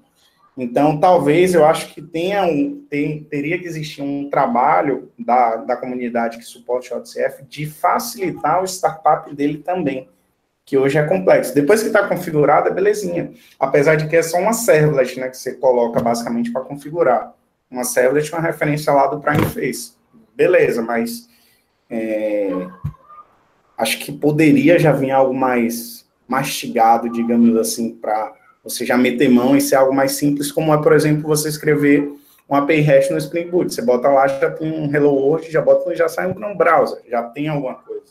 [0.57, 5.77] Então, talvez eu acho que tenha um, tem, teria que existir um trabalho da, da
[5.77, 10.09] comunidade que suporta o JCF de facilitar o startup dele também,
[10.65, 11.55] que hoje é complexo.
[11.55, 13.33] Depois que está configurado, é belezinha.
[13.59, 17.35] Apesar de que é só uma servlet né, que você coloca basicamente para configurar.
[17.69, 19.95] Uma servlet é uma referência lá do Prime Face.
[20.37, 21.29] Beleza, mas
[21.91, 22.51] é,
[23.77, 28.33] acho que poderia já vir algo mais mastigado, digamos assim, para
[28.65, 32.11] você já meter mão e ser algo mais simples, como é, por exemplo, você escrever
[32.49, 33.73] um API REST no Spring Boot.
[33.73, 37.23] Você bota lá, já tem um Hello World, já bota já sai um browser, já
[37.23, 38.03] tem alguma coisa.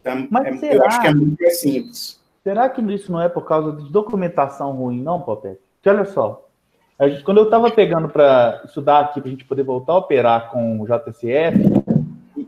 [0.00, 2.20] Então, Mas é, será, eu acho que é muito mais simples.
[2.42, 5.60] Será que isso não é por causa de documentação ruim, não, Popete?
[5.76, 6.46] Porque olha só,
[7.02, 10.50] gente, quando eu estava pegando para estudar aqui, para a gente poder voltar a operar
[10.50, 11.58] com o JCF,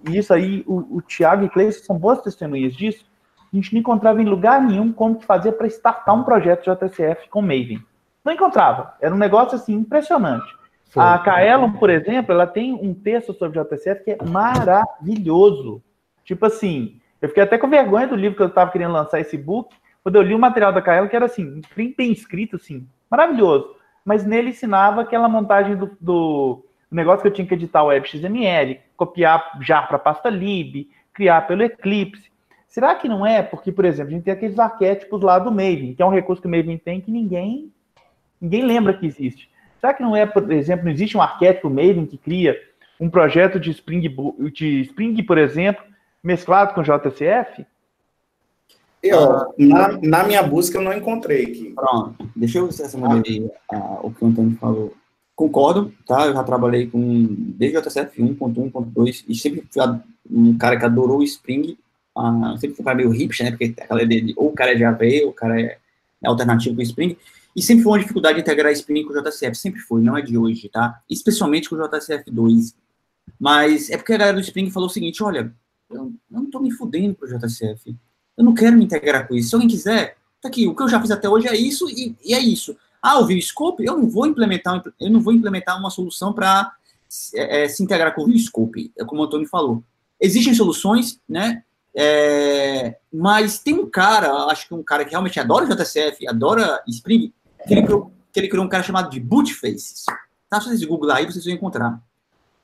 [0.08, 3.04] e isso aí, o, o Thiago e Cleiton são boas testemunhas disso,
[3.52, 7.42] a gente não encontrava em lugar nenhum como fazer para startar um projeto JSF com
[7.42, 7.82] Maven.
[8.24, 8.94] Não encontrava.
[9.00, 10.46] Era um negócio assim impressionante.
[10.88, 11.02] Foi.
[11.02, 15.82] A Kaelon, por exemplo, ela tem um texto sobre JSF que é maravilhoso.
[16.24, 19.36] Tipo assim, eu fiquei até com vergonha do livro que eu estava querendo lançar esse
[19.36, 22.86] book, quando eu li o material da Kaelon, que era assim, bem, bem escrito, assim,
[23.10, 23.76] maravilhoso.
[24.04, 28.80] Mas nele ensinava aquela montagem do, do negócio que eu tinha que editar o WebXML,
[28.96, 32.31] copiar já para pasta lib, criar pelo Eclipse.
[32.72, 35.92] Será que não é porque, por exemplo, a gente tem aqueles arquétipos lá do Maven,
[35.94, 37.70] que é um recurso que o Maven tem que ninguém
[38.40, 39.50] ninguém lembra que existe.
[39.78, 42.58] Será que não é, por exemplo, não existe um arquétipo Maven que cria
[42.98, 44.00] um projeto de Spring,
[44.54, 45.84] de Spring por exemplo,
[46.24, 47.66] mesclado com JCF?
[49.02, 51.74] Eu, na, na minha busca, eu não encontrei aqui.
[51.74, 53.98] Pronto, deixa eu ver essa maneira ah.
[54.02, 54.94] o que o Antônio falou.
[55.36, 56.24] Concordo, tá?
[56.24, 59.82] Eu já trabalhei com desde JCF 1.1.2 e sempre fui
[60.30, 61.76] um cara que adorou o Spring
[62.16, 63.50] ah, sempre foi um cara meio hipster, né?
[63.52, 65.78] Porque aquela ideia de ou o cara é Java ou o cara é,
[66.24, 67.16] alternativo com Spring.
[67.54, 70.22] E sempre foi uma dificuldade de integrar Spring com o JCF, sempre foi, não é
[70.22, 71.00] de hoje, tá?
[71.08, 72.74] Especialmente com o JCF2.
[73.38, 75.52] Mas é porque a galera do Spring falou o seguinte: olha,
[75.90, 77.96] eu, não tô me fudendo com o JCF.
[78.36, 79.50] Eu não quero me integrar com isso.
[79.50, 82.16] Se alguém quiser, tá aqui, o que eu já fiz até hoje é isso e,
[82.24, 82.76] e é isso.
[83.00, 83.84] Ah, o Scope?
[83.84, 86.72] Eu não vou implementar, eu não vou implementar uma solução para
[87.34, 89.82] é, é, se integrar com o Scope, é como o Antônio falou.
[90.20, 91.64] Existem soluções, né?
[91.94, 97.32] É, mas tem um cara, acho que um cara que realmente adora JSF, adora Spring,
[97.66, 100.04] que ele criou, que ele criou um cara chamado de Bootfaces.
[100.48, 100.60] Tá?
[100.60, 102.00] Se vocês googlar aí, vocês vão encontrar.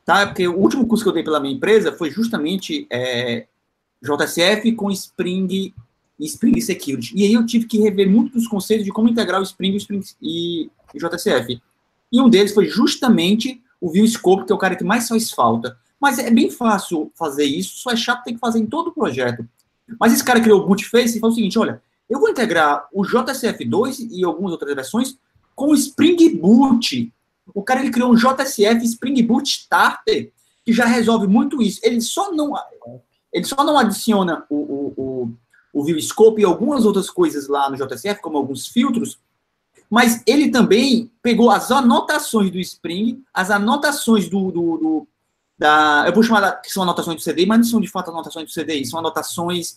[0.05, 0.27] Tá?
[0.27, 3.47] Porque o último curso que eu dei pela minha empresa foi justamente é,
[4.03, 5.75] JSF com Spring
[6.21, 7.13] Spring Security.
[7.17, 10.03] E aí eu tive que rever muitos dos conceitos de como integrar o Spring, Spring
[10.21, 11.61] e, e JSF.
[12.11, 15.31] E um deles foi justamente o View Scope, que é o cara que mais faz
[15.31, 15.79] falta.
[16.01, 18.93] Mas é bem fácil fazer isso, só é chato tem que fazer em todo o
[18.93, 19.47] projeto.
[19.99, 23.03] Mas esse cara criou o Bootface e falou o seguinte, olha, eu vou integrar o
[23.03, 25.19] JSF2 e algumas outras versões
[25.55, 27.13] com o Spring Boot.
[27.55, 30.33] O cara ele criou um JSF Spring Boot Starter
[30.65, 31.81] que já resolve muito isso.
[31.83, 32.55] Ele só não
[33.33, 35.35] ele só não adiciona o, o, o,
[35.73, 39.19] o View Scope e algumas outras coisas lá no JSF, como alguns filtros,
[39.91, 45.09] mas ele também pegou as anotações do Spring, as anotações do, do, do
[45.59, 46.05] da.
[46.07, 48.53] Eu vou chamar que são anotações do CDI, mas não são de fato anotações do
[48.53, 49.75] CDI, são anotações.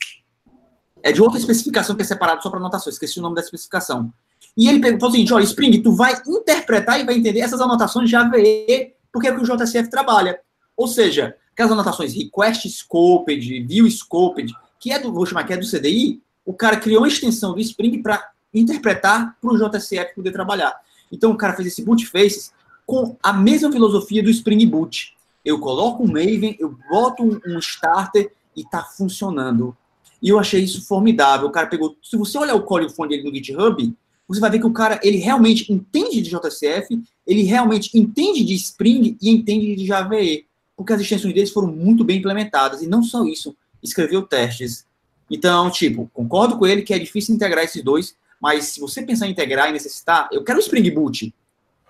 [1.03, 4.13] É de outra especificação que é separado só para anotações, esqueci o nome da especificação.
[4.55, 8.07] E ele perguntou o seguinte: olha, Spring, tu vai interpretar e vai entender essas anotações
[8.07, 10.39] de AVE, porque é o que o JCF trabalha.
[10.77, 15.57] Ou seja, aquelas anotações request scoped, view scoped, que é do, vou chamar que é
[15.57, 20.31] do CDI, o cara criou uma extensão do Spring para interpretar para o JCF poder
[20.31, 20.75] trabalhar.
[21.11, 22.51] Então o cara fez esse boot faces
[22.85, 27.59] com a mesma filosofia do Spring Boot eu coloco um Maven, eu boto um, um
[27.59, 29.75] starter e tá funcionando.
[30.21, 31.47] E eu achei isso formidável.
[31.47, 31.97] O cara pegou.
[32.03, 33.93] Se você olhar o código fonte dele no GitHub,
[34.27, 38.53] você vai ver que o cara ele realmente entende de JCF, ele realmente entende de
[38.53, 40.45] Spring e entende de Java EE,
[40.77, 42.81] porque as extensões deles foram muito bem implementadas.
[42.81, 44.85] E não só isso, escreveu testes.
[45.29, 49.27] Então, tipo, concordo com ele que é difícil integrar esses dois, mas se você pensar
[49.27, 51.33] em integrar e necessitar, eu quero o Spring Boot.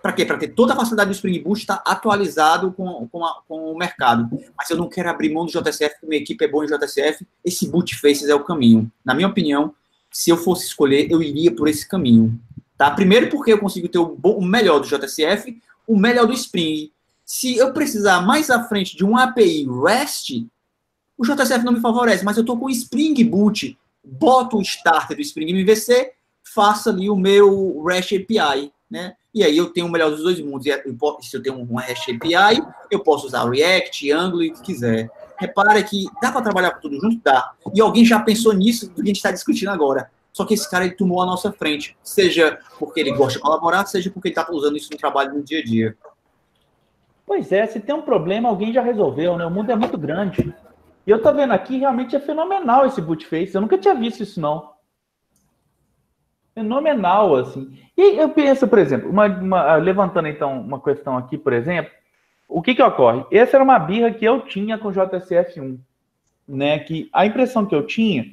[0.02, 0.26] Para quê?
[0.26, 3.78] Para ter toda a facilidade do Spring Boot estar atualizado com, com, a, com, o
[3.78, 4.30] mercado.
[4.58, 7.26] Mas eu não quero abrir mão do JSF, porque minha equipe é boa em JSF,
[7.46, 8.92] esse boot faces é o caminho.
[9.06, 9.76] Na minha opinião,
[10.10, 12.40] se eu fosse escolher, eu iria por esse caminho.
[12.78, 12.90] Tá?
[12.90, 15.56] Primeiro porque eu consigo ter o, o melhor do JSF,
[15.88, 16.92] o melhor do Spring.
[17.24, 20.48] Se eu precisar mais à frente de um API REST,
[21.16, 25.16] o JSF não me favorece, mas eu estou com o Spring Boot, boto o starter
[25.16, 26.12] do Spring MVC,
[26.44, 29.16] faço ali o meu REST API, né?
[29.34, 30.66] E aí eu tenho o melhor dos dois mundos.
[31.22, 35.10] se eu tenho um REST API, eu posso usar React, Angular, o que quiser.
[35.38, 37.20] Repara que dá para trabalhar tudo junto?
[37.24, 37.54] Dá.
[37.74, 40.12] E alguém já pensou nisso do que a gente está discutindo agora.
[40.34, 41.98] Só que esse cara ele tomou a nossa frente.
[42.04, 45.44] Seja porque ele gosta de colaborar, seja porque ele está usando isso no trabalho no
[45.44, 45.98] dia a dia.
[47.26, 49.46] Pois é, se tem um problema, alguém já resolveu, né?
[49.46, 50.54] O mundo é muito grande.
[51.08, 53.56] E eu tô vendo aqui, realmente é fenomenal esse bootface.
[53.56, 54.71] Eu nunca tinha visto isso, não.
[56.54, 57.78] Fenomenal, assim.
[57.98, 61.92] E eu penso, por exemplo, uma, uma, levantando então uma questão aqui, por exemplo,
[62.48, 63.26] o que que ocorre?
[63.32, 65.80] Essa era uma birra que eu tinha com o JSF1,
[66.48, 66.80] né?
[66.80, 68.26] Que a impressão que eu tinha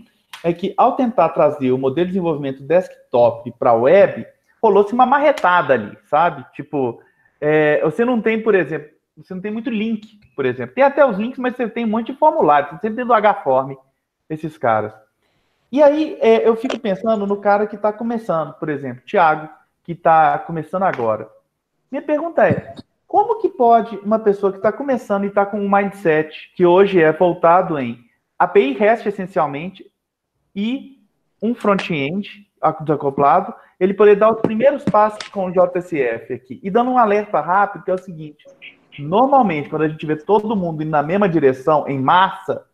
[0.43, 4.27] é que ao tentar trazer o modelo de desenvolvimento desktop para a web,
[4.63, 6.45] rolou-se uma marretada ali, sabe?
[6.53, 7.01] Tipo,
[7.41, 10.75] é, você não tem, por exemplo, você não tem muito link, por exemplo.
[10.75, 12.79] Tem até os links, mas você tem um monte de formulário.
[12.79, 13.75] Você tem do H-Form,
[14.31, 14.93] esses caras.
[15.71, 19.49] E aí é, eu fico pensando no cara que está começando, por exemplo, Thiago,
[19.85, 21.29] que está começando agora.
[21.91, 22.75] Minha pergunta é:
[23.07, 27.03] como que pode uma pessoa que está começando e está com um mindset que hoje
[27.03, 27.99] é voltado em
[28.39, 29.91] API REST essencialmente
[30.55, 30.99] e
[31.43, 32.47] um front-end
[32.81, 36.61] desacoplado, ele poder dar os primeiros passos com o JSF aqui?
[36.63, 38.45] E dando um alerta rápido, que é o seguinte:
[38.99, 42.65] normalmente, quando a gente vê todo mundo indo na mesma direção, em massa,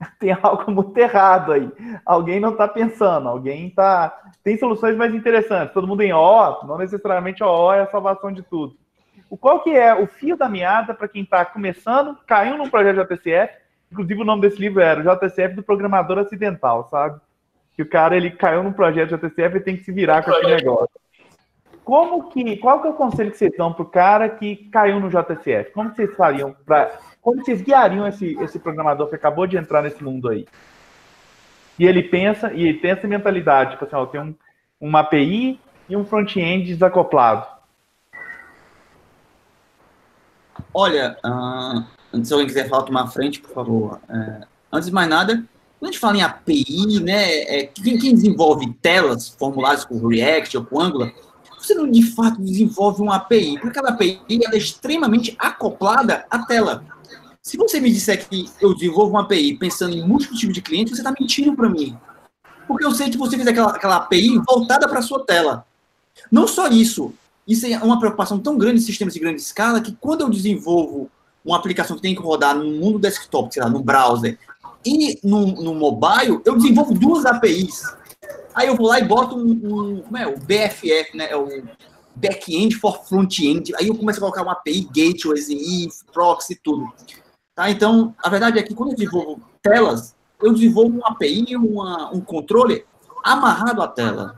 [0.18, 1.70] tem algo muito errado aí.
[2.04, 4.16] Alguém não está pensando, alguém está.
[4.42, 5.74] Tem soluções mais interessantes.
[5.74, 8.76] Todo mundo em O, não necessariamente O é a salvação de tudo.
[9.30, 13.04] O qual que é o fio da meada para quem está começando, caiu num projeto
[13.04, 13.52] JTCF,
[13.92, 17.20] inclusive o nome desse livro era o JTCF do Programador Acidental, sabe?
[17.74, 20.56] Que o cara ele caiu num projeto JTCF e tem que se virar com aquele
[20.56, 20.88] negócio.
[21.84, 25.00] Como que, qual que é o conselho que vocês dão para o cara que caiu
[25.00, 25.72] no JTCF?
[25.72, 30.02] Como vocês fariam para como vocês guiariam esse, esse programador que acabou de entrar nesse
[30.02, 30.46] mundo aí?
[31.78, 34.34] E ele pensa, e ele tem essa mentalidade, tipo assim, ó, tem um,
[34.80, 37.46] uma API e um front-end desacoplado.
[40.74, 44.00] Olha, uh, se alguém quiser falar, tomar frente, por favor.
[44.08, 45.44] Uh, antes de mais nada,
[45.78, 50.58] quando a gente fala em API, né, é, quem, quem desenvolve telas, formulários com React
[50.58, 51.12] ou com Angular,
[51.56, 56.84] você não de fato desenvolve uma API, porque aquela API é extremamente acoplada à tela.
[57.42, 60.94] Se você me disser que eu desenvolvo uma API pensando em múltiplos tipos de clientes,
[60.94, 61.96] você está mentindo para mim.
[62.66, 65.64] Porque eu sei que você fez aquela, aquela API voltada para a sua tela.
[66.30, 67.14] Não só isso,
[67.46, 71.10] isso é uma preocupação tão grande em sistemas de grande escala que quando eu desenvolvo
[71.44, 74.38] uma aplicação que tem que rodar no mundo desktop, sei lá, no browser,
[74.84, 77.82] e no, no mobile, eu desenvolvo duas APIs.
[78.54, 81.48] Aí eu vou lá e boto um, um como é, o BFF, né, é o
[82.14, 83.74] back-end for front-end.
[83.76, 86.92] Aí eu começo a colocar uma API, gateways, proxy, tudo.
[87.58, 87.68] Tá?
[87.68, 92.20] Então, a verdade é que quando eu desenvolvo telas, eu desenvolvo uma API, uma, um
[92.20, 92.84] controle
[93.24, 94.36] amarrado à tela.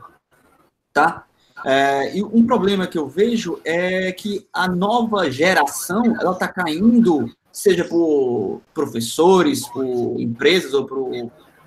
[0.91, 1.25] Tá?
[1.63, 7.31] É, e um problema que eu vejo é que a nova geração ela está caindo,
[7.51, 11.11] seja por professores, por empresas ou por,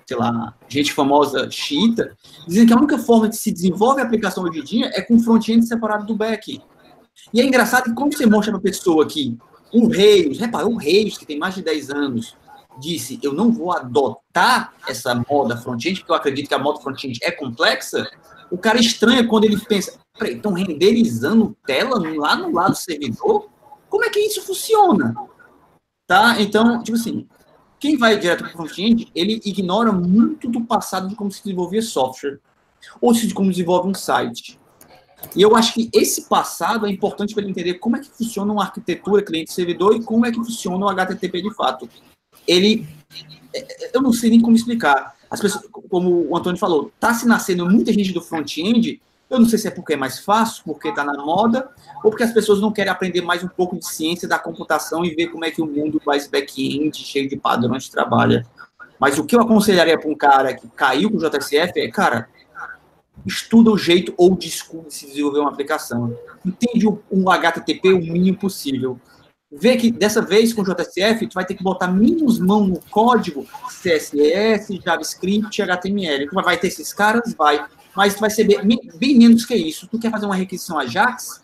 [0.05, 4.43] sei lá, gente famosa xiita, dizendo que a única forma de se desenvolve a aplicação
[4.43, 6.61] hoje em dia é com front-end separado do back.
[7.33, 9.37] E é engraçado que quando você mostra para pessoa que
[9.75, 12.35] o Reis, repara, o Reis, que tem mais de 10 anos,
[12.79, 17.19] disse: Eu não vou adotar essa moda front-end, porque eu acredito que a moda front-end
[17.21, 18.09] é complexa.
[18.49, 23.49] O cara estranha quando ele pensa: estão renderizando tela lá no lado do servidor?
[23.89, 25.13] Como é que isso funciona?
[26.07, 26.39] Tá?
[26.39, 27.27] Então, tipo assim,
[27.79, 32.39] quem vai direto para front-end, ele ignora muito do passado de como se desenvolvia software,
[33.01, 34.59] ou de como desenvolve um site.
[35.35, 38.51] E eu acho que esse passado é importante para ele entender como é que funciona
[38.51, 41.89] uma arquitetura cliente-servidor e como é que funciona o HTTP de fato.
[42.47, 42.87] Ele,
[43.93, 45.15] eu não sei nem como explicar.
[45.29, 49.01] As pessoas, como o Antônio falou, está se nascendo muita gente do front-end.
[49.29, 51.69] Eu não sei se é porque é mais fácil, porque está na moda,
[52.03, 55.15] ou porque as pessoas não querem aprender mais um pouco de ciência da computação e
[55.15, 58.45] ver como é que o mundo faz back-end, cheio de padrões de trabalho.
[58.99, 62.29] Mas o que eu aconselharia para um cara que caiu com o JSF é, cara,
[63.25, 66.17] estuda o jeito old school de se desenvolver uma aplicação.
[66.45, 68.99] Entende o HTTP o mínimo possível.
[69.51, 72.79] Vê que dessa vez com o JSF, tu vai ter que botar menos mão no
[72.89, 73.45] código
[73.81, 76.27] CSS, JavaScript, HTML.
[76.27, 77.33] Tu vai ter esses caras?
[77.37, 77.65] Vai.
[77.95, 79.87] Mas tu vai ser bem, bem menos que isso.
[79.87, 81.41] Tu quer fazer uma requisição Ajax?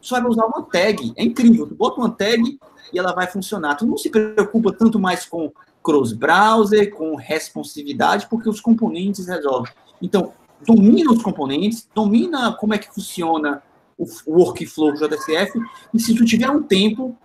[0.00, 1.12] Tu vai usar uma tag.
[1.16, 1.66] É incrível.
[1.66, 2.58] Tu bota uma tag
[2.92, 3.74] e ela vai funcionar.
[3.74, 5.50] Tu não se preocupa tanto mais com
[5.82, 9.72] cross-browser, com responsividade, porque os componentes resolvem.
[10.00, 10.32] Então,
[10.66, 13.62] domina os componentes, domina como é que funciona
[13.96, 15.58] o workflow do JSF,
[15.92, 17.16] e se tu tiver um tempo,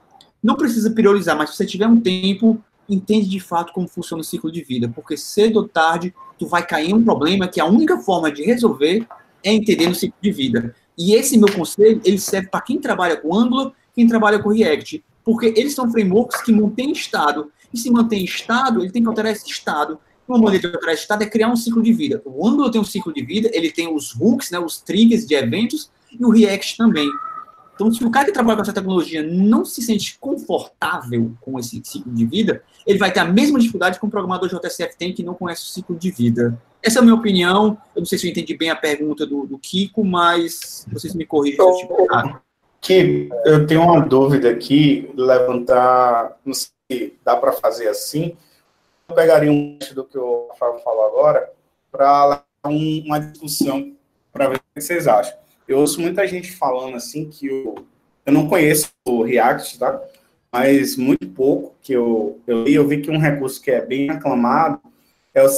[0.41, 4.23] não precisa priorizar, mas se você tiver um tempo, entende de fato como funciona o
[4.23, 7.65] ciclo de vida, porque cedo ou tarde tu vai cair em um problema que a
[7.65, 9.07] única forma de resolver
[9.43, 10.75] é entender o ciclo de vida.
[10.97, 15.03] E esse meu conselho, ele serve para quem trabalha com Angular, quem trabalha com React,
[15.23, 19.31] porque eles são frameworks que mantêm estado, e se mantém estado, ele tem que alterar
[19.31, 19.99] esse estado.
[20.27, 22.21] Alterar esse estado é criar um ciclo de vida.
[22.25, 25.35] O Angular tem um ciclo de vida, ele tem os hooks, né, os triggers de
[25.35, 27.09] eventos, e o React também.
[27.75, 31.81] Então, se o cara que trabalha com essa tecnologia não se sente confortável com esse
[31.83, 35.23] ciclo de vida, ele vai ter a mesma dificuldade que um programador JSF tem que
[35.23, 36.59] não conhece o ciclo de vida.
[36.81, 37.77] Essa é a minha opinião.
[37.95, 41.25] Eu não sei se eu entendi bem a pergunta do, do Kiko, mas vocês me
[41.25, 42.41] corrigem se eu estiver
[42.79, 48.37] Que eu tenho uma dúvida aqui, levantar, não sei se dá para fazer assim.
[49.07, 51.51] Eu pegaria um do que o Rafael falou agora
[51.91, 53.95] para uma discussão
[54.31, 55.37] para ver o que vocês acham.
[55.67, 57.75] Eu ouço muita gente falando assim que eu,
[58.25, 60.01] eu não conheço o React, tá?
[60.51, 64.09] Mas muito pouco que eu, eu li, eu vi que um recurso que é bem
[64.09, 64.79] aclamado
[65.33, 65.49] é o,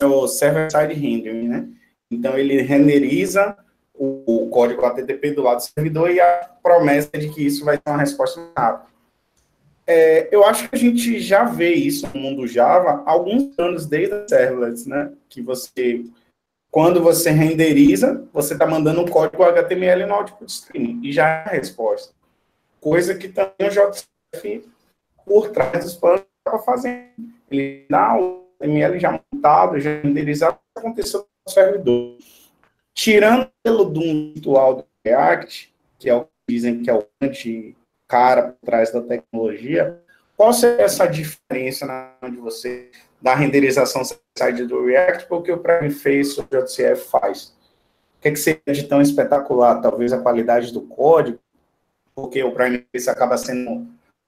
[0.00, 1.68] é o server-side rendering, né?
[2.10, 3.56] Então ele renderiza
[3.94, 7.78] o, o, código HTTP do lado do servidor e a promessa de que isso vai
[7.78, 8.88] ter uma resposta rápida.
[9.90, 13.86] É, eu acho que a gente já vê isso no mundo Java há alguns anos,
[13.86, 15.10] desde a servlets, né?
[15.30, 16.04] Que você
[16.70, 21.48] quando você renderiza, você está mandando um código HTML no output stream e já é
[21.48, 22.12] a resposta.
[22.78, 24.68] Coisa que também o JSF,
[25.24, 27.08] por trás dos panos, estava fazendo.
[27.50, 32.18] Ele dá o HTML já montado, já renderizado, aconteceu com o servidor.
[32.94, 37.06] Tirando pelo Doom virtual do React, que é o que dizem que é o
[38.08, 40.00] anti-cara por trás da tecnologia,
[40.36, 42.90] qual seria essa diferença na onde você
[43.20, 47.56] da renderização side do React porque o Prime Face o JCF faz.
[48.16, 49.80] O que, é que seria de tão espetacular?
[49.80, 51.38] Talvez a qualidade do código,
[52.14, 53.86] porque o Prime Face acaba sendo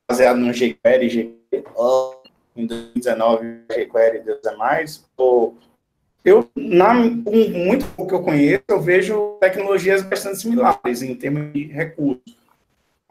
[0.08, 2.20] baseado no jQuery, jQuery
[2.56, 5.56] em 2019 jQuery Deus é mais, ou
[6.24, 11.64] eu, na, muito pouco que eu conheço, eu vejo tecnologias bastante similares em termos de
[11.64, 12.39] recursos.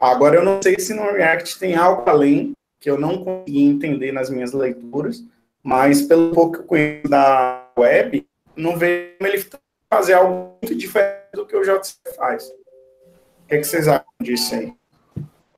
[0.00, 4.12] Agora, eu não sei se no React tem algo além que eu não consegui entender
[4.12, 5.22] nas minhas leituras,
[5.62, 9.46] mas pelo pouco que eu conheço da web, não vejo ele
[9.92, 12.48] fazer algo muito diferente do que o JC faz.
[12.48, 14.72] O que, é que vocês acham disso aí?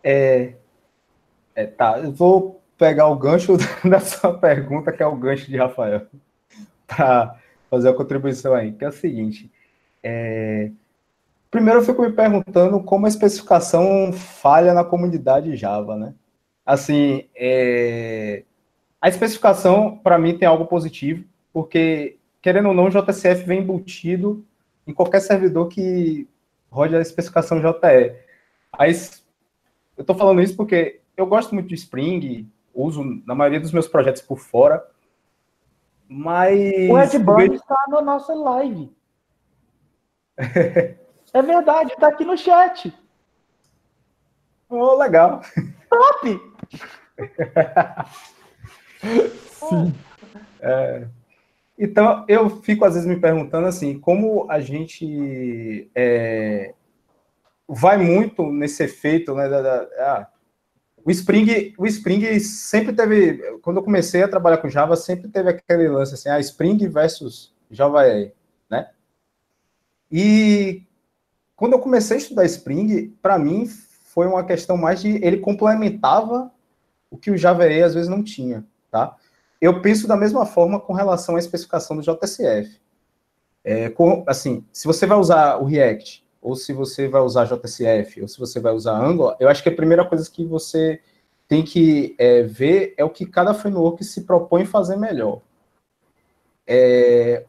[0.03, 0.55] É,
[1.55, 3.57] é, tá, eu vou pegar o gancho
[3.89, 6.09] da sua pergunta, que é o gancho de Rafael,
[6.87, 7.39] para
[7.71, 9.49] fazer a contribuição aí, que é o seguinte,
[10.03, 10.73] é,
[11.53, 16.15] primeiro eu fico me perguntando como a especificação falha na comunidade Java, né?
[16.65, 18.45] Assim, é,
[18.99, 24.43] a especificação, para mim, tem algo positivo, porque, querendo ou não, o JCF vem embutido
[24.87, 26.27] em qualquer servidor que
[26.71, 28.17] rode a especificação JE.
[28.73, 28.93] Aí,
[29.95, 33.87] eu estou falando isso porque eu gosto muito de Spring, uso na maioria dos meus
[33.87, 34.83] projetos por fora,
[36.09, 36.91] mas...
[36.91, 38.91] O Ed Burn está na nossa live.
[41.33, 42.93] é verdade, está aqui no chat.
[44.69, 45.43] Oh, legal.
[45.89, 46.41] Top!
[49.51, 49.95] Sim.
[50.61, 51.07] É,
[51.79, 56.75] então, eu fico às vezes me perguntando assim, como a gente é,
[57.69, 59.49] vai muito nesse efeito, né?
[59.49, 60.29] Da, da, ah,
[61.05, 65.51] o Spring, o Spring sempre teve, quando eu comecei a trabalhar com Java, sempre teve
[65.51, 68.03] aquele lance assim, ah, Spring versus Java
[68.71, 68.91] né?
[70.11, 70.83] E
[71.63, 76.51] quando eu comecei a estudar Spring, para mim foi uma questão mais de ele complementava
[77.09, 79.17] o que o Java EE às vezes não tinha, tá?
[79.61, 82.81] Eu penso da mesma forma com relação à especificação do JSF.
[83.63, 88.23] É, com, assim, se você vai usar o React, ou se você vai usar JSF,
[88.23, 91.01] ou se você vai usar Angular, eu acho que a primeira coisa que você
[91.47, 95.41] tem que é, ver é o que cada framework se propõe fazer melhor.
[96.67, 97.45] É,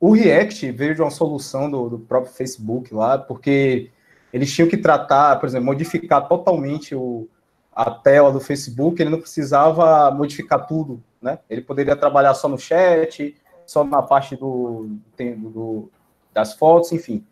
[0.00, 3.90] o React veio de uma solução do, do, próprio Facebook lá, porque
[4.32, 7.28] eles tinham que tratar, por exemplo, modificar totalmente o,
[7.70, 11.38] a tela do Facebook, ele não precisava modificar tudo, né?
[11.50, 13.36] Ele poderia trabalhar só no chat,
[13.66, 15.90] só na parte do, do,
[16.32, 17.22] das fotos, enfim.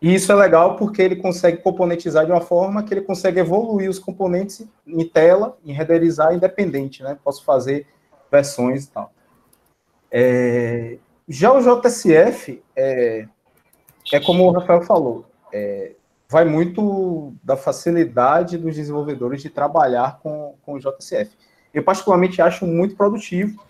[0.00, 3.90] E isso é legal porque ele consegue componentizar de uma forma que ele consegue evoluir
[3.90, 7.18] os componentes em tela, em renderizar independente, né?
[7.22, 7.86] Posso fazer
[8.30, 9.12] versões e tal.
[10.10, 10.98] É,
[11.28, 13.26] já o JSF é,
[14.12, 15.92] é como o Rafael falou, é,
[16.28, 21.30] vai muito da facilidade dos desenvolvedores de trabalhar com, com o JSF.
[21.72, 23.64] eu particularmente acho muito produtivo,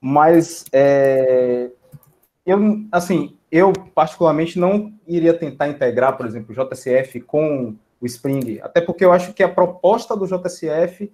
[0.00, 1.70] mas é,
[2.46, 2.58] eu,
[2.92, 8.80] assim, eu particularmente não iria tentar integrar, por exemplo, o JCF com o Spring, até
[8.80, 11.12] porque eu acho que a proposta do JCF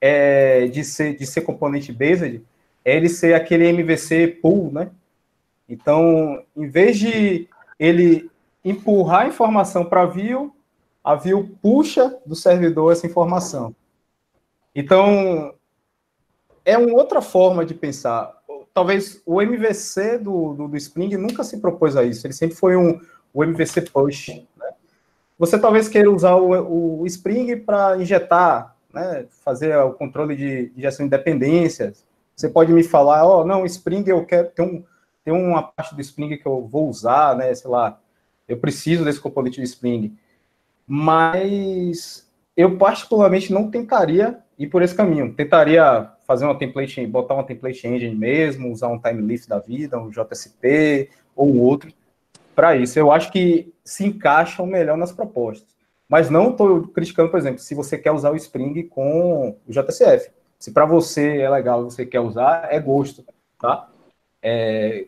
[0.00, 2.42] é de ser, de ser componente based
[2.86, 4.88] é ele ser aquele MVC pool, né?
[5.68, 7.48] Então, em vez de
[7.80, 8.30] ele
[8.64, 10.54] empurrar a informação para a view,
[11.02, 13.74] a view puxa do servidor essa informação.
[14.72, 15.52] Então,
[16.64, 18.32] é uma outra forma de pensar.
[18.72, 22.76] Talvez o MVC do, do, do Spring nunca se propôs a isso, ele sempre foi
[22.76, 23.00] um
[23.34, 24.28] o MVC push.
[24.56, 24.70] Né?
[25.36, 30.82] Você talvez queira usar o, o Spring para injetar, né, fazer o controle de, de
[30.82, 32.05] gestão de dependências.
[32.36, 34.84] Você pode me falar, ó, oh, não, Spring eu quero ter um
[35.24, 37.98] tem uma parte do Spring que eu vou usar, né, sei lá,
[38.46, 40.16] eu preciso desse componente de Spring,
[40.86, 45.34] mas eu particularmente não tentaria ir por esse caminho.
[45.34, 50.10] Tentaria fazer uma template, botar uma template engine mesmo, usar um timelift da vida, um
[50.10, 51.92] JSP ou outro
[52.54, 52.96] para isso.
[52.96, 55.74] Eu acho que se encaixam melhor nas propostas.
[56.08, 60.30] Mas não estou criticando, por exemplo, se você quer usar o Spring com o JSF.
[60.66, 63.24] Se para você é legal, você quer usar, é gosto,
[63.56, 63.88] tá?
[64.42, 65.06] É,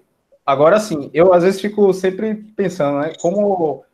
[0.49, 3.85] Agora, sim, eu às vezes fico sempre pensando, né, como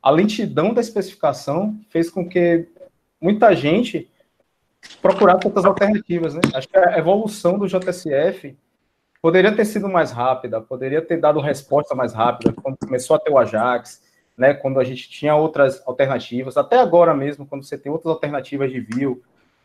[0.00, 2.68] a lentidão da especificação fez com que
[3.18, 4.08] muita gente
[5.02, 6.40] procurasse outras alternativas, né?
[6.54, 8.56] Acho que a evolução do JSF
[9.20, 13.32] poderia ter sido mais rápida, poderia ter dado resposta mais rápida quando começou a ter
[13.32, 14.00] o Ajax,
[14.38, 14.54] né?
[14.54, 18.78] Quando a gente tinha outras alternativas, até agora mesmo, quando você tem outras alternativas de
[18.78, 19.20] view,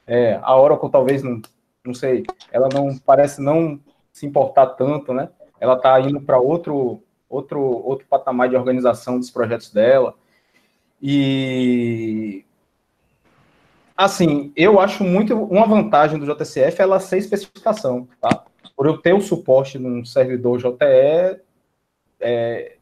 [0.09, 1.41] é, a Oracle talvez não,
[1.85, 3.79] não sei, ela não parece não
[4.11, 5.29] se importar tanto, né?
[5.59, 10.15] ela está indo para outro, outro, outro patamar de organização dos projetos dela.
[11.01, 12.45] E
[13.95, 18.45] assim, eu acho muito uma vantagem do JCF é ela ser especificação, tá?
[18.75, 21.41] Por eu ter o suporte num servidor JE
[22.21, 22.77] é,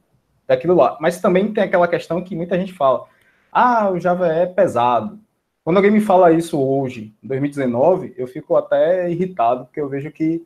[0.46, 0.98] daquilo lá.
[1.02, 3.06] Mas também tem aquela questão que muita gente fala:
[3.52, 5.20] ah, o Java é pesado.
[5.68, 10.10] Quando alguém me fala isso hoje, em 2019, eu fico até irritado, porque eu vejo
[10.10, 10.42] que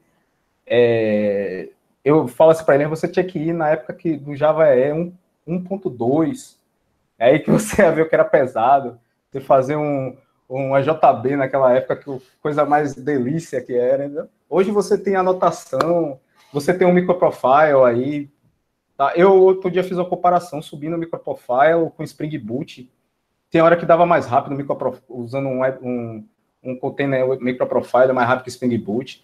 [0.66, 1.70] é,
[2.04, 4.92] eu falo assim para ele, você tinha que ir na época que do Java é
[5.48, 6.58] 1.2,
[7.20, 9.00] é aí que você ia ver o que era pesado,
[9.30, 10.18] você fazer um,
[10.50, 14.28] um AJB naquela época, que coisa mais delícia que era.
[14.50, 16.20] Hoje você tem anotação,
[16.52, 18.28] você tem um microprofile aí.
[18.98, 19.14] Tá?
[19.16, 22.90] Eu outro dia fiz uma comparação subindo o microprofile com Spring Boot.
[23.52, 24.56] Tem hora que dava mais rápido
[25.10, 26.28] usando um, um,
[26.64, 29.24] um container microprofile mais rápido que Spring Boot.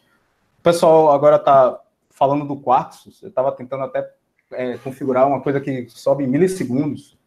[0.59, 1.79] O pessoal agora está
[2.11, 4.11] falando do Quartz, eu estava tentando até
[4.51, 7.17] é, configurar uma coisa que sobe em milissegundos.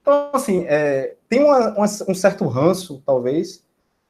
[0.00, 3.64] Então, assim, é, tem uma, uma, um certo ranço, talvez,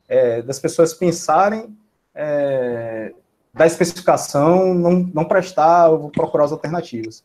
[0.09, 1.75] é, das pessoas pensarem
[2.15, 3.15] é,
[3.55, 7.25] da especificação, não, não prestar, eu vou procurar as alternativas.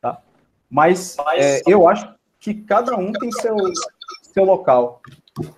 [0.00, 0.20] Tá?
[0.68, 3.56] Mas é, eu acho que cada um tem seu,
[4.38, 5.00] seu local.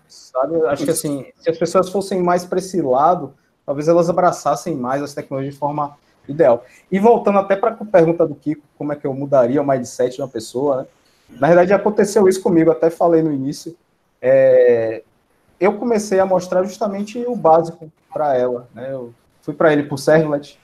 [0.08, 0.56] Sabe?
[0.66, 3.34] Acho que, assim, se as pessoas fossem mais para esse lado,
[3.66, 5.96] talvez elas abraçassem mais as tecnologias de forma
[6.26, 6.64] ideal.
[6.90, 10.16] E voltando até para a pergunta do Kiko, como é que eu mudaria o mindset
[10.16, 10.86] de uma pessoa, né?
[11.38, 13.76] Na verdade, aconteceu isso comigo, até falei no início.
[14.20, 15.02] É,
[15.60, 18.68] eu comecei a mostrar justamente o básico para ela.
[18.74, 18.92] Né?
[18.92, 20.58] Eu fui para ele por Servlet,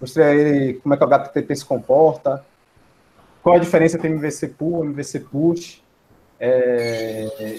[0.00, 2.44] mostrei a ele como é que o HTTP se comporta,
[3.42, 5.82] qual a diferença entre MVC Pull e MVC Push,
[6.40, 7.58] é,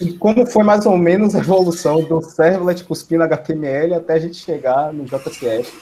[0.00, 4.36] e como foi mais ou menos a evolução do Servlet cuspindo HTML até a gente
[4.36, 5.72] chegar no JCF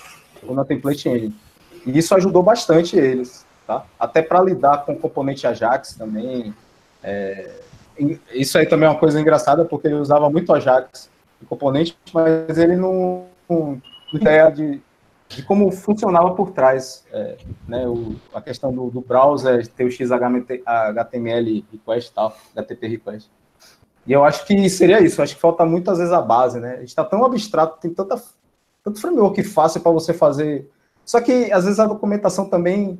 [0.47, 1.36] ou na template engine.
[1.85, 3.85] E isso ajudou bastante eles, tá?
[3.98, 6.55] Até para lidar com o componente Ajax também.
[7.02, 7.51] É,
[8.32, 11.10] isso aí também é uma coisa engraçada, porque ele usava muito Ajax
[11.43, 13.81] o componente, mas ele não, não
[14.12, 14.81] ideia de,
[15.28, 17.36] de como funcionava por trás, é,
[17.66, 23.30] né, o, a questão do, do, browser, ter o XHTML request e tal, HTTP request.
[24.06, 26.74] E eu acho que seria isso, acho que falta muitas vezes a base, né?
[26.74, 28.16] A gente está tão abstrato, tem tanta
[28.86, 30.70] tanto framework fácil para você fazer.
[31.04, 32.96] Só que, às vezes, a documentação também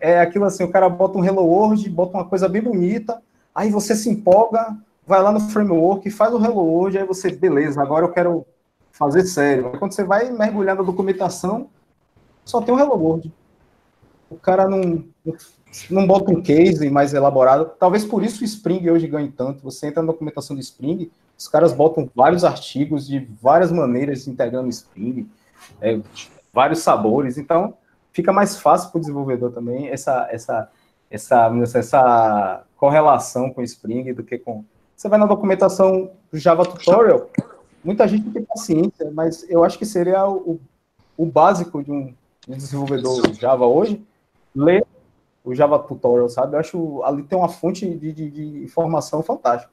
[0.00, 3.22] é aquilo assim, o cara bota um Hello World, bota uma coisa bem bonita,
[3.54, 4.74] aí você se empolga,
[5.06, 8.46] vai lá no framework, faz o Hello World, aí você, beleza, agora eu quero
[8.96, 9.72] fazer sério.
[9.78, 11.68] Quando você vai mergulhar na documentação,
[12.44, 13.32] só tem o Hello World.
[14.30, 15.04] O cara não,
[15.90, 17.70] não bota um case mais elaborado.
[17.78, 19.62] Talvez por isso o Spring hoje ganhe tanto.
[19.62, 24.68] Você entra na documentação do Spring, os caras botam vários artigos de várias maneiras integrando
[24.70, 25.28] Spring,
[25.80, 26.00] é,
[26.52, 27.36] vários sabores.
[27.36, 27.74] Então,
[28.12, 30.70] fica mais fácil para o desenvolvedor também essa, essa,
[31.10, 34.64] essa, essa correlação com Spring do que com.
[34.96, 37.28] Você vai na documentação do Java Tutorial,
[37.86, 40.60] muita gente não tem paciência, mas eu acho que seria o,
[41.16, 42.12] o básico de um,
[42.48, 44.04] desenvolvedor Java hoje,
[44.54, 44.84] ler
[45.44, 46.56] o Java Tutorial, sabe?
[46.56, 49.70] Eu acho ali tem uma fonte de, de, de informação fantástica.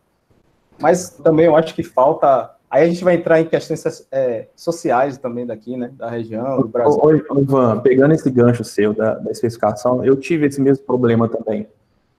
[0.80, 5.16] Mas também eu acho que falta Aí a gente vai entrar em questões é, sociais
[5.20, 5.92] também daqui, né?
[5.96, 7.00] Da região, do Brasil.
[7.04, 11.68] Oi, Ivan, pegando esse gancho seu da, da, especificação, eu tive esse mesmo problema também.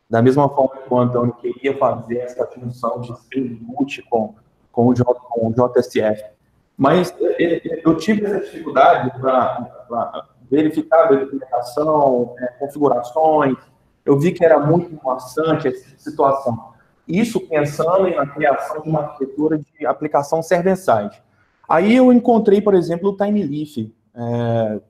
[0.09, 4.37] Da mesma forma que o Antônio queria fazer essa função de Boot com,
[4.75, 6.25] com, o, J, com o JSF.
[6.77, 7.15] Mas
[7.85, 13.57] eu tive essa dificuldade para verificar a documentação, é, configurações.
[14.05, 16.75] Eu vi que era muito maçante essa situação.
[17.07, 21.23] Isso pensando na criação de uma arquitetura de aplicação server-side.
[21.69, 23.95] Aí eu encontrei, por exemplo, o TimeLeaf.
[24.17, 24.81] É,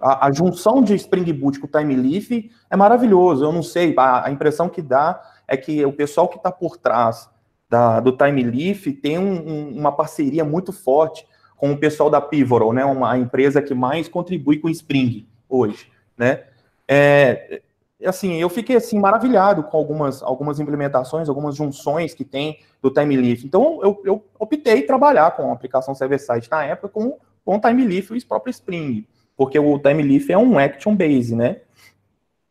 [0.00, 3.44] a, a, junção de Spring Boot com o TimeLeaf é maravilhoso.
[3.44, 6.76] Eu não sei, a, a impressão que dá é que o pessoal que está por
[6.76, 7.28] trás
[7.70, 11.24] da, do TimeLeaf tem um, um, uma parceria muito forte
[11.56, 15.86] com o pessoal da Pivotal, né, uma empresa que mais contribui com Spring hoje,
[16.18, 16.44] né?
[16.88, 17.60] É,
[18.04, 23.44] assim, eu fiquei assim maravilhado com algumas, algumas implementações, algumas junções que tem do TimeLeaf.
[23.44, 28.10] Então, eu, eu optei trabalhar com a aplicação server-side na época com, com o TimeLeaf
[28.12, 29.06] e o próprio Spring,
[29.36, 31.60] porque o TimeLeaf é um action base, né?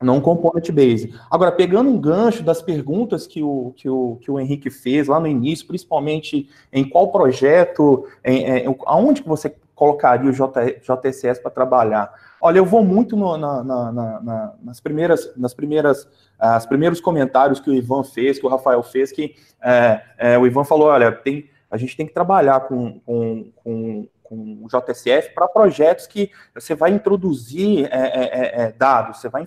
[0.02, 1.14] Não component base.
[1.30, 5.20] Agora, pegando um gancho das perguntas que o, que o, que o Henrique fez lá
[5.20, 11.42] no início, principalmente em qual projeto, em, em, aonde que você colocaria o J, JSS
[11.42, 12.14] para trabalhar?
[12.42, 16.08] Olha, eu vou muito no, na, na, na, nas primeiras, nas primeiras,
[16.40, 20.48] as primeiros comentários que o Ivan fez, que o Rafael fez, que é, é, o
[20.48, 25.34] Ivan falou, olha, tem, a gente tem que trabalhar com, com, com, com o JSF
[25.34, 29.44] para projetos que você vai introduzir é, é, é, é dados, você vai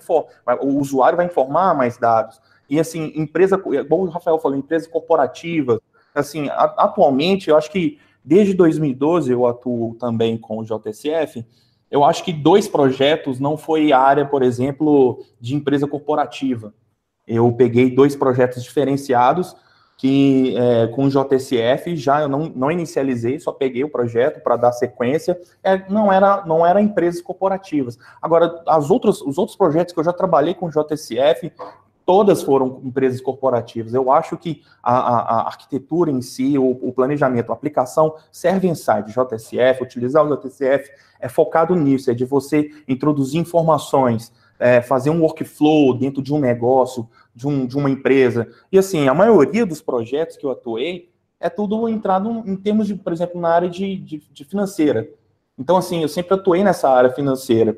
[0.59, 2.41] o usuário vai informar mais dados.
[2.69, 5.79] E assim, empresa, como o Rafael falou, empresas corporativas,
[6.13, 11.45] assim, atualmente, eu acho que desde 2012 eu atuo também com o JSF,
[11.89, 16.73] eu acho que dois projetos não foi área, por exemplo, de empresa corporativa.
[17.25, 19.55] Eu peguei dois projetos diferenciados
[19.97, 24.57] que é, com o JSF já eu não, não inicializei, só peguei o projeto para
[24.57, 25.39] dar sequência.
[25.63, 27.97] É, não era não era empresas corporativas.
[28.21, 31.51] Agora, as outras, os outros projetos que eu já trabalhei com o JSF,
[32.05, 33.93] todas foram empresas corporativas.
[33.93, 38.67] Eu acho que a, a, a arquitetura em si, o, o, planejamento, a aplicação serve
[38.67, 45.09] inside JSF, utilizar o JSF é focado nisso, é de você introduzir informações, é, fazer
[45.09, 48.47] um workflow dentro de um negócio, de, um, de uma empresa.
[48.71, 51.09] E assim, a maioria dos projetos que eu atuei
[51.39, 55.09] é tudo entrado em termos de, por exemplo, na área de, de, de financeira.
[55.57, 57.77] Então, assim, eu sempre atuei nessa área financeira.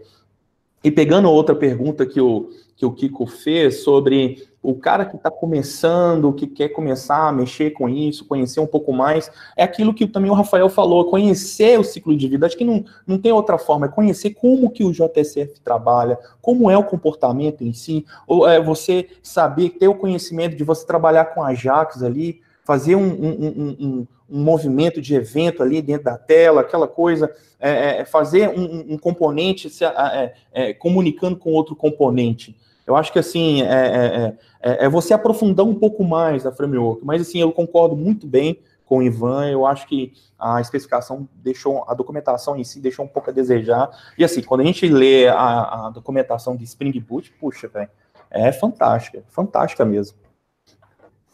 [0.85, 5.31] E pegando outra pergunta que o, que o Kiko fez sobre o cara que está
[5.31, 10.05] começando, que quer começar a mexer com isso, conhecer um pouco mais, é aquilo que
[10.05, 12.45] também o Rafael falou, conhecer o ciclo de vida.
[12.45, 16.69] Acho que não, não tem outra forma, é conhecer como que o JSF trabalha, como
[16.69, 21.25] é o comportamento em si, ou é você saber, ter o conhecimento de você trabalhar
[21.33, 26.61] com Ajax ali, fazer um, um, um, um, movimento de evento ali dentro da tela,
[26.61, 32.57] aquela coisa, é, é, fazer um, componente se, é, é, comunicando com outro componente.
[32.85, 37.05] Eu acho que assim é, é, é, é, você aprofundar um pouco mais a framework,
[37.05, 39.47] mas assim eu concordo muito bem com o Ivan.
[39.47, 43.89] Eu acho que a especificação deixou, a documentação em si deixou um pouco a desejar.
[44.17, 47.89] E assim, quando a gente lê a, a documentação de Spring Boot, puxa, velho,
[48.29, 50.24] é fantástica, fantástica mesmo.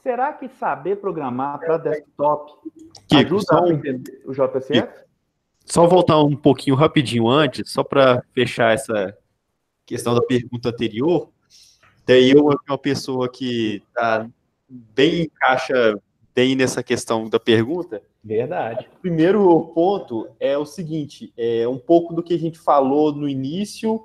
[0.02, 2.54] Será que saber programar para desktop
[3.08, 5.06] Kiko, ajuda a entender o JSF?
[5.64, 9.16] Só voltar um pouquinho rapidinho antes, só para fechar essa
[9.86, 11.30] questão da pergunta anterior.
[12.06, 14.28] Daí eu, uma pessoa que tá
[14.68, 16.02] bem encaixa
[16.34, 18.02] bem nessa questão da pergunta.
[18.24, 18.90] Verdade.
[18.98, 23.30] O primeiro ponto é o seguinte: é um pouco do que a gente falou no
[23.30, 24.04] início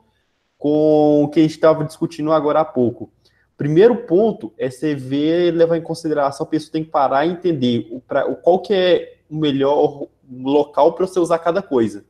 [0.58, 3.10] com o que a gente estava discutindo agora há pouco.
[3.56, 7.88] Primeiro ponto é você ver, levar em consideração, a pessoa tem que parar e entender
[7.90, 12.04] o, pra, o qual que é o melhor local para você usar cada coisa.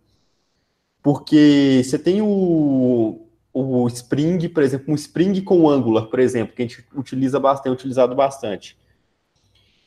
[1.03, 6.63] Porque você tem o, o Spring, por exemplo, um Spring com Angular, por exemplo, que
[6.63, 8.77] a gente utiliza bastante, utilizado bastante.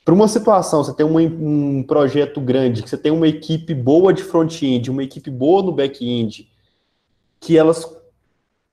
[0.05, 4.23] Para uma situação, você tem um projeto grande, que você tem uma equipe boa de
[4.23, 6.49] front-end, uma equipe boa no back-end,
[7.39, 7.98] que elas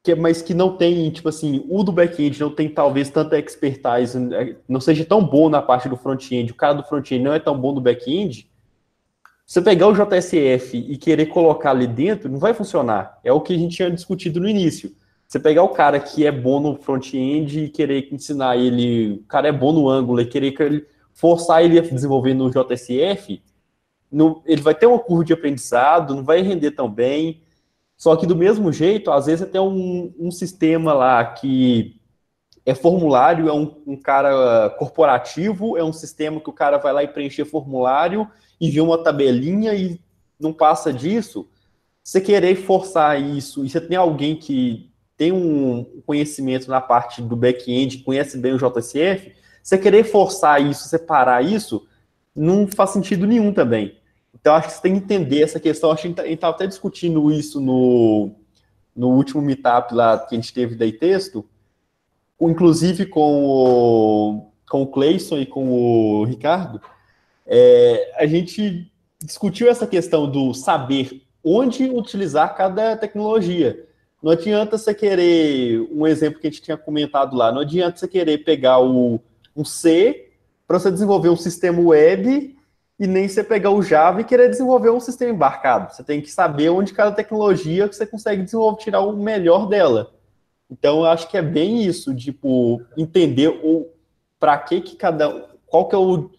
[0.06, 4.16] que, mas que não tem, tipo assim, o do back-end não tem talvez tanta expertise,
[4.32, 7.40] é, não seja tão bom na parte do front-end, o cara do front-end não é
[7.40, 8.48] tão bom no back-end,
[9.44, 13.18] você pegar o JSF e querer colocar ali dentro, não vai funcionar.
[13.22, 14.92] É o que a gente tinha discutido no início.
[15.26, 19.48] Você pegar o cara que é bom no front-end e querer ensinar ele, o cara
[19.48, 23.40] é bom no Angular e querer forçar ele a desenvolver no JSF,
[24.10, 27.40] não, ele vai ter uma curva de aprendizado, não vai render tão bem.
[27.97, 31.98] Só que do mesmo jeito, às vezes tem um, um sistema lá que
[32.64, 37.02] é formulário, é um, um, cara corporativo, é um sistema que o cara vai lá
[37.02, 38.28] e preencher formulário,
[38.60, 40.01] envia uma tabelinha e
[40.39, 41.48] não passa disso.
[42.02, 47.35] Você querer forçar isso, e você tem alguém que tem um conhecimento na parte do
[47.36, 49.32] back-end, conhece bem o JSF,
[49.62, 51.86] você querer forçar isso, separar isso,
[52.35, 53.97] não faz sentido nenhum também.
[54.47, 55.90] Então, acho que você tem que entender essa questão.
[55.90, 58.31] Acho que a gente estava até discutindo isso no,
[58.94, 61.44] no último meetup lá que a gente teve daí texto,
[62.40, 66.81] inclusive com o, com o Cleison e com o Ricardo.
[67.44, 68.89] É, a gente
[69.20, 73.85] discutiu essa questão do saber onde utilizar cada tecnologia.
[74.23, 78.06] Não adianta você querer, um exemplo que a gente tinha comentado lá, não adianta você
[78.06, 79.20] querer pegar o,
[79.56, 80.31] um C
[80.68, 82.55] para você desenvolver um sistema web
[82.98, 85.93] e nem você pegar o Java e querer desenvolver um sistema embarcado.
[85.93, 90.14] Você tem que saber onde cada tecnologia que você consegue desenvolver, tirar o melhor dela.
[90.70, 93.89] Então, eu acho que é bem isso, tipo, entender o
[94.39, 96.31] para que que cada qual que é o,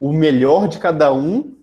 [0.00, 1.56] o melhor de cada um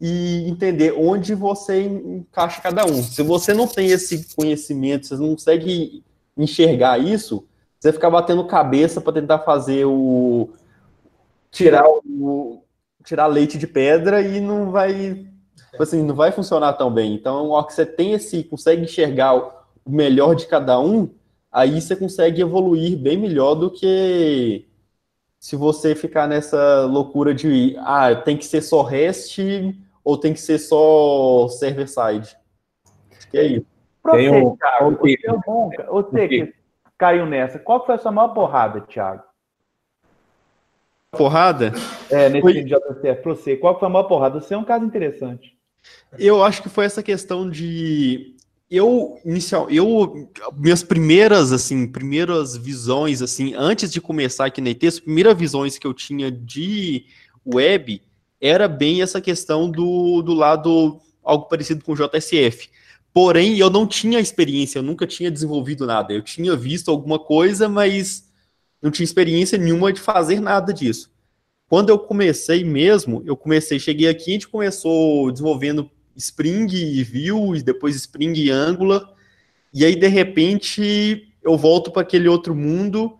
[0.00, 3.02] e entender onde você encaixa cada um.
[3.02, 6.02] Se você não tem esse conhecimento, você não consegue
[6.36, 7.46] enxergar isso,
[7.78, 10.50] você ficar batendo cabeça para tentar fazer o
[11.50, 12.62] tirar o
[13.04, 15.26] tirar leite de pedra e não vai
[15.70, 17.14] tipo assim, não vai funcionar tão bem.
[17.14, 19.52] Então, ao que você tem esse consegue enxergar o
[19.86, 21.10] melhor de cada um,
[21.50, 24.66] aí você consegue evoluir bem melhor do que
[25.40, 29.38] se você ficar nessa loucura de ah, tem que ser só REST
[30.04, 32.36] ou tem que ser só server-side?
[33.30, 33.66] Que é isso.
[34.02, 34.56] Pra você, um...
[34.56, 36.54] Thiago, bom, você que
[36.98, 39.22] caiu nessa, qual foi a sua maior porrada, Thiago?
[41.16, 41.74] Porrada?
[42.10, 42.64] É, nesse foi...
[42.64, 44.40] JCF, pra você, qual foi a maior porrada?
[44.40, 45.56] Você é um caso interessante.
[46.18, 48.34] Eu acho que foi essa questão de
[48.70, 54.86] eu inicial, eu minhas primeiras assim, primeiras visões assim, antes de começar aqui na IT,
[54.86, 57.04] as primeiras visões que eu tinha de
[57.44, 58.00] web
[58.40, 62.70] era bem essa questão do, do lado algo parecido com o JSF.
[63.12, 66.14] Porém, eu não tinha experiência, eu nunca tinha desenvolvido nada.
[66.14, 68.31] Eu tinha visto alguma coisa, mas
[68.82, 71.10] não tinha experiência nenhuma de fazer nada disso.
[71.68, 77.58] Quando eu comecei mesmo, eu comecei, cheguei aqui, a gente começou desenvolvendo Spring e Vue,
[77.58, 79.12] e depois Spring e Angular,
[79.74, 83.18] e aí, de repente, eu volto para aquele outro mundo,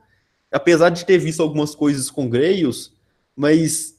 [0.50, 2.92] apesar de ter visto algumas coisas com Grails,
[3.34, 3.94] mas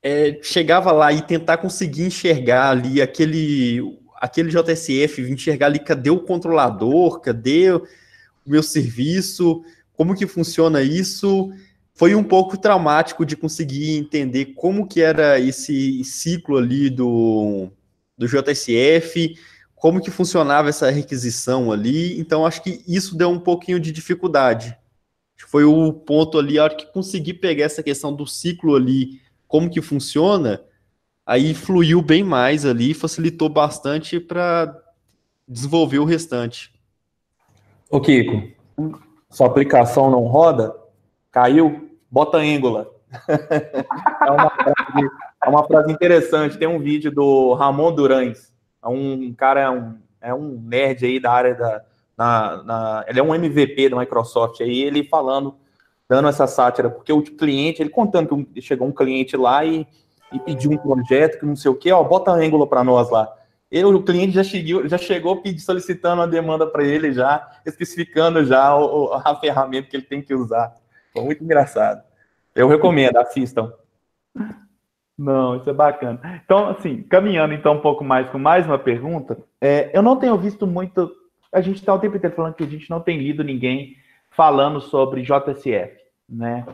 [0.00, 3.80] é, chegava lá e tentar conseguir enxergar ali aquele,
[4.18, 7.82] aquele JSF, enxergar ali cadê o controlador, cadê o
[8.46, 9.64] meu serviço,
[9.96, 11.50] como que funciona isso,
[11.94, 17.70] foi um pouco traumático de conseguir entender como que era esse ciclo ali do,
[18.16, 19.36] do JSF,
[19.74, 24.76] como que funcionava essa requisição ali, então acho que isso deu um pouquinho de dificuldade.
[25.48, 29.70] Foi o ponto ali, a hora que consegui pegar essa questão do ciclo ali como
[29.70, 30.60] que funciona,
[31.24, 34.76] aí fluiu bem mais ali, facilitou bastante para
[35.46, 36.72] desenvolver o restante.
[37.88, 38.50] Ô Kiko,
[39.36, 40.74] sua aplicação não roda,
[41.30, 42.86] caiu, bota Angular.
[43.28, 45.10] é, uma frase,
[45.44, 48.50] é uma frase interessante, tem um vídeo do Ramon Durães,
[48.82, 51.82] é um cara, é um, é um nerd aí da área da,
[52.16, 55.54] na, na, ele é um MVP da Microsoft aí, ele falando
[56.08, 59.86] dando essa sátira, porque o cliente, ele contando que chegou um cliente lá e,
[60.32, 63.30] e pediu um projeto, que não sei o que, ó, bota ângulo para nós lá.
[63.70, 68.44] Ele, o cliente já chegou, já chegou pedindo, solicitando uma demanda para ele já, especificando
[68.44, 70.74] já o, a ferramenta que ele tem que usar.
[71.12, 72.02] Foi muito engraçado.
[72.54, 73.72] Eu recomendo, assistam.
[75.18, 76.40] Não, isso é bacana.
[76.44, 80.36] Então, assim, caminhando então um pouco mais com mais uma pergunta, é, eu não tenho
[80.36, 81.10] visto muito.
[81.50, 83.96] A gente está o tempo inteiro falando que a gente não tem lido ninguém
[84.30, 85.96] falando sobre JSF,
[86.28, 86.66] né?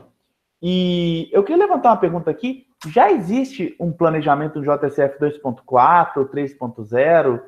[0.61, 2.67] E eu queria levantar uma pergunta aqui.
[2.89, 7.43] Já existe um planejamento do JSF 2.4, 3.0?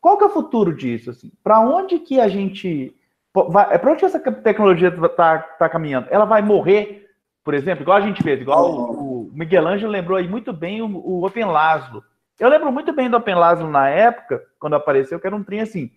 [0.00, 1.10] Qual que é o futuro disso?
[1.10, 1.32] Assim?
[1.42, 2.94] Para onde que a gente
[3.34, 3.74] vai?
[3.74, 6.06] É para onde essa tecnologia está tá caminhando?
[6.10, 7.08] Ela vai morrer,
[7.42, 10.80] por exemplo, igual a gente fez, igual o, o Miguel Ângelo lembrou aí muito bem
[10.80, 12.04] o, o OpenLaslo.
[12.38, 15.90] Eu lembro muito bem do OpenLaslo na época, quando apareceu, que era um trem assim.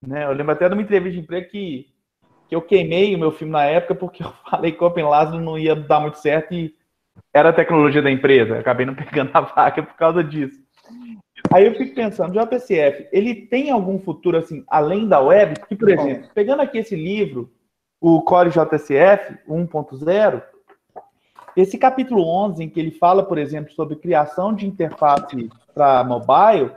[0.00, 0.24] Né?
[0.24, 1.92] Eu lembro até de uma entrevista de emprego que
[2.52, 5.40] que eu queimei o meu filme na época porque eu falei que o Open Lázaro
[5.40, 6.74] não ia dar muito certo e
[7.32, 8.58] era a tecnologia da empresa.
[8.58, 10.60] Acabei não pegando a vaga por causa disso.
[11.52, 15.58] Aí eu fico pensando, o JPCF, ele tem algum futuro assim, além da web?
[15.58, 17.52] Porque, por exemplo, pegando aqui esse livro,
[18.00, 20.42] o Core JCF 1.0,
[21.56, 26.70] esse capítulo 11, em que ele fala, por exemplo, sobre criação de interface para mobile,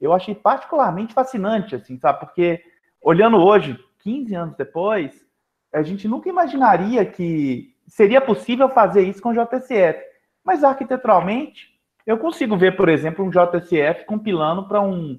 [0.00, 2.20] eu achei particularmente fascinante, assim, sabe?
[2.20, 2.62] Porque
[3.02, 5.24] olhando hoje, 15 anos depois,
[5.72, 10.00] a gente nunca imaginaria que seria possível fazer isso com JSF.
[10.44, 11.74] Mas arquiteturalmente,
[12.06, 15.18] eu consigo ver, por exemplo, um JSF compilando para um.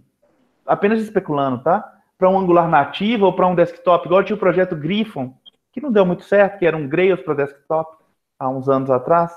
[0.66, 1.94] apenas especulando, tá?
[2.18, 5.34] Para um Angular nativo ou para um desktop, igual tinha o projeto Griffon,
[5.72, 7.98] que não deu muito certo, que era um Grails para desktop,
[8.40, 9.36] há uns anos atrás.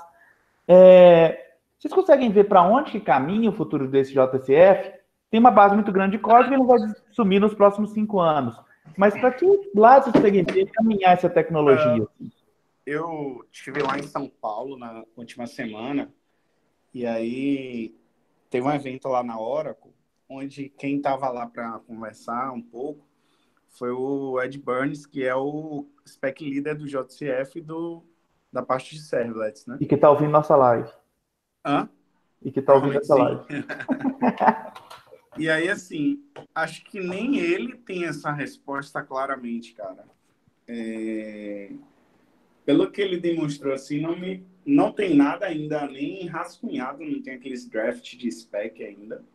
[0.67, 4.93] É, vocês conseguem ver para onde que caminha o futuro desse JSF?
[5.31, 6.79] Tem uma base muito grande de código e não vai
[7.11, 8.59] sumir nos próximos cinco anos.
[8.97, 9.45] Mas para que
[9.75, 12.03] lado vocês conseguem ver caminhar essa tecnologia?
[12.03, 12.38] Uh,
[12.89, 16.13] eu estive lá em São Paulo na última semana
[16.93, 17.95] e aí
[18.49, 19.93] teve um evento lá na Oracle,
[20.27, 23.09] onde quem estava lá para conversar um pouco
[23.69, 28.03] foi o Ed Burns, que é o spec leader do JCF do,
[28.51, 29.77] da parte de servlets, né?
[29.79, 30.89] E que está ouvindo nossa live.
[31.65, 31.87] Hã?
[32.41, 33.45] E que está ouvindo essa live.
[35.37, 36.23] e aí, assim,
[36.55, 40.05] acho que nem ele tem essa resposta claramente, cara.
[40.67, 41.71] É...
[42.69, 47.33] Pelo que ele demonstrou, assim, não me não tem nada ainda nem rascunhado, não tem
[47.33, 49.25] aqueles draft de spec ainda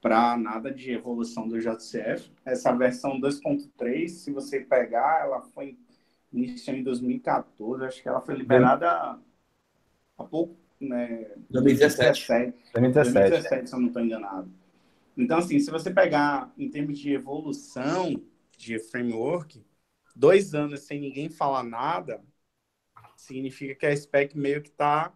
[0.00, 2.32] para nada de evolução do JCF.
[2.46, 5.76] Essa versão 2.3, se você pegar, ela foi
[6.32, 9.18] iniciada em 2014, acho que ela foi liberada
[10.16, 11.26] há pouco, né?
[11.50, 12.26] 2017.
[12.72, 14.50] 2017, 2017 se eu não estou enganado.
[15.14, 18.18] Então, assim, se você pegar em termos de evolução
[18.56, 19.62] de framework,
[20.14, 22.18] dois anos sem ninguém falar nada,
[23.16, 25.12] significa que a spec meio que está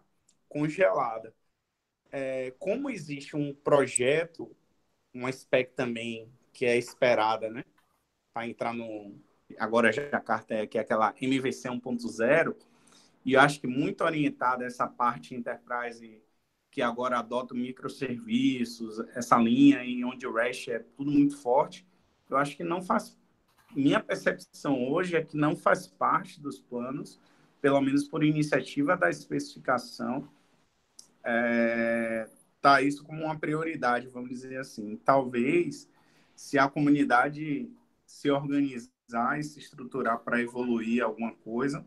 [0.49, 1.33] congelada.
[2.11, 4.55] É, como existe um projeto,
[5.13, 7.63] uma spec também que é esperada, né?
[8.33, 9.15] Para entrar no.
[9.57, 12.55] Agora já a carta é que é aquela MVC 1.0,
[13.25, 16.21] e eu acho que muito orientada essa parte enterprise
[16.71, 21.85] que agora adota microserviços, essa linha em onde o REST é tudo muito forte,
[22.29, 23.17] eu acho que não faz.
[23.75, 27.19] Minha percepção hoje é que não faz parte dos planos
[27.61, 30.27] pelo menos por iniciativa da especificação,
[31.23, 32.27] é,
[32.59, 34.97] tá isso como uma prioridade, vamos dizer assim.
[35.05, 35.87] Talvez,
[36.35, 37.69] se a comunidade
[38.05, 41.85] se organizar e se estruturar para evoluir alguma coisa,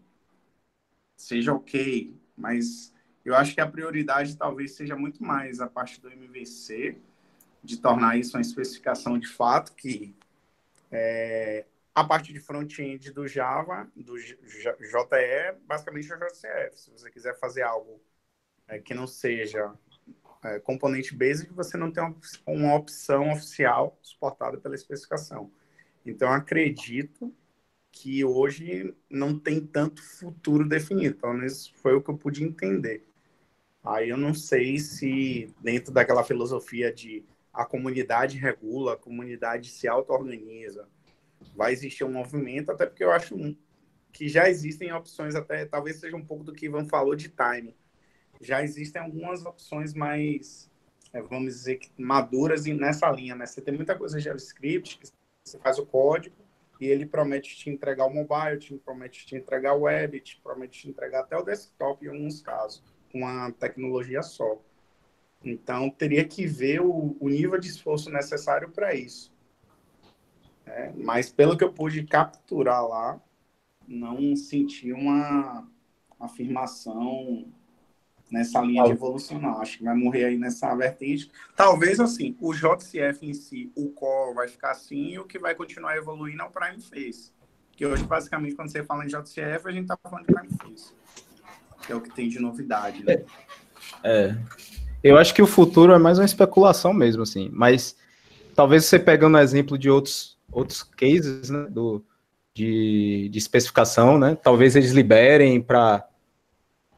[1.16, 2.92] seja ok, mas
[3.24, 6.96] eu acho que a prioridade talvez seja muito mais a parte do MVC,
[7.62, 10.14] de tornar isso uma especificação de fato que
[10.92, 11.64] é,
[11.94, 14.36] a parte de front-end do Java, do JE,
[15.64, 16.80] basicamente é o JCF.
[16.80, 18.00] Se você quiser fazer algo
[18.66, 19.72] é, que não seja
[20.42, 22.16] é, componente basic, você não tem uma,
[22.46, 25.52] uma, opção oficial suportada pela especificação.
[26.04, 27.32] Então, acredito
[27.92, 31.16] que hoje não tem tanto futuro definido.
[31.16, 33.08] Pelo menos foi o que eu pude entender.
[33.84, 39.86] Aí eu não sei se dentro daquela filosofia de a comunidade regula, a comunidade se
[39.86, 40.88] auto-organiza,
[41.54, 43.34] vai existir um movimento, até porque eu acho
[44.12, 47.76] que já existem opções, até talvez seja um pouco do que Ivan falou de time.
[48.40, 50.70] Já existem algumas opções mais,
[51.12, 53.46] é, vamos dizer, maduras nessa linha, né?
[53.46, 55.08] Você tem muita coisa de JavaScript, que
[55.44, 56.36] você faz o código
[56.80, 60.82] e ele promete te entregar o mobile, te promete te entregar o web, te promete
[60.82, 64.60] te entregar até o desktop em alguns casos, com uma tecnologia só.
[65.44, 69.33] Então, teria que ver o, o nível de esforço necessário para isso.
[70.66, 73.20] É, mas pelo que eu pude capturar lá,
[73.86, 75.66] não senti uma
[76.18, 77.46] afirmação
[78.30, 79.60] nessa linha de evolução, não.
[79.60, 81.30] Acho que vai morrer aí nessa vertente.
[81.54, 85.54] Talvez, assim, o JCF em si, o core vai ficar assim e o que vai
[85.54, 87.32] continuar evoluindo é o Prime Face.
[87.72, 90.92] Que hoje, basicamente, quando você fala em JCF, a gente tá falando de Prime Face.
[91.86, 93.24] Que é o que tem de novidade, né?
[94.02, 94.36] É.
[95.02, 97.50] Eu acho que o futuro é mais uma especulação mesmo, assim.
[97.52, 97.96] Mas
[98.54, 102.02] talvez você pegando o exemplo de outros outros cases né, do,
[102.54, 104.36] de, de especificação, né?
[104.36, 106.06] Talvez eles liberem para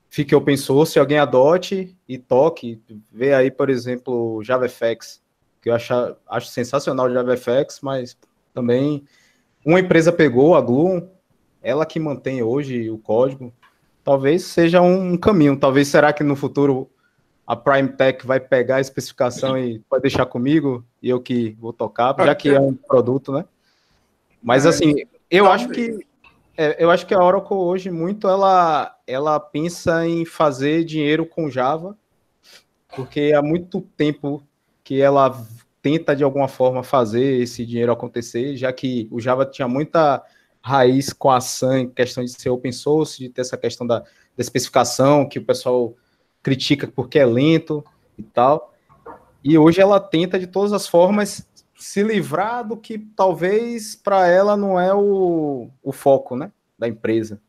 [0.09, 2.81] fique open source, alguém adote e toque.
[3.11, 5.23] Vê aí, por exemplo, o JavaFX,
[5.61, 5.93] que eu acho,
[6.29, 8.17] acho sensacional o JavaFX, mas
[8.55, 9.05] também
[9.65, 11.09] uma empresa pegou a Glue,
[11.63, 13.53] ela que mantém hoje o código.
[14.05, 15.59] Talvez seja um caminho.
[15.59, 16.89] Talvez será que no futuro
[17.47, 21.73] a Prime Tech vai pegar a especificação e vai deixar comigo e eu que vou
[21.73, 23.45] tocar, já que é um produto, né?
[24.43, 24.95] Mas é, assim,
[25.31, 26.05] eu acho que
[26.57, 31.51] é, eu acho que a Oracle hoje muito ela ela pensa em fazer dinheiro com
[31.51, 31.97] Java,
[32.97, 34.43] porque há muito tempo
[34.83, 35.41] que ela
[35.81, 40.21] tenta de alguma forma fazer esse dinheiro acontecer, já que o Java tinha muita
[40.61, 41.39] raiz com a
[41.79, 44.07] em questão de ser open source, de ter essa questão da, da
[44.39, 45.95] especificação, que o pessoal
[46.47, 47.85] critica porque é lento
[48.17, 48.73] e tal.
[49.43, 51.45] E hoje ela tenta de todas as formas
[51.77, 57.41] se livrar do que talvez para ela não é o, o foco né, da empresa,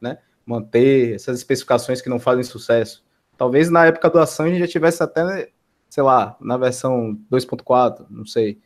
[0.00, 0.18] né?
[0.44, 3.04] Manter essas especificações que não fazem sucesso.
[3.38, 5.50] Talvez na época do ação a gente já tivesse até,
[5.88, 8.58] sei lá, na versão 2.4, não sei.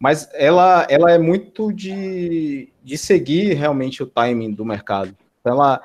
[0.00, 5.16] Mas ela, ela é muito de, de seguir realmente o timing do mercado.
[5.44, 5.80] Ela,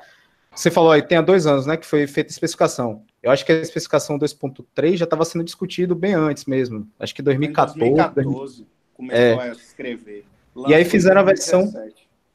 [0.52, 3.04] você falou aí, tem há dois anos, né, que foi feita a especificação.
[3.28, 6.88] Eu acho que a especificação 2.3 já estava sendo discutido bem antes mesmo.
[6.98, 7.78] Acho que 2014.
[7.78, 9.50] 2014 começou é.
[9.50, 10.24] a escrever.
[10.66, 11.70] e aí fizeram a versão.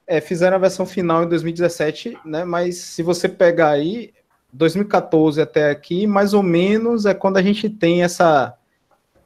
[0.05, 2.45] É, fizeram a versão final em 2017, né?
[2.45, 4.13] Mas se você pegar aí,
[4.51, 8.55] 2014 até aqui, mais ou menos é quando a gente tem essa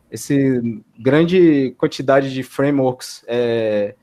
[0.09, 3.93] esse grande quantidade de frameworks é,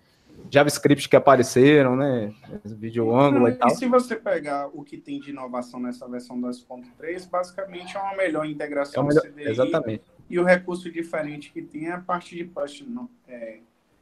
[0.51, 2.33] JavaScript que apareceram, né?
[2.65, 3.71] Vídeo ângulo e tal.
[3.71, 8.17] E se você pegar o que tem de inovação nessa versão 2.3, basicamente é uma
[8.17, 9.49] melhor integração é melhor, CDI.
[9.49, 10.03] Exatamente.
[10.29, 12.85] E o recurso diferente que tem é a parte de push,
[13.29, 13.59] é,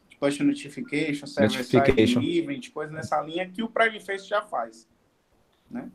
[0.08, 4.88] de push notification, server-side event, coisa nessa linha que o Prime Face já faz,
[5.70, 5.88] né?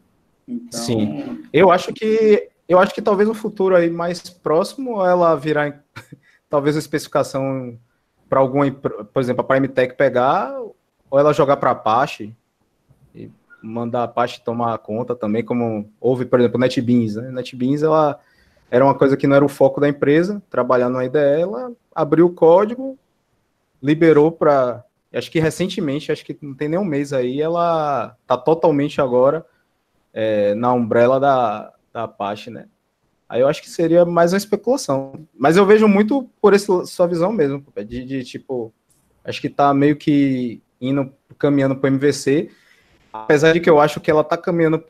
[0.48, 0.80] Então...
[0.80, 1.44] Sim.
[1.52, 5.84] Eu acho que eu acho que talvez no futuro aí mais próximo ela virar
[6.50, 7.80] talvez a especificação
[8.30, 10.54] para alguma, por exemplo, a Prime Tech pegar
[11.10, 12.36] ou ela jogar para Apache
[13.16, 13.32] e
[13.62, 17.32] mandar a Apache tomar conta também, como houve, por exemplo, NetBeans, né?
[17.32, 18.20] NetBeans ela
[18.70, 22.26] era uma coisa que não era o foco da empresa, trabalhar no IDE, ela abriu
[22.28, 22.98] o código,
[23.82, 24.84] liberou para,
[25.14, 29.46] acho que recentemente, acho que não tem nem um mês aí, ela está totalmente agora
[30.14, 32.68] é, na umbrella da, da Apache, né?
[33.30, 35.28] Aí eu acho que seria mais uma especulação.
[35.38, 38.74] Mas eu vejo muito por essa sua visão mesmo, de, de tipo,
[39.24, 42.50] acho que tá meio que indo, caminhando para o MVC,
[43.12, 44.82] apesar de que eu acho que ela tá caminhando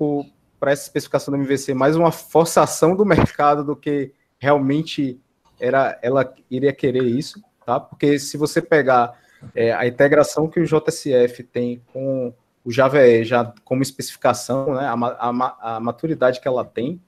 [0.60, 5.20] para essa especificação do MVC mais uma forçação do mercado do que realmente
[5.60, 7.80] era ela iria querer isso, tá?
[7.80, 9.20] Porque se você pegar
[9.56, 12.34] é, a integração que o JSF tem com
[12.64, 17.02] o Java já como especificação, né, a, a, a maturidade que ela tem,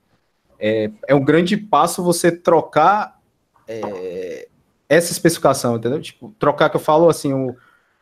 [0.60, 3.19] é, é um grande passo você trocar
[3.68, 4.48] é,
[4.88, 6.02] essa especificação, entendeu?
[6.02, 7.56] Tipo, trocar que eu falo assim, o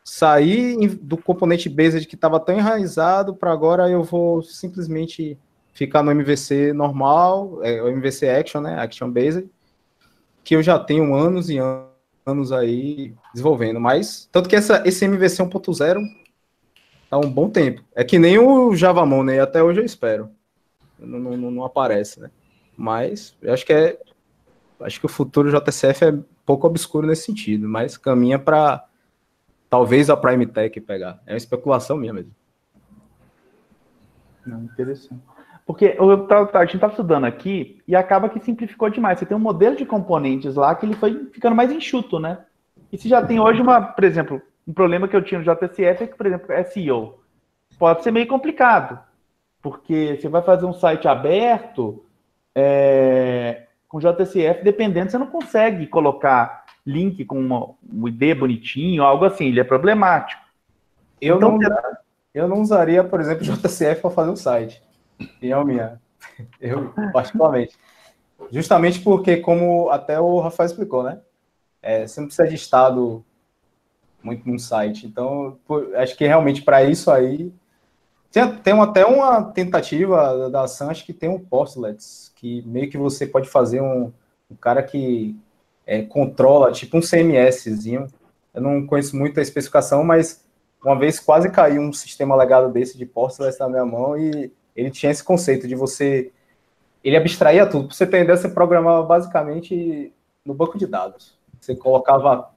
[0.03, 5.37] sair do componente based que estava tão enraizado para agora eu vou simplesmente
[5.73, 9.47] ficar no MVC normal, é, o MVC Action, né, Action Based,
[10.45, 11.57] que eu já tenho anos e
[12.25, 15.99] anos aí desenvolvendo, mas tanto que essa, esse MVC 1.0
[17.09, 17.83] tá um bom tempo.
[17.93, 20.31] É que nem o Javamon, né, até hoje eu espero.
[20.97, 22.31] Não, não, não aparece, né?
[22.77, 23.99] Mas eu acho que é.
[24.79, 28.85] Acho que o futuro JCF é pouco obscuro nesse sentido, mas caminha para
[29.67, 31.19] talvez a Prime Tech pegar.
[31.25, 32.31] É uma especulação minha mesmo.
[34.45, 35.21] Não, interessante.
[35.65, 39.19] Porque eu, a gente está estudando aqui e acaba que simplificou demais.
[39.19, 42.45] Você tem um modelo de componentes lá que ele foi ficando mais enxuto, né?
[42.91, 46.03] E se já tem hoje uma, por exemplo, um problema que eu tinha no JCF
[46.03, 47.19] é que, por exemplo, SEO
[47.77, 48.97] pode ser meio complicado,
[49.61, 52.05] porque você vai fazer um site aberto,
[52.59, 59.25] é, com JSF, dependendo, você não consegue colocar link com uma, um ID bonitinho, algo
[59.25, 60.41] assim, ele é problemático.
[61.21, 61.69] Eu, então, não,
[62.33, 64.81] eu não usaria, por exemplo, JCF para fazer um site.
[65.21, 66.01] Opinião minha.
[66.59, 67.77] Eu, particularmente.
[68.51, 71.19] Justamente porque, como até o Rafael explicou, né?
[71.79, 73.23] É, você não precisa de estado
[74.23, 75.05] muito num site.
[75.05, 75.59] Então,
[75.95, 77.53] acho que realmente para isso aí
[78.31, 82.97] tem, tem até uma tentativa da Sam, acho que tem um Postlets, que meio que
[82.97, 84.11] você pode fazer um,
[84.49, 85.35] um cara que
[85.85, 88.07] é, controla, tipo um CMSzinho.
[88.53, 90.45] Eu não conheço muito a especificação, mas
[90.83, 94.91] uma vez quase caiu um sistema legado desse de Postlets na minha mão e ele
[94.91, 96.31] tinha esse conceito de você.
[97.03, 97.87] Ele abstraía tudo.
[97.87, 100.13] Para você ideia, você programava basicamente
[100.45, 101.37] no banco de dados.
[101.59, 102.51] Você colocava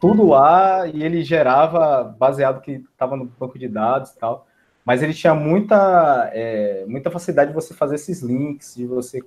[0.00, 4.46] tudo lá e ele gerava baseado que estava no banco de dados e tal
[4.84, 9.20] mas ele tinha muita, é, muita facilidade de você fazer esses links, de você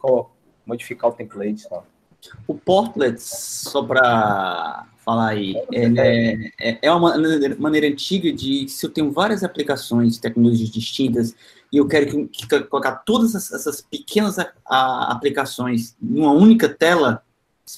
[0.65, 1.65] modificar o template.
[2.48, 7.15] O Portlet, só para falar aí, é, é, é uma
[7.60, 11.36] maneira antiga de se eu tenho várias aplicações, tecnologias distintas,
[11.72, 17.22] e eu quero que, que colocar todas essas pequenas a, a, aplicações numa única tela,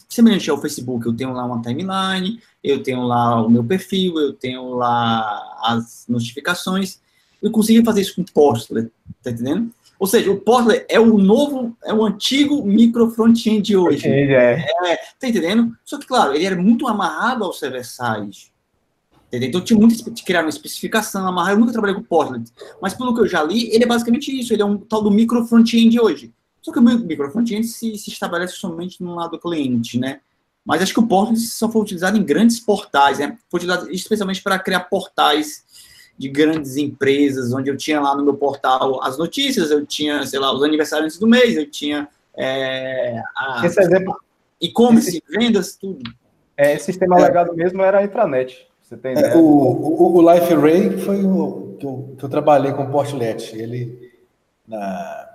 [0.09, 4.33] semelhante ao Facebook, eu tenho lá uma timeline, eu tenho lá o meu perfil, eu
[4.33, 7.01] tenho lá as notificações,
[7.41, 8.89] eu consegui fazer isso com Postler,
[9.23, 9.71] tá entendendo?
[9.99, 14.07] Ou seja, o Postler é o novo, é o antigo micro front-end de hoje.
[14.07, 14.65] É.
[14.85, 14.97] é.
[15.19, 15.75] Tá entendendo?
[15.83, 18.51] Só que, claro, ele era muito amarrado ao server-side.
[19.31, 21.53] Então tinha muito de criar uma especificação, amarrar.
[21.53, 22.49] Eu nunca trabalhei com Portland,
[22.81, 24.53] mas pelo que eu já li, ele é basicamente isso.
[24.53, 26.33] Ele é um tal do micro front-end hoje.
[26.61, 30.21] Só que o micro front-end se, se estabelece somente no lado do cliente, né?
[30.65, 33.37] Mas acho que o Portland só foi utilizado em grandes portais, né?
[33.49, 35.63] Foi utilizado especialmente para criar portais
[36.17, 40.39] de grandes empresas, onde eu tinha lá no meu portal as notícias, eu tinha, sei
[40.39, 44.19] lá, os aniversários do mês, eu tinha é, a, esse exemplo,
[44.59, 46.09] e-commerce, vendas, tudo.
[46.55, 47.23] É, esse sistema é.
[47.23, 48.67] legado mesmo era a intranet.
[48.81, 52.71] Você tem é, o, o, o, Life Ray foi o que eu, que eu trabalhei
[52.71, 53.55] com o Portlet.
[53.55, 54.11] Ele,
[54.67, 55.29] na,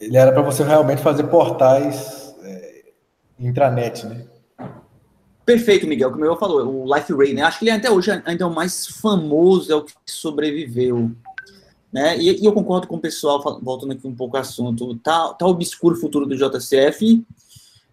[0.00, 2.84] ele era para você realmente fazer portais é,
[3.38, 4.24] intranet, né?
[5.44, 7.42] Perfeito, Miguel, como eu falou, o Life Ray, né?
[7.42, 11.10] Acho que ele até hoje ainda é o mais famoso, é o que sobreviveu.
[11.92, 12.18] Né?
[12.18, 15.46] E, e eu concordo com o pessoal, voltando aqui um pouco ao assunto, tá, tá
[15.46, 17.24] obscuro o futuro do JCF,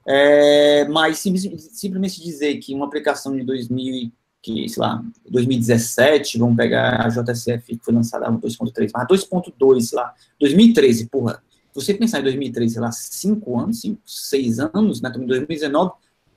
[0.08, 4.12] é, mas sim, simplesmente dizer que uma aplicação de 2000,
[4.42, 10.00] que, sei lá, 2017, vamos pegar a JCF que foi lançada 2.3, mas 2.2, sei
[10.00, 15.10] lá, 2013, porra, você pensar em 2013, sei lá, 5 anos, 5, 6 anos, né,
[15.10, 15.92] estamos em 2019,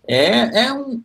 [0.06, 1.02] é, é, um,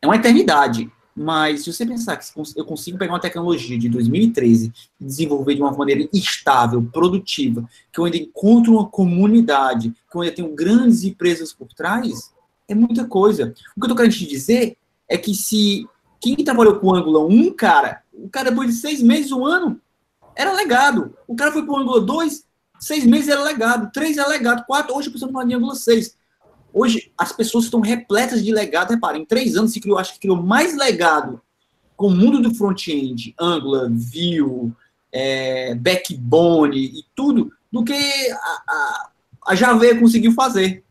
[0.00, 0.90] é uma eternidade.
[1.14, 5.60] Mas se você pensar que eu consigo pegar uma tecnologia de 2013 e desenvolver de
[5.60, 11.04] uma maneira estável, produtiva, que eu ainda encontro uma comunidade, que eu ainda tenho grandes
[11.04, 12.32] empresas por trás,
[12.66, 13.54] é muita coisa.
[13.76, 15.86] O que eu estou querendo te dizer é que se
[16.18, 19.78] quem trabalhou com o Angular 1, cara, o cara depois de seis meses, um ano,
[20.34, 21.14] era legado.
[21.28, 22.44] O cara foi para o Angular 2,
[22.78, 26.16] seis meses era legado, três era legado, quatro, hoje a pessoa não de Angular 6.
[26.72, 28.90] Hoje, as pessoas estão repletas de legado.
[28.90, 31.40] Repara, em três anos se criou, acho que criou mais legado
[31.96, 34.72] com o mundo do front-end, Angular, Vue,
[35.12, 37.94] é, Backbone e tudo, do que
[38.32, 39.10] a, a,
[39.48, 40.82] a conseguiu fazer.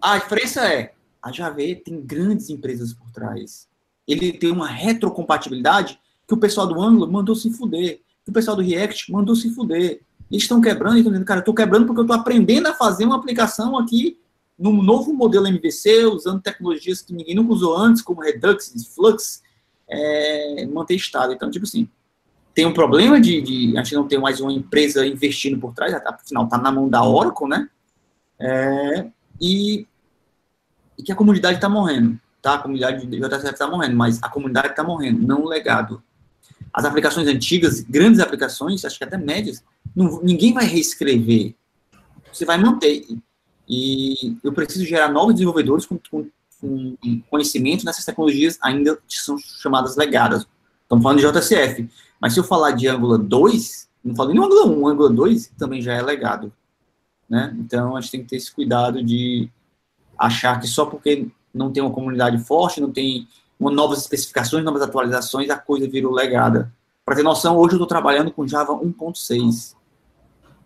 [0.00, 3.68] A diferença é, a Java tem grandes empresas por trás.
[4.06, 8.56] Ele tem uma retrocompatibilidade que o pessoal do Angular mandou se fuder, que o pessoal
[8.56, 10.00] do React mandou se fuder.
[10.30, 12.74] Eles estão quebrando e estão dizendo, cara, eu estou quebrando porque eu estou aprendendo a
[12.74, 14.18] fazer uma aplicação aqui
[14.58, 19.42] num novo modelo MVC, usando tecnologias que ninguém nunca usou antes, como Redux, Flux,
[19.88, 21.32] é, manter estado.
[21.32, 21.88] Então, tipo assim,
[22.54, 25.94] tem um problema de, de, a gente não ter mais uma empresa investindo por trás,
[25.94, 27.68] afinal, está na mão da Oracle, né?
[28.40, 29.06] É,
[29.40, 29.86] e,
[30.98, 32.54] e, que a comunidade está morrendo, tá?
[32.54, 36.02] A comunidade de JSF está morrendo, mas a comunidade está morrendo, não o legado.
[36.72, 39.64] As aplicações antigas, grandes aplicações, acho que até médias,
[39.94, 41.54] não, ninguém vai reescrever.
[42.32, 43.06] Você vai manter.
[43.68, 46.26] E eu preciso gerar novos desenvolvedores com, com,
[46.60, 46.96] com
[47.30, 50.46] conhecimento nessas tecnologias ainda que são chamadas legadas.
[50.82, 51.88] Estamos falando de JCF.
[52.20, 55.82] Mas se eu falar de Angular 2, não falo nem Angular 1, Angular 2 também
[55.82, 56.52] já é legado.
[57.28, 57.54] Né?
[57.58, 59.50] Então, a gente tem que ter esse cuidado de
[60.18, 63.28] achar que só porque não tem uma comunidade forte, não tem
[63.60, 66.72] uma, novas especificações, novas atualizações, a coisa virou legada.
[67.04, 69.74] Para ter noção, hoje eu estou trabalhando com Java 1.6.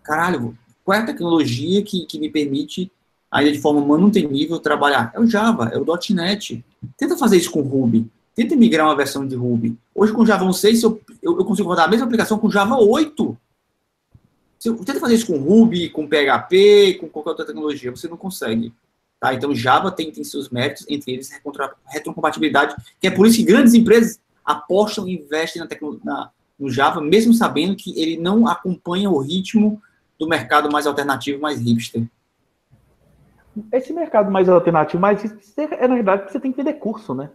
[0.02, 2.90] Caralho, qual é a tecnologia que, que me permite,
[3.30, 5.12] ainda de forma manutenível, trabalhar?
[5.14, 6.64] É o Java, é o .NET.
[6.96, 8.10] Tenta fazer isso com Ruby.
[8.34, 9.76] Tenta migrar uma versão de Ruby.
[9.94, 13.36] Hoje, com Java 6, eu, eu, eu consigo rodar a mesma aplicação com Java 8.
[14.58, 18.72] Você tenta fazer isso com Ruby, com PHP, com qualquer outra tecnologia, você não consegue.
[19.20, 19.34] Tá?
[19.34, 21.30] Então, Java tem, tem seus méritos, entre eles
[21.86, 25.68] retrocompatibilidade, que é por isso que grandes empresas apostam e investem na,
[26.04, 29.80] na, no Java, mesmo sabendo que ele não acompanha o ritmo
[30.22, 32.04] do mercado mais alternativo, mais hipster.
[33.72, 37.12] Esse mercado mais alternativo, mais hipster, é na verdade que você tem que vender curso,
[37.12, 37.28] né?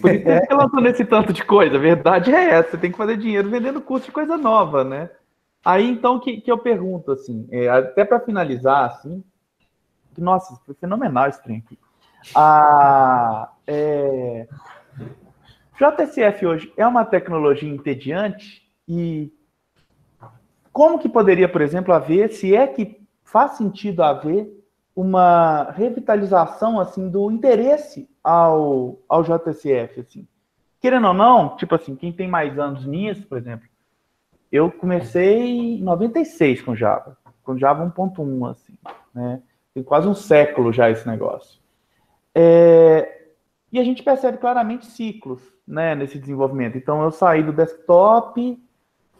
[0.00, 0.46] Por isso é.
[0.46, 1.76] que lançando esse tanto de coisa.
[1.76, 5.10] A verdade é essa, você tem que fazer dinheiro vendendo curso de coisa nova, né?
[5.62, 9.22] Aí então que, que eu pergunto, assim, é, até para finalizar, assim,
[10.16, 11.78] nossa, foi fenomenal esse trem aqui.
[12.34, 14.48] A, é,
[15.78, 19.30] JSF hoje é uma tecnologia entediante e
[20.74, 24.50] como que poderia, por exemplo, haver, se é que faz sentido haver
[24.94, 30.26] uma revitalização assim do interesse ao, ao JSF, assim.
[30.80, 33.68] Querendo ou não, tipo assim, quem tem mais anos nisso, por exemplo,
[34.50, 38.74] eu comecei em 96 com Java, com Java 1.1, assim,
[39.14, 39.40] né?
[39.72, 41.60] Tem quase um século já esse negócio.
[42.34, 43.26] É,
[43.70, 46.76] e a gente percebe claramente ciclos, né, nesse desenvolvimento.
[46.76, 48.60] Então, eu saí do desktop,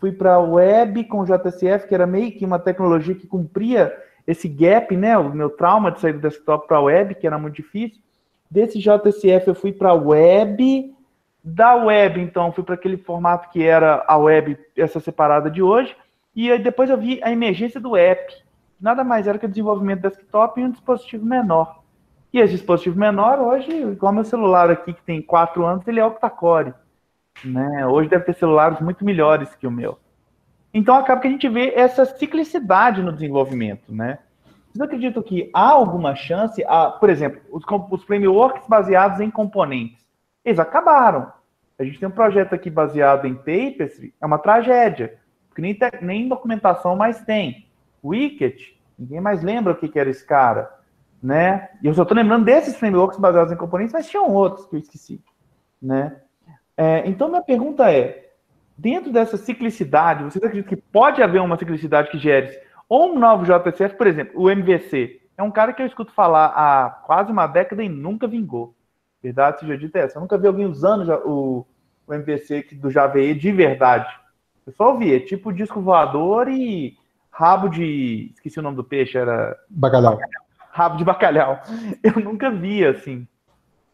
[0.04, 3.96] fui para a web com o JSF, que era meio que uma tecnologia que cumpria
[4.26, 5.16] esse gap, né?
[5.16, 8.02] O meu trauma de sair do desktop para a web, que era muito difícil.
[8.50, 10.94] Desse JSF eu fui para a web,
[11.42, 15.96] da web então fui para aquele formato que era a web essa separada de hoje,
[16.36, 18.30] e aí depois eu vi a emergência do app.
[18.78, 21.80] Nada mais era que o desenvolvimento desktop em um dispositivo menor.
[22.30, 26.04] E esse dispositivo menor, hoje, igual meu celular aqui, que tem quatro anos, ele é
[26.04, 26.74] octa-core.
[27.44, 27.86] Né?
[27.86, 29.98] Hoje deve ter celulares muito melhores que o meu.
[30.72, 34.18] Então acaba que a gente vê essa ciclicidade no desenvolvimento, né?
[34.72, 40.04] Vocês acreditam que há alguma chance, a, por exemplo, os, os frameworks baseados em componentes,
[40.44, 41.32] eles acabaram.
[41.78, 45.16] A gente tem um projeto aqui baseado em Tapestry, é uma tragédia,
[45.48, 47.68] porque nem, nem documentação mais tem.
[48.02, 50.68] Wicket, ninguém mais lembra o que, que era esse cara,
[51.22, 51.70] né?
[51.80, 54.80] E eu só estou lembrando desses frameworks baseados em componentes, mas tinham outros que eu
[54.80, 55.22] esqueci,
[55.80, 56.16] né?
[56.76, 58.30] É, então, minha pergunta é,
[58.76, 63.44] dentro dessa ciclicidade, vocês acreditam que pode haver uma ciclicidade que gere ou um novo
[63.44, 67.46] JSF, por exemplo, o MVC, é um cara que eu escuto falar há quase uma
[67.46, 68.74] década e nunca vingou.
[69.22, 70.18] Verdade seja dita essa.
[70.18, 71.66] Eu nunca vi alguém usando o,
[72.06, 74.08] o MVC do JVE de verdade.
[74.66, 76.96] Eu só ouvi, é tipo disco voador e
[77.30, 78.30] rabo de.
[78.34, 79.56] Esqueci o nome do peixe, era.
[79.68, 80.18] Bacalhau.
[80.70, 81.60] Rabo de bacalhau.
[82.02, 83.26] Eu nunca vi, assim.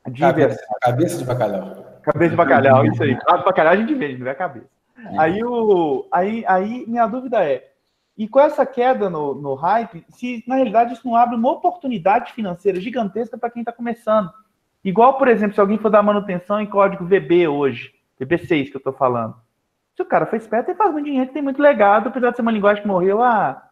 [0.09, 1.90] De cabeça, cabeça de bacalhau.
[2.03, 3.15] Cabeça de bacalhau, isso aí.
[3.15, 4.69] De bacalhau a gente vende, não é cabeça.
[4.97, 5.19] É.
[5.19, 7.71] Aí, o, aí, aí minha dúvida é:
[8.17, 12.33] e com essa queda no, no hype, se na realidade isso não abre uma oportunidade
[12.33, 14.31] financeira gigantesca para quem está começando.
[14.85, 18.79] Igual, por exemplo, se alguém for dar manutenção em código VB hoje, VB6 que eu
[18.79, 19.37] estou falando.
[19.95, 22.43] Se o cara for esperto, ele faz muito dinheiro, tem muito legado, apesar de ser
[22.43, 23.71] uma linguagem que morreu há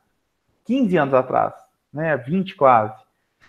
[0.65, 1.55] 15 anos atrás,
[1.93, 2.17] né?
[2.17, 2.95] 20 quase.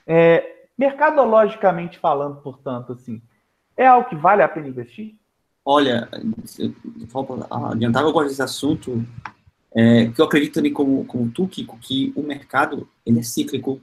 [0.07, 3.21] É, mercadologicamente falando, portanto, assim,
[3.79, 5.15] é algo que vale a pena investir?
[5.63, 6.09] Olha,
[7.71, 9.05] adiantar eu gosto desse assunto
[9.73, 13.79] é, que eu acredito também como, como tu, Kiko, que o mercado ele é cíclico.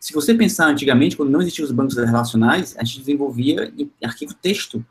[0.00, 3.70] Se você pensar antigamente, quando não existiam os bancos relacionais, a gente desenvolvia
[4.02, 4.84] arquivo texto.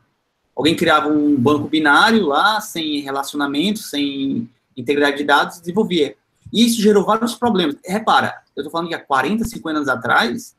[0.54, 6.14] Alguém criava um banco binário lá, sem relacionamento, sem integridade de dados, desenvolvia.
[6.52, 7.76] E isso gerou vários problemas.
[7.84, 10.54] Repara, eu estou falando que há 40, 50 anos atrás,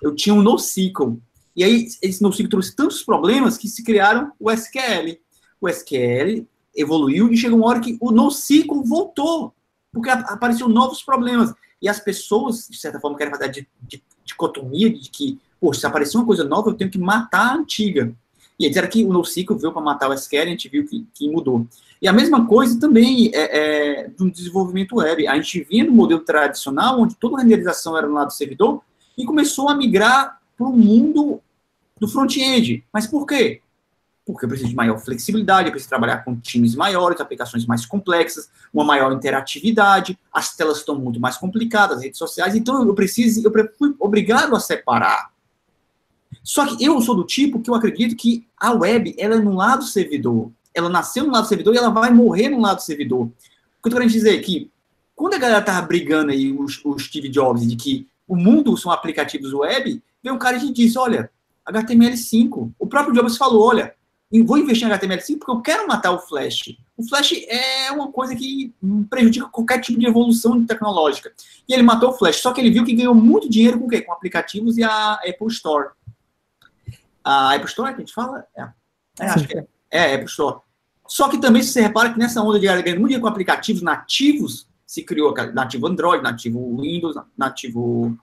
[0.00, 1.20] eu tinha um NoSQL.
[1.54, 5.18] E aí, esse NoSQL trouxe tantos problemas que se criaram o SQL.
[5.60, 9.54] O SQL evoluiu e chegou uma hora que o NoSQL voltou,
[9.92, 11.52] porque apareceram novos problemas.
[11.82, 16.16] E as pessoas, de certa forma, querem fazer a dicotomia de que, poxa, se aparecer
[16.16, 18.14] uma coisa nova, eu tenho que matar a antiga.
[18.58, 21.06] E eles disseram que o NoSQL veio para matar o SQL, a gente viu que,
[21.14, 21.66] que, mudou.
[22.00, 25.26] E a mesma coisa também é, é, do desenvolvimento web.
[25.26, 28.82] A gente vinha do modelo tradicional, onde toda a renderização era no lado do servidor,
[29.16, 31.40] e começou a migrar para o mundo
[31.98, 32.84] do front-end.
[32.92, 33.62] Mas por quê?
[34.32, 38.48] porque eu preciso de maior flexibilidade, eu preciso trabalhar com times maiores, aplicações mais complexas,
[38.72, 43.42] uma maior interatividade, as telas estão muito mais complicadas, as redes sociais, então eu preciso,
[43.44, 45.32] eu fui obrigado a separar.
[46.44, 49.54] Só que eu sou do tipo que eu acredito que a web, ela é no
[49.54, 53.22] lado servidor, ela nasceu no lado servidor e ela vai morrer no lado servidor.
[53.22, 53.32] O
[53.82, 54.70] que eu tô querendo dizer é que,
[55.16, 59.52] quando a galera tava brigando aí, os Steve Jobs, de que o mundo são aplicativos
[59.52, 61.30] web, veio um cara e disse, olha,
[61.68, 62.72] HTML5.
[62.78, 63.94] O próprio Jobs falou, olha,
[64.44, 66.76] vou investir em HTML5 porque eu quero matar o Flash.
[66.96, 68.74] O Flash é uma coisa que
[69.08, 71.32] prejudica qualquer tipo de evolução tecnológica.
[71.68, 73.88] E ele matou o Flash, só que ele viu que ganhou muito dinheiro com o
[73.88, 74.02] quê?
[74.02, 75.90] Com aplicativos e a Apple Store.
[77.24, 78.46] A Apple Store, que a gente fala?
[78.56, 78.68] É,
[79.20, 79.66] é acho que é.
[79.90, 80.60] É, a Apple Store.
[81.06, 83.82] Só que também, se você repara que nessa onda de ganhar muito dinheiro com aplicativos
[83.82, 88.16] nativos, se criou nativo Android, nativo Windows, nativo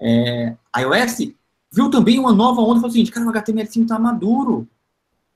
[0.00, 1.32] é, iOS,
[1.72, 4.68] viu também uma nova onda e falou assim, cara, o HTML5 está maduro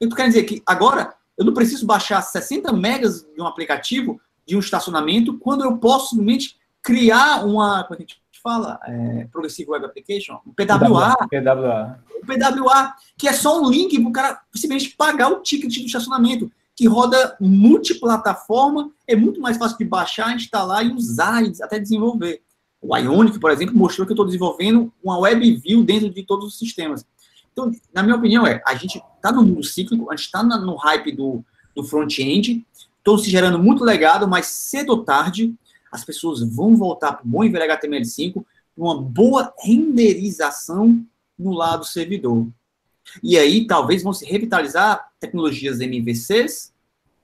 [0.01, 4.57] eu quero dizer que agora eu não preciso baixar 60 megas de um aplicativo de
[4.57, 8.79] um estacionamento quando eu posso simplesmente criar uma, como é a gente fala?
[8.85, 11.17] É, Progressive Web Application, um PWA.
[11.29, 11.99] PWA.
[12.23, 15.87] O PWA, que é só um link para o cara simplesmente pagar o ticket do
[15.87, 21.79] estacionamento, que roda multiplataforma, é muito mais fácil de baixar, instalar e usar, e até
[21.81, 22.41] desenvolver.
[22.81, 26.47] O Ionic, por exemplo, mostrou que eu estou desenvolvendo uma web view dentro de todos
[26.47, 27.05] os sistemas.
[27.53, 30.77] Então, na minha opinião, é, a gente está no mundo cíclico, a gente está no
[30.77, 31.45] hype do,
[31.75, 32.65] do front-end,
[32.97, 35.55] estão se gerando muito legado, mas cedo ou tarde
[35.91, 38.45] as pessoas vão voltar para o bom e velho HTML5,
[38.77, 41.05] uma boa renderização
[41.37, 42.47] no lado servidor.
[43.23, 46.73] E aí, talvez vão se revitalizar tecnologias MVCs,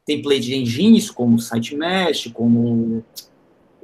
[0.04, 3.04] template engines como SiteMesh, como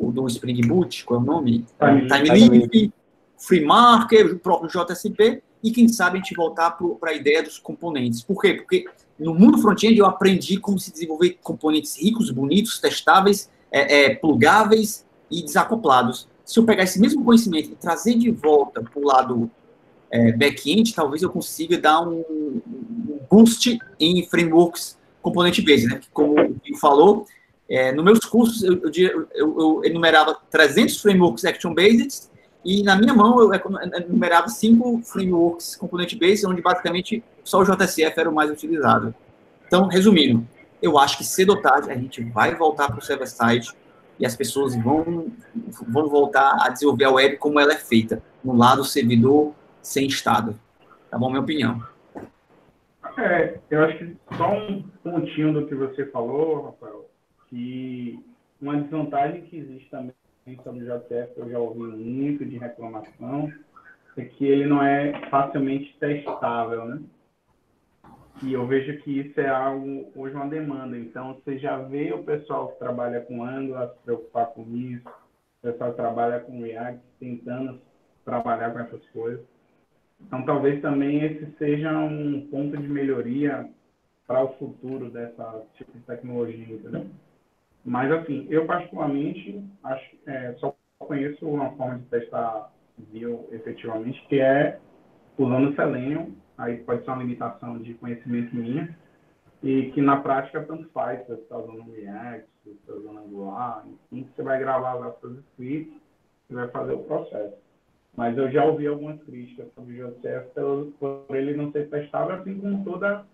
[0.00, 1.66] o do Spring Boot, qual é o nome?
[1.78, 2.92] Time, Time
[3.38, 8.22] FreeMarker, o próprio JSP, e quem sabe a gente voltar para a ideia dos componentes.
[8.22, 8.54] Por quê?
[8.54, 8.86] Porque
[9.18, 15.06] no mundo front-end eu aprendi como se desenvolver componentes ricos, bonitos, testáveis, é, é, plugáveis
[15.30, 16.28] e desacoplados.
[16.44, 19.50] Se eu pegar esse mesmo conhecimento e trazer de volta para o lado
[20.10, 26.00] é, back-end, talvez eu consiga dar um, um boost em frameworks componente-based, né?
[26.12, 27.26] Como o falou,
[27.70, 32.28] é, nos meus cursos eu, eu, eu, enumerava 300 frameworks action-based
[32.64, 33.52] E na minha mão eu
[33.94, 39.14] enumerava cinco frameworks componente base, onde basicamente só o JSF era o mais utilizado.
[39.66, 40.44] Então, resumindo,
[40.82, 43.70] eu acho que cedo ou tarde a gente vai voltar para o server-side
[44.18, 45.28] e as pessoas vão,
[45.88, 50.58] vão voltar a desenvolver a web como ela é feita, no lado servidor sem estado.
[51.08, 51.28] Tá bom?
[51.30, 51.82] Minha opinião.
[53.16, 57.09] É, eu acho que só um pontinho do que você falou, Rafael,
[57.50, 58.24] que
[58.60, 60.14] uma desvantagem que existe também
[60.62, 63.52] sobre o JTF, eu já ouvi muito de reclamação,
[64.16, 67.00] é que ele não é facilmente testável, né?
[68.42, 70.96] E eu vejo que isso é algo, hoje, uma demanda.
[70.96, 75.62] Então, você já vê o pessoal que trabalha com Angular se preocupar com isso, o
[75.62, 77.78] pessoal que trabalha com React tentando
[78.24, 79.44] trabalhar com essas coisas.
[80.20, 83.68] Então, talvez também esse seja um ponto de melhoria
[84.26, 87.06] para o futuro dessa tipo de tecnologia, entendeu?
[87.84, 94.40] Mas, assim, eu particularmente acho, é, só conheço uma forma de testar Vue efetivamente, que
[94.40, 94.78] é
[95.38, 96.34] usando Selenium.
[96.58, 98.94] Aí pode ser uma limitação de conhecimento minha,
[99.62, 103.18] e que na prática tanto faz, se você está usando React, se você está usando
[103.18, 106.00] Angular, enfim, você vai gravar lá seus scripts
[106.50, 107.56] e vai fazer o processo.
[108.16, 112.58] Mas eu já ouvi algumas críticas sobre o JCF por ele não ser testável, assim
[112.58, 113.24] como toda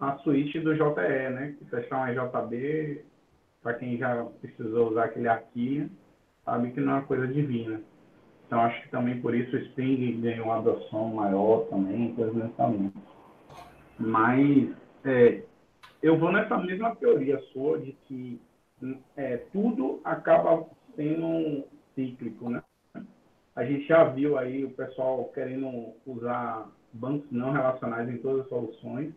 [0.00, 1.54] a suíte do JE, né?
[1.58, 3.04] Que testar um EJB
[3.62, 5.90] para quem já precisou usar aquele arquivo,
[6.44, 7.80] sabe que não é uma coisa divina.
[8.46, 12.92] Então, acho que também por isso o Spring ganhou uma adoção maior também, coisas nesse.
[13.98, 14.70] Mas
[15.04, 15.42] é,
[16.02, 18.40] eu vou nessa mesma teoria sua de que
[19.16, 20.66] é, tudo acaba
[20.96, 21.64] sendo
[21.94, 22.62] cíclico, né?
[23.54, 28.48] A gente já viu aí o pessoal querendo usar bancos não relacionais em todas as
[28.48, 29.12] soluções,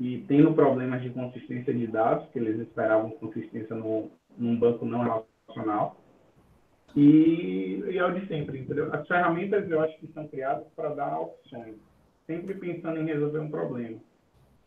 [0.00, 5.02] e tendo problemas de consistência de dados, que eles esperavam consistência no, num banco não
[5.02, 6.00] relacional.
[6.96, 8.92] E, e é o de sempre, entendeu?
[8.94, 11.76] As ferramentas eu acho que são criadas para dar opções,
[12.26, 13.98] sempre pensando em resolver um problema.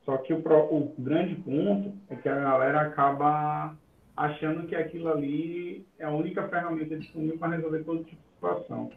[0.05, 3.75] Só que o, o grande ponto é que a galera acaba
[4.15, 8.91] achando que aquilo ali é a única ferramenta disponível para resolver todo tipo de situação.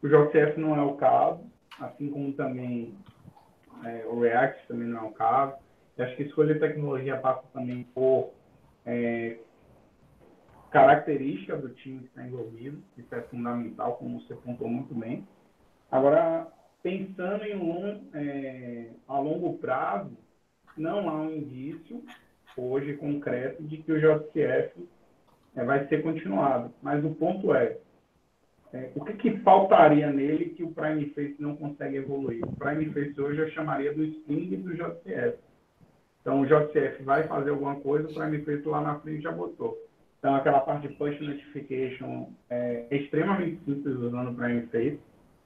[0.00, 1.40] O JCF não é o caso,
[1.80, 2.94] assim como também
[3.84, 5.54] é, o React também não é o caso.
[5.98, 8.32] Acho que escolha de tecnologia passa também por
[8.84, 9.38] é,
[10.70, 15.26] característica do time que está envolvido, isso é fundamental, como você pontuou muito bem.
[15.90, 16.46] Agora,
[16.82, 17.56] pensando em
[18.12, 20.16] é, a longo prazo,
[20.76, 22.04] não há um indício
[22.56, 24.86] hoje concreto de que o JCF
[25.54, 26.72] é, vai ser continuado.
[26.82, 27.78] Mas o ponto é,
[28.72, 32.44] é, o que, que, faltaria nele que o Prime Face não consegue evoluir?
[32.44, 35.38] O Prime Face hoje eu chamaria do Spring do JCF.
[36.20, 39.78] Então, o JCF vai fazer alguma coisa, o Prime Face lá na frente já botou.
[40.18, 44.98] Então, aquela parte de push notification é extremamente simples usando o Prime Face.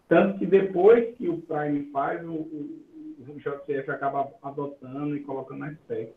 [0.08, 2.80] Tanto que depois que o Prime faz, o, o,
[3.28, 6.14] o JCF acaba adotando e colocando na spec.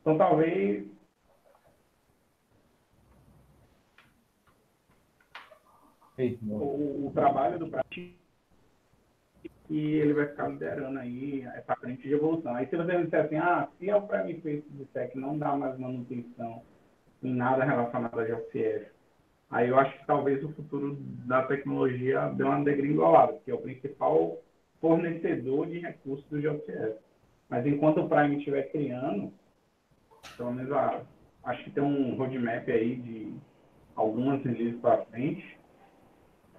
[0.00, 0.86] Então, talvez
[6.48, 8.16] o, o, trabalho do prático
[9.68, 12.54] e ele vai ficar liderando aí essa frente de evolução.
[12.54, 15.56] Aí se você disser assim, ah, se é o Prime Face disser que não dá
[15.56, 16.62] mais manutenção
[17.22, 18.86] em nada relacionado a GFF,
[19.50, 23.58] aí eu acho que talvez o futuro da tecnologia dê uma degringolada, que é o
[23.58, 24.38] principal
[24.80, 26.98] fornecedor de recursos do GFF.
[27.48, 29.32] Mas enquanto o Prime estiver criando,
[30.36, 31.02] pelo menos a,
[31.44, 33.34] acho que tem um roadmap aí de
[33.94, 35.55] algumas releases para frente,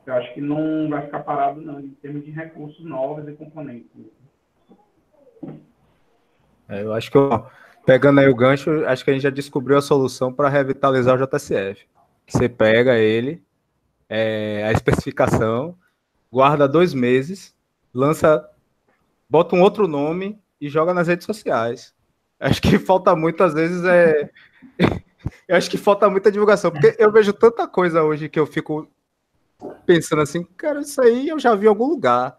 [0.07, 3.89] eu acho que não vai ficar parado, não, em termos de recursos novos e componentes.
[6.69, 7.45] É, eu acho que, ó,
[7.85, 11.25] pegando aí o gancho, acho que a gente já descobriu a solução para revitalizar o
[11.25, 11.85] JSF.
[12.25, 13.43] Você pega ele,
[14.07, 15.77] é, a especificação,
[16.31, 17.53] guarda dois meses,
[17.93, 18.49] lança,
[19.29, 21.93] bota um outro nome e joga nas redes sociais.
[22.39, 24.29] Acho que falta muito, às vezes, é.
[25.49, 28.89] eu acho que falta muita divulgação, porque eu vejo tanta coisa hoje que eu fico
[29.85, 32.37] pensando assim, cara, isso aí eu já vi em algum lugar,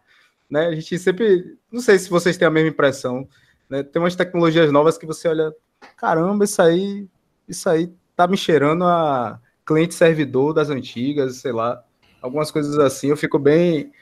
[0.51, 0.67] né?
[0.67, 3.29] A gente sempre, não sei se vocês têm a mesma impressão,
[3.69, 3.83] né?
[3.83, 5.53] Tem umas tecnologias novas que você olha,
[5.97, 7.09] caramba, isso aí,
[7.49, 11.83] isso aí tá me cheirando a cliente servidor das antigas, sei lá,
[12.23, 13.09] algumas coisas assim.
[13.09, 13.93] Eu fico bem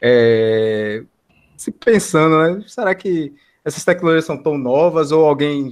[0.00, 1.04] é,
[1.56, 2.64] se pensando, né?
[2.66, 3.32] Será que
[3.64, 5.70] essas tecnologias são tão novas ou alguém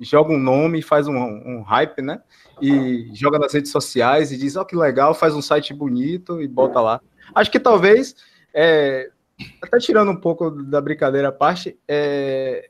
[0.00, 2.22] joga um nome e faz um, um hype, né?
[2.60, 6.40] E joga nas redes sociais e diz, ó, oh, que legal, faz um site bonito
[6.40, 7.00] e bota lá.
[7.34, 8.14] Acho que talvez,
[8.52, 9.10] é,
[9.62, 12.68] até tirando um pouco da brincadeira à parte, é,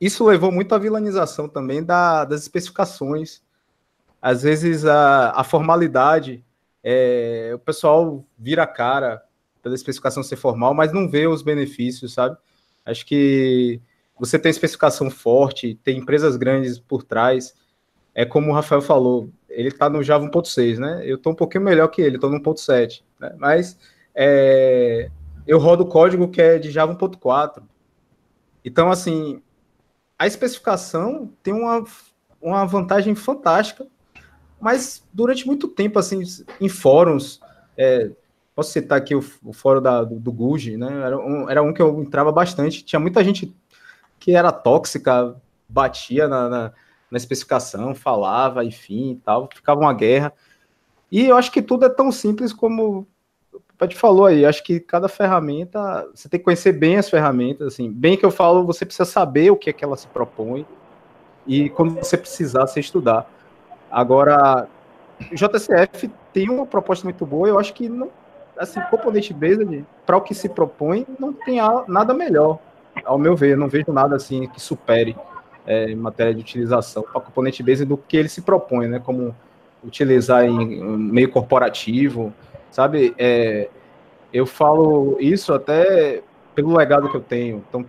[0.00, 3.42] isso levou muito à vilanização também da, das especificações.
[4.20, 6.44] Às vezes a, a formalidade
[6.88, 9.20] é, o pessoal vira a cara
[9.60, 12.36] pela especificação ser formal, mas não vê os benefícios, sabe?
[12.84, 13.80] Acho que
[14.16, 17.54] você tem especificação forte, tem empresas grandes por trás.
[18.16, 21.02] É como o Rafael falou, ele está no Java 1.6, né?
[21.04, 23.34] Eu estou um pouquinho melhor que ele, estou no 1.7, né?
[23.38, 23.78] Mas
[24.14, 25.10] é,
[25.46, 27.62] eu rodo código que é de Java 1.4.
[28.64, 29.42] Então, assim,
[30.18, 31.84] a especificação tem uma,
[32.40, 33.86] uma vantagem fantástica,
[34.58, 36.22] mas durante muito tempo, assim,
[36.58, 37.38] em fóruns,
[37.76, 38.10] é,
[38.56, 41.02] Posso citar aqui o, o fórum da, do, do Guji, né?
[41.04, 42.82] Era um, era um que eu entrava bastante.
[42.82, 43.54] Tinha muita gente
[44.18, 45.36] que era tóxica,
[45.68, 46.72] batia na, na,
[47.10, 49.48] na especificação, falava, enfim, e tal.
[49.54, 50.32] Ficava uma guerra.
[51.10, 53.06] E eu acho que tudo é tão simples como
[53.52, 54.44] o Pet falou aí.
[54.44, 57.74] Acho que cada ferramenta, você tem que conhecer bem as ferramentas.
[57.74, 60.66] Assim, bem que eu falo, você precisa saber o que é que ela se propõe.
[61.46, 63.30] E quando você precisar, você estudar.
[63.90, 64.68] Agora,
[65.30, 68.10] o JCF tem uma proposta muito boa, eu acho que não
[68.58, 72.58] assim, componente based, para o que se propõe, não tem nada melhor,
[73.04, 73.52] ao meu ver.
[73.52, 75.16] Eu não vejo nada assim que supere
[75.66, 79.00] é, em matéria de utilização para componente based do que ele se propõe, né?
[79.00, 79.34] Como
[79.84, 82.32] utilizar em meio corporativo,
[82.70, 83.14] sabe?
[83.18, 83.68] É,
[84.32, 86.22] eu falo isso até
[86.54, 87.64] pelo legado que eu tenho.
[87.68, 87.84] Então,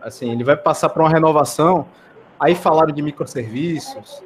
[0.00, 1.86] assim, ele vai passar para uma renovação.
[2.38, 4.22] Aí falaram de microserviços,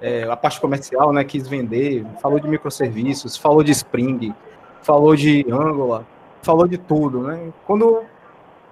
[0.00, 4.34] é, a parte comercial, né, quis vender, falou de microserviços, falou de Spring,
[4.82, 6.06] falou de Angola,
[6.42, 7.52] falou de tudo, né?
[7.66, 8.02] Quando,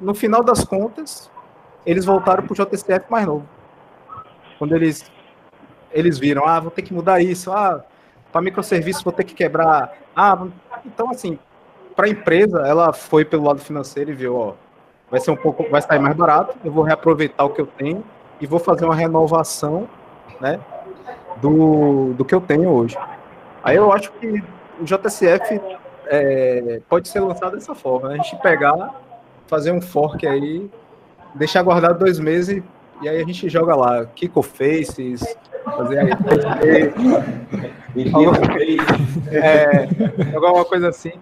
[0.00, 1.30] no final das contas,
[1.84, 3.46] eles voltaram para o JCF mais novo.
[4.58, 5.10] Quando eles,
[5.92, 7.84] eles viram, ah, vou ter que mudar isso, ah,
[8.32, 9.96] para microserviço vou ter que quebrar.
[10.14, 10.46] Ah,
[10.84, 11.38] então, assim,
[11.94, 14.54] para a empresa, ela foi pelo lado financeiro e viu, ó,
[15.10, 18.04] vai ser um pouco, vai sair mais barato, eu vou reaproveitar o que eu tenho
[18.40, 19.88] e vou fazer uma renovação,
[20.40, 20.60] né,
[21.40, 22.96] do, do que eu tenho hoje.
[23.62, 24.42] Aí eu acho que
[24.80, 25.60] o JCF
[26.06, 28.14] é, pode ser lançado dessa forma, né?
[28.14, 28.94] A gente pegar,
[29.46, 30.70] fazer um fork aí,
[31.34, 32.64] deixar guardado dois meses e
[33.06, 35.22] aí a gente joga lá, Kiko Faces,
[35.64, 36.08] fazer aí.
[39.30, 39.86] é,
[40.32, 41.12] jogar uma coisa assim.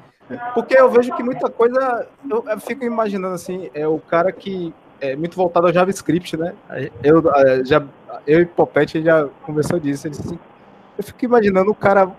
[0.54, 4.74] Porque eu vejo que muita coisa, eu, eu, fico imaginando assim, é o cara que
[5.00, 6.54] é muito voltado ao JavaScript, né?
[7.02, 7.22] Eu,
[7.64, 7.82] já,
[8.26, 10.06] eu e Popete já conversou disso.
[10.06, 10.38] Ele disse assim,
[10.96, 12.10] eu fico imaginando o cara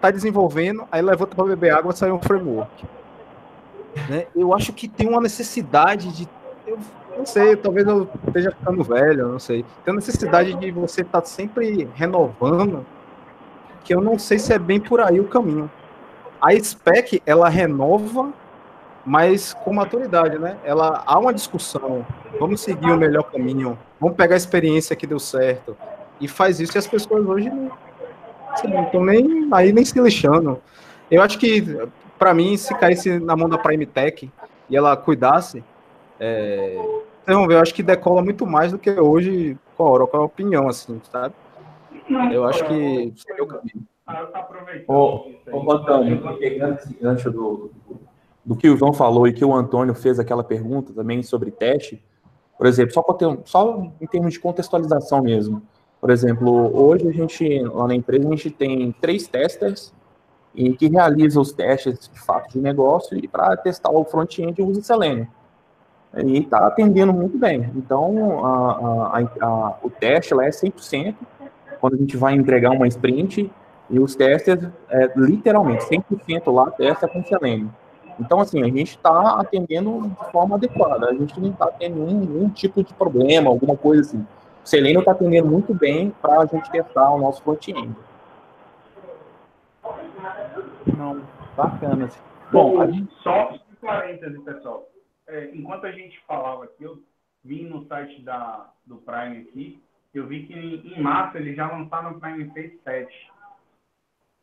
[0.00, 2.84] tá desenvolvendo, aí levanta para beber água, sai um framework.
[4.08, 4.26] Né?
[4.34, 6.28] Eu acho que tem uma necessidade de.
[6.66, 6.78] Eu
[7.16, 9.64] não sei, talvez eu esteja ficando velho, não sei.
[9.84, 12.84] Tem uma necessidade de você estar tá sempre renovando,
[13.84, 15.70] que eu não sei se é bem por aí o caminho.
[16.40, 18.32] A spec, ela renova,
[19.04, 20.56] mas com maturidade, né?
[20.64, 22.04] Ela há uma discussão.
[22.38, 23.78] Vamos seguir o melhor caminho.
[24.00, 25.76] Vamos pegar a experiência que deu certo.
[26.20, 27.70] E faz isso e as pessoas hoje não,
[28.84, 30.60] estão nem aí nem se lixando.
[31.10, 34.30] Eu acho que, para mim, se caísse na mão da Prime Tech
[34.70, 35.62] e ela cuidasse,
[36.24, 36.76] é,
[37.24, 40.10] vocês vão ver, eu acho que decola muito mais do que hoje com a Oracle,
[40.12, 41.34] qual é a opinião, assim, sabe?
[42.32, 43.84] Eu acho que seria o caminho.
[44.86, 47.72] Ô, ô Antônio, pegando esse gancho do,
[48.44, 52.00] do que o João falou e que o Antônio fez aquela pergunta também sobre teste,
[52.56, 55.60] por exemplo, só, ter, só em termos de contextualização mesmo.
[56.00, 59.92] Por exemplo, hoje a gente, lá na empresa, a gente tem três testers
[60.54, 64.82] e que realizam os testes de fato de negócio e para testar o front-end usa
[64.82, 65.26] Selenium.
[66.16, 67.70] E está atendendo muito bem.
[67.74, 71.14] Então, a, a, a, o teste lá é 100%.
[71.80, 73.50] Quando a gente vai entregar uma sprint,
[73.92, 74.56] e os testes,
[74.88, 77.70] é, literalmente, 100% lá testa com Selenium.
[78.18, 81.08] Então, assim, a gente está atendendo de forma adequada.
[81.10, 84.26] A gente não está tendo nenhum, nenhum tipo de problema, alguma coisa assim.
[84.64, 87.94] O Selenium está atendendo muito bem para a gente testar o nosso front-end.
[90.96, 91.20] Não,
[91.56, 92.08] bacana.
[92.50, 93.12] Bom, a gente...
[93.22, 94.91] só um parêntese, pessoal.
[95.32, 97.02] É, enquanto a gente falava aqui, eu
[97.42, 99.82] vim no site da, do Prime aqui,
[100.12, 103.32] eu vi que em, em março eles já lançaram o Prime Face 7.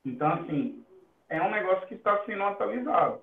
[0.04, 0.84] Então, assim,
[1.30, 3.22] é um negócio que está sendo atualizado.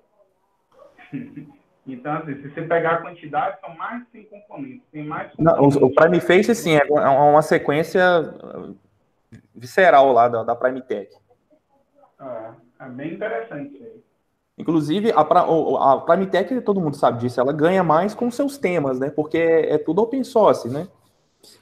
[1.88, 4.82] Então, assim, se você pegar a quantidade, são mais de 100 componentes.
[4.90, 5.76] Tem mais componentes.
[5.80, 8.02] Não, o Prime Face, sim, é, é uma sequência
[9.54, 11.08] visceral lá da, da Prime Tech.
[12.20, 14.05] É, é bem interessante isso aí.
[14.58, 18.98] Inclusive, a, a Prime Tech, todo mundo sabe disso, ela ganha mais com seus temas,
[18.98, 19.10] né?
[19.10, 20.88] Porque é, é tudo open source, né?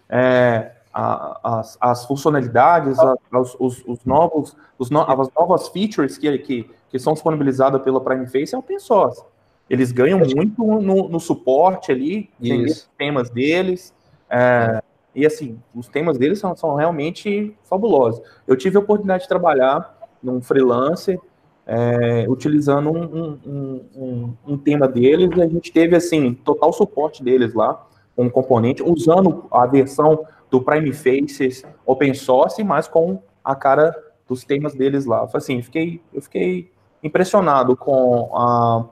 [0.09, 6.16] É, a, as, as, funcionalidades, a, os, os, os, novos, os no, as novas features
[6.16, 9.25] que, que, que são disponibilizadas pela Prime Face é open source.
[9.69, 13.93] Eles ganham muito no, no suporte ali, os temas deles.
[14.31, 14.81] É,
[15.15, 18.23] e assim, os temas deles são, são realmente fabulosos.
[18.47, 21.19] Eu tive a oportunidade de trabalhar num freelancer
[21.66, 27.23] é, utilizando um, um, um, um, tema deles e a gente teve assim total suporte
[27.23, 27.86] deles lá
[28.16, 33.95] um componente usando a versão do Prime Faces open source, mas com a cara
[34.28, 35.28] dos temas deles lá.
[35.32, 36.70] Assim, fiquei, eu fiquei
[37.03, 38.86] impressionado com a,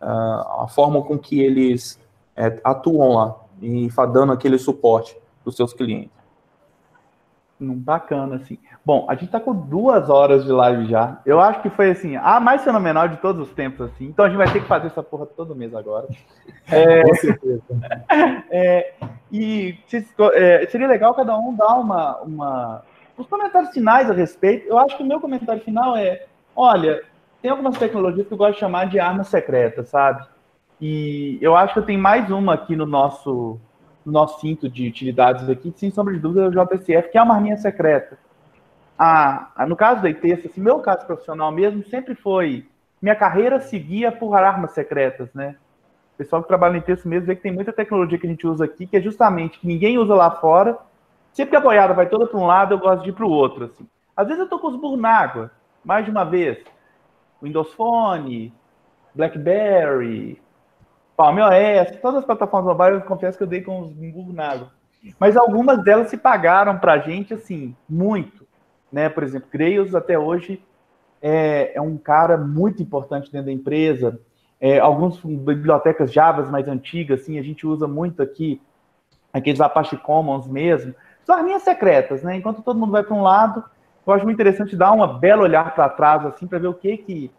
[0.00, 1.98] a, a forma com que eles
[2.36, 6.19] é, atuam lá e dando aquele suporte para os seus clientes.
[7.60, 8.58] Bacana, assim.
[8.84, 11.20] Bom, a gente está com duas horas de live já.
[11.26, 14.06] Eu acho que foi, assim, a mais fenomenal de todos os tempos, assim.
[14.06, 16.06] Então a gente vai ter que fazer essa porra todo mês agora.
[16.72, 17.62] É, com certeza.
[18.52, 18.94] É,
[19.32, 19.76] e
[20.34, 22.82] é, seria legal cada um dar uma, uma...
[23.16, 24.68] Os comentários finais a respeito.
[24.68, 27.02] Eu acho que o meu comentário final é, olha,
[27.42, 30.26] tem algumas tecnologias que eu gosto de chamar de armas secretas, sabe?
[30.80, 33.58] E eu acho que eu tenho mais uma aqui no nosso
[34.04, 37.22] no nosso cinto de utilidades aqui, sem sombra de dúvida, é o JSF, que é
[37.22, 38.18] uma arminha secreta.
[38.98, 42.66] Ah, no caso da ITES, assim, meu caso profissional mesmo, sempre foi.
[43.00, 45.56] Minha carreira seguia por armas secretas, né?
[46.14, 48.46] O pessoal que trabalha em texto mesmo vê que tem muita tecnologia que a gente
[48.46, 50.76] usa aqui, que é justamente que ninguém usa lá fora.
[51.32, 53.30] Sempre que a boiada vai toda para um lado, eu gosto de ir para o
[53.30, 53.64] outro.
[53.64, 53.88] Assim.
[54.14, 55.50] Às vezes eu estou com os burros na água,
[55.82, 56.58] mais de uma vez.
[57.42, 58.52] Windows Phone,
[59.14, 60.42] BlackBerry,
[61.20, 64.70] Palm OS, todas as plataformas mobile, eu confesso que eu dei com os Google Nago.
[65.18, 68.46] Mas algumas delas se pagaram para a gente, assim, muito.
[68.90, 69.06] Né?
[69.10, 70.64] Por exemplo, Grails, até hoje,
[71.20, 74.18] é, é um cara muito importante dentro da empresa.
[74.58, 78.58] É, algumas bibliotecas Java mais antigas, assim, a gente usa muito aqui,
[79.30, 80.94] aqueles Apache Commons mesmo.
[81.22, 82.36] São arminhas secretas, né?
[82.36, 83.62] Enquanto todo mundo vai para um lado,
[84.06, 86.96] eu acho muito interessante dar uma bela olhar para trás, assim, para ver o que
[86.96, 87.30] que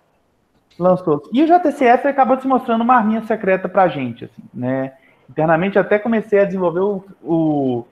[0.81, 1.21] lançou.
[1.31, 4.93] E o JCF acabou se mostrando uma arminha secreta para a gente, assim, né?
[5.29, 7.85] Internamente até comecei a desenvolver o, o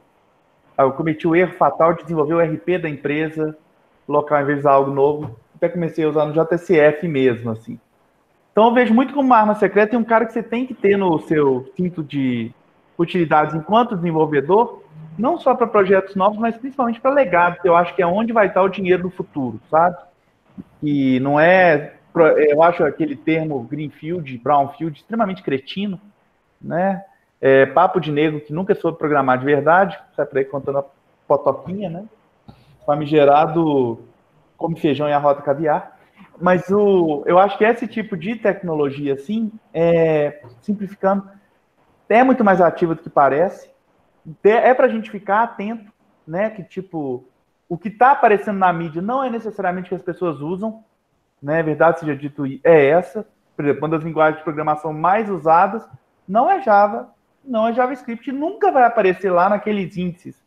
[0.77, 3.55] eu cometi o erro fatal de desenvolver o RP da empresa
[4.07, 5.37] local em vez de usar algo novo.
[5.55, 7.79] Até comecei a usar no JCF mesmo, assim.
[8.51, 10.73] Então eu vejo muito como uma arma secreta e um cara que você tem que
[10.73, 12.51] ter no seu cinto de
[12.97, 14.83] utilidades enquanto desenvolvedor,
[15.17, 18.47] não só para projetos novos, mas principalmente para legados, eu acho que é onde vai
[18.47, 19.97] estar o dinheiro no futuro, sabe?
[20.81, 25.99] E não é eu acho aquele termo greenfield, brownfield extremamente cretino,
[26.61, 27.03] né?
[27.41, 30.85] É, papo de negro que nunca soube programar de verdade, sai por aí contando a
[31.27, 32.05] potoquinha, né?
[32.85, 33.99] Famigerado
[34.57, 35.97] come feijão e a rota caviar.
[36.41, 41.29] Mas o, eu acho que esse tipo de tecnologia, assim, é, simplificando,
[42.09, 43.69] é muito mais ativo do que parece.
[44.43, 45.91] É para a gente ficar atento,
[46.27, 46.49] né?
[46.49, 47.25] Que tipo,
[47.67, 50.83] o que está aparecendo na mídia não é necessariamente o que as pessoas usam,
[51.41, 53.25] né, verdade seja dito, é essa.
[53.55, 55.87] Por exemplo, uma das linguagens de programação mais usadas
[56.27, 57.09] não é Java,
[57.43, 60.41] não é JavaScript, nunca vai aparecer lá naqueles índices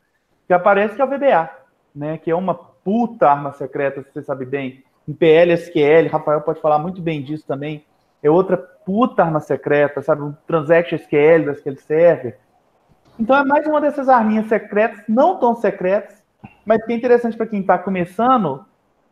[0.46, 1.50] que aparece que é o VBA,
[1.94, 4.84] né, que é uma puta arma secreta, se você sabe bem.
[5.06, 7.84] Em PL, SQL, Rafael pode falar muito bem disso também.
[8.22, 10.22] É outra puta arma secreta, sabe?
[10.22, 12.38] Um Transaction SQL da SQL Server.
[13.18, 16.22] Então é mais uma dessas arminhas secretas, não tão secretas,
[16.64, 18.64] mas que é interessante para quem está começando,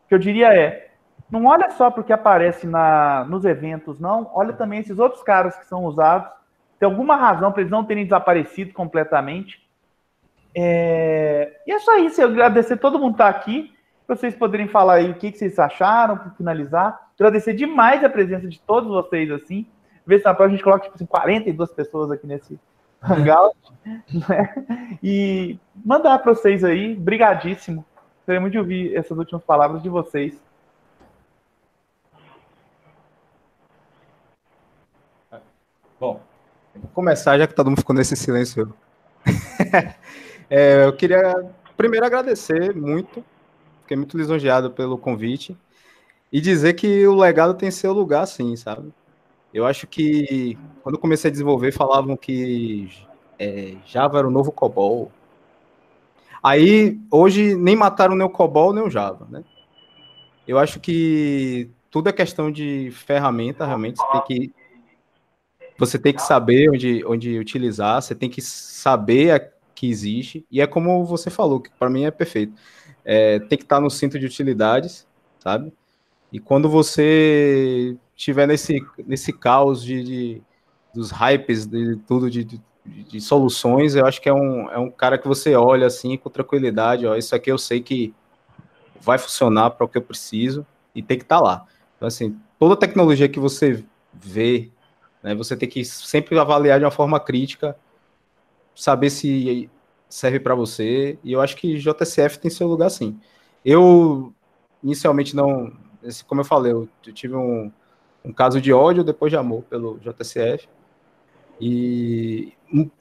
[0.08, 0.89] que eu diria é,
[1.30, 4.30] não olha só para o que aparece na, nos eventos, não.
[4.34, 6.28] Olha também esses outros caras que são usados.
[6.78, 9.60] Tem alguma razão para eles não terem desaparecido completamente.
[10.54, 11.60] É...
[11.66, 12.20] E é só isso.
[12.20, 13.72] Eu agradecer todo mundo estar tá aqui.
[14.08, 16.98] Vocês poderem falar aí o que, que vocês acharam, para finalizar.
[17.14, 19.66] Agradecer demais a presença de todos vocês, assim.
[20.04, 22.58] Ver se na próxima a gente coloca, tipo assim, 42 pessoas aqui nesse
[23.02, 23.56] hangout.
[24.28, 24.98] Né?
[25.02, 26.94] E mandar para vocês aí.
[26.94, 27.84] Brigadíssimo.
[28.18, 30.49] Gostaria muito de ouvir essas últimas palavras de vocês.
[36.00, 36.18] Bom,
[36.74, 38.72] vou começar, já que todo mundo ficou nesse silêncio.
[40.48, 43.22] é, eu queria primeiro agradecer muito,
[43.82, 45.54] fiquei muito lisonjeado pelo convite,
[46.32, 48.90] e dizer que o legado tem seu lugar, sim, sabe?
[49.52, 52.90] Eu acho que quando eu comecei a desenvolver, falavam que
[53.38, 55.12] é, Java era o novo COBOL.
[56.42, 59.44] Aí, hoje, nem mataram nem o COBOL, nem o Java, né?
[60.48, 63.98] Eu acho que tudo é questão de ferramenta, realmente.
[63.98, 64.59] Você tem que
[65.80, 70.66] você tem que saber onde, onde utilizar, você tem que saber que existe, e é
[70.66, 72.52] como você falou, que para mim é perfeito.
[73.02, 75.08] É, tem que estar no centro de utilidades,
[75.38, 75.72] sabe?
[76.30, 80.42] E quando você estiver nesse, nesse caos de, de,
[80.94, 84.90] dos hypes, de tudo, de, de, de, soluções, eu acho que é um, é um
[84.90, 88.14] cara que você olha assim com tranquilidade, ó, isso aqui eu sei que
[89.00, 91.66] vai funcionar para o que eu preciso e tem que estar lá.
[91.96, 93.82] Então, assim, toda tecnologia que você
[94.12, 94.70] vê
[95.22, 95.34] né?
[95.34, 97.76] Você tem que sempre avaliar de uma forma crítica,
[98.74, 99.70] saber se
[100.08, 101.18] serve para você.
[101.22, 103.18] E eu acho que JCF tem seu lugar sim.
[103.64, 104.32] Eu
[104.82, 105.72] inicialmente não
[106.26, 107.70] como eu falei, eu, tive um,
[108.24, 110.68] um caso de ódio depois de amor pelo JCF.
[111.60, 112.52] E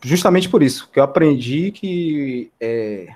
[0.02, 3.08] justamente por isso, que eu aprendi que é,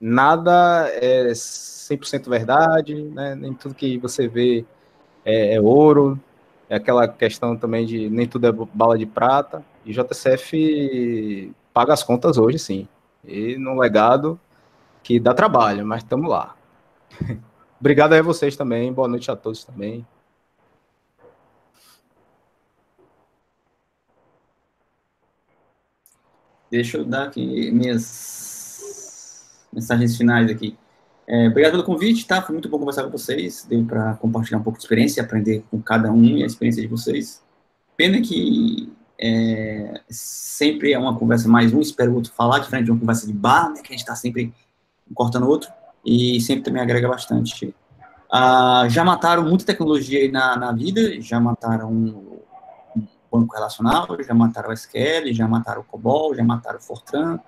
[0.00, 3.34] nada é 100% verdade, né?
[3.34, 4.64] nem tudo que você vê
[5.24, 6.18] é, é, ouro,
[6.68, 12.02] é aquela questão também de nem tudo é bala de prata, e JCF paga as
[12.02, 12.88] contas hoje, sim.
[13.24, 14.38] E no legado
[15.02, 16.54] que dá trabalho, mas estamos lá.
[17.80, 20.06] Obrigado a vocês também, boa noite a todos também.
[26.70, 30.76] Deixa eu dar aqui minhas mensagens finais aqui.
[31.28, 32.40] É, obrigado pelo convite, tá?
[32.40, 33.66] Foi muito bom conversar com vocês.
[33.68, 36.88] Deu para compartilhar um pouco de experiência, aprender com cada um e a experiência de
[36.88, 37.42] vocês.
[37.98, 38.90] Pena que
[39.20, 43.26] é, sempre é uma conversa mais um espera o outro falar, diferente de uma conversa
[43.26, 43.82] de bar, né?
[43.82, 44.54] Que a gente está sempre
[45.14, 45.70] cortando o outro.
[46.02, 47.74] E sempre também agrega bastante.
[48.32, 52.38] Ah, já mataram muita tecnologia aí na, na vida, já mataram
[53.30, 57.38] banco relacional, já mataram o SQL, já mataram o COBOL, já mataram o Fortran,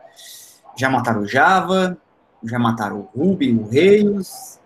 [0.76, 1.96] já mataram o Java,
[2.44, 4.58] já mataram o Ruby, o Rails,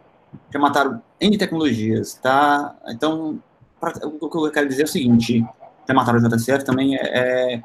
[0.53, 2.77] já mataram N tecnologias, tá?
[2.89, 3.41] Então,
[3.81, 5.45] pra, o que eu quero dizer é o seguinte,
[5.87, 7.63] já mataram o JCF também, é, é,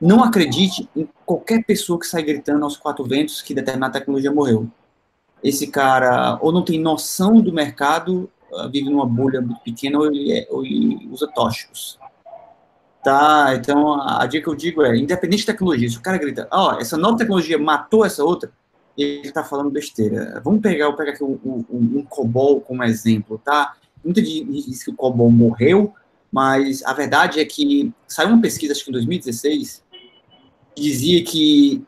[0.00, 4.68] não acredite em qualquer pessoa que sai gritando aos quatro ventos que determinada tecnologia morreu.
[5.42, 10.06] Esse cara ou não tem noção do mercado, ah, vive numa bolha muito pequena, ou
[10.06, 11.98] ele, é, ou ele usa tóxicos.
[13.02, 16.46] Tá, então a, dica que eu digo é, independente de tecnologia, se o cara grita,
[16.50, 18.52] ó, oh, essa nova tecnologia matou essa outra,
[18.96, 20.40] ele está falando besteira.
[20.44, 23.76] Vamos pegar, eu pegar aqui um, um, um COBOL como exemplo, tá?
[24.04, 25.94] Muita gente diz que o COBOL morreu,
[26.30, 29.82] mas a verdade é que saiu uma pesquisa, acho que em 2016,
[30.74, 31.84] que dizia que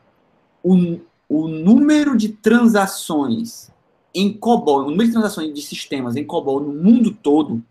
[0.61, 3.71] o, o número de transações
[4.13, 7.63] em COBOL, o número de transações de sistemas em COBOL no mundo todo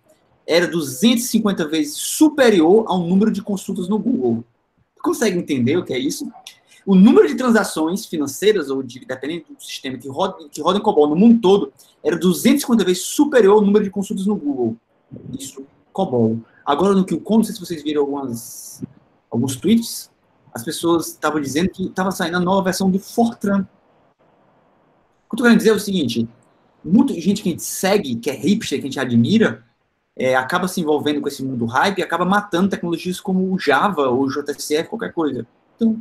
[0.46, 4.44] era 250 vezes superior ao número de consultas no Google.
[5.00, 6.30] Consegue entender o que é isso?
[6.84, 10.82] O número de transações financeiras, ou de, dependendo do sistema que roda, que roda em
[10.82, 11.72] COBOL no mundo todo,
[12.02, 14.76] era 250 vezes superior ao número de consultas no Google.
[15.38, 16.38] Isso, COBOL.
[16.64, 18.82] Agora, no QCon, não sei se vocês viram algumas,
[19.30, 20.10] alguns tweets,
[20.52, 23.60] as pessoas estavam dizendo que estava saindo a nova versão do Fortran.
[23.60, 23.64] O que
[25.32, 26.28] eu estou querendo dizer é o seguinte,
[26.84, 29.64] muita gente que a gente segue, que é hipster, que a gente admira,
[30.16, 34.08] é, acaba se envolvendo com esse mundo hype e acaba matando tecnologias como o Java
[34.08, 35.46] ou o JCF, qualquer coisa.
[35.74, 36.00] Então,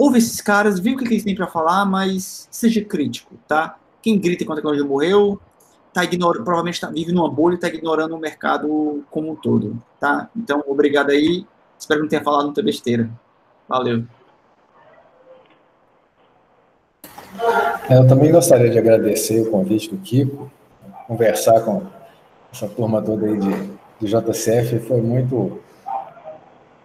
[0.00, 3.76] ouve esses caras, vê o que eles têm para falar, mas seja crítico, tá?
[4.00, 5.38] Quem grita quando a tecnologia morreu,
[5.92, 9.76] tá ignorando, provavelmente tá, vive numa bolha e está ignorando o mercado como um todo,
[10.00, 10.30] tá?
[10.34, 11.44] Então, obrigado aí.
[11.78, 13.10] Espero que não tenha falado muita besteira.
[13.68, 14.04] Valeu.
[17.90, 20.50] Eu também gostaria de agradecer o convite do Kiko,
[21.06, 21.82] conversar com
[22.50, 23.70] essa turma toda aí de,
[24.00, 25.60] de JCF foi muito,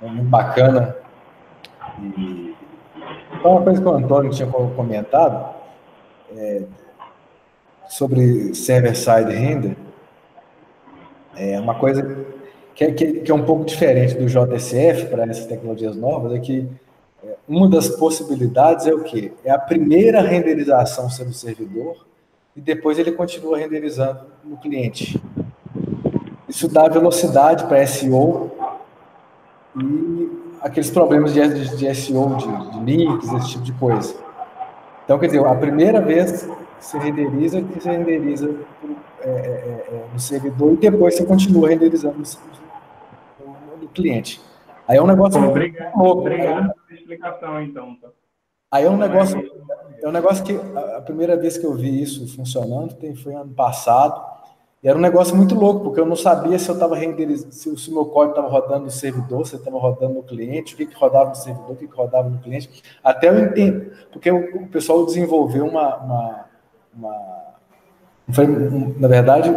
[0.01, 0.97] muito bacana.
[2.17, 2.44] E
[3.47, 5.55] uma coisa que o Antônio tinha comentado
[6.35, 6.63] é,
[7.87, 9.77] sobre server-side render,
[11.35, 12.25] é uma coisa
[12.73, 16.67] que é, que é um pouco diferente do JSF para essas tecnologias novas, é que
[17.23, 19.31] é, uma das possibilidades é o quê?
[19.43, 22.05] É a primeira renderização sendo servidor
[22.55, 25.21] e depois ele continua renderizando no cliente.
[26.47, 28.51] Isso dá velocidade para SEO
[29.77, 34.15] e aqueles problemas de, de, de SEO, de, de, links, esse tipo de coisa.
[35.03, 38.55] Então, quer dizer, a primeira vez você renderiza, que você renderiza
[39.21, 44.41] é, é, é, no servidor e depois você continua renderizando no, no, cliente.
[44.87, 46.21] Aí é um negócio obrigado, louco.
[46.21, 47.95] Obrigado pela explicação, então.
[48.01, 48.07] Tá?
[48.71, 49.39] Aí é um negócio,
[50.01, 50.59] é um negócio que
[50.97, 54.34] a primeira vez que eu vi isso funcionando foi ano passado.
[54.85, 57.89] E era um negócio muito louco, porque eu não sabia se eu estava renderizando, se
[57.89, 60.95] o meu código estava rodando no servidor, se estava rodando no cliente, o que, que
[60.95, 62.83] rodava no servidor, o que, que rodava no cliente.
[63.03, 65.95] Até eu entendo, porque o, o pessoal desenvolveu uma.
[65.97, 66.45] uma,
[66.95, 67.45] uma
[68.37, 69.49] um, na verdade,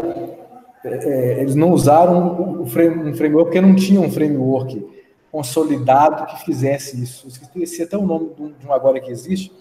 [0.82, 4.82] é, é, eles não usaram um, um framework porque não tinha um framework
[5.30, 7.26] consolidado que fizesse isso.
[7.26, 9.52] Eu esqueci até o nome de um agora que existe,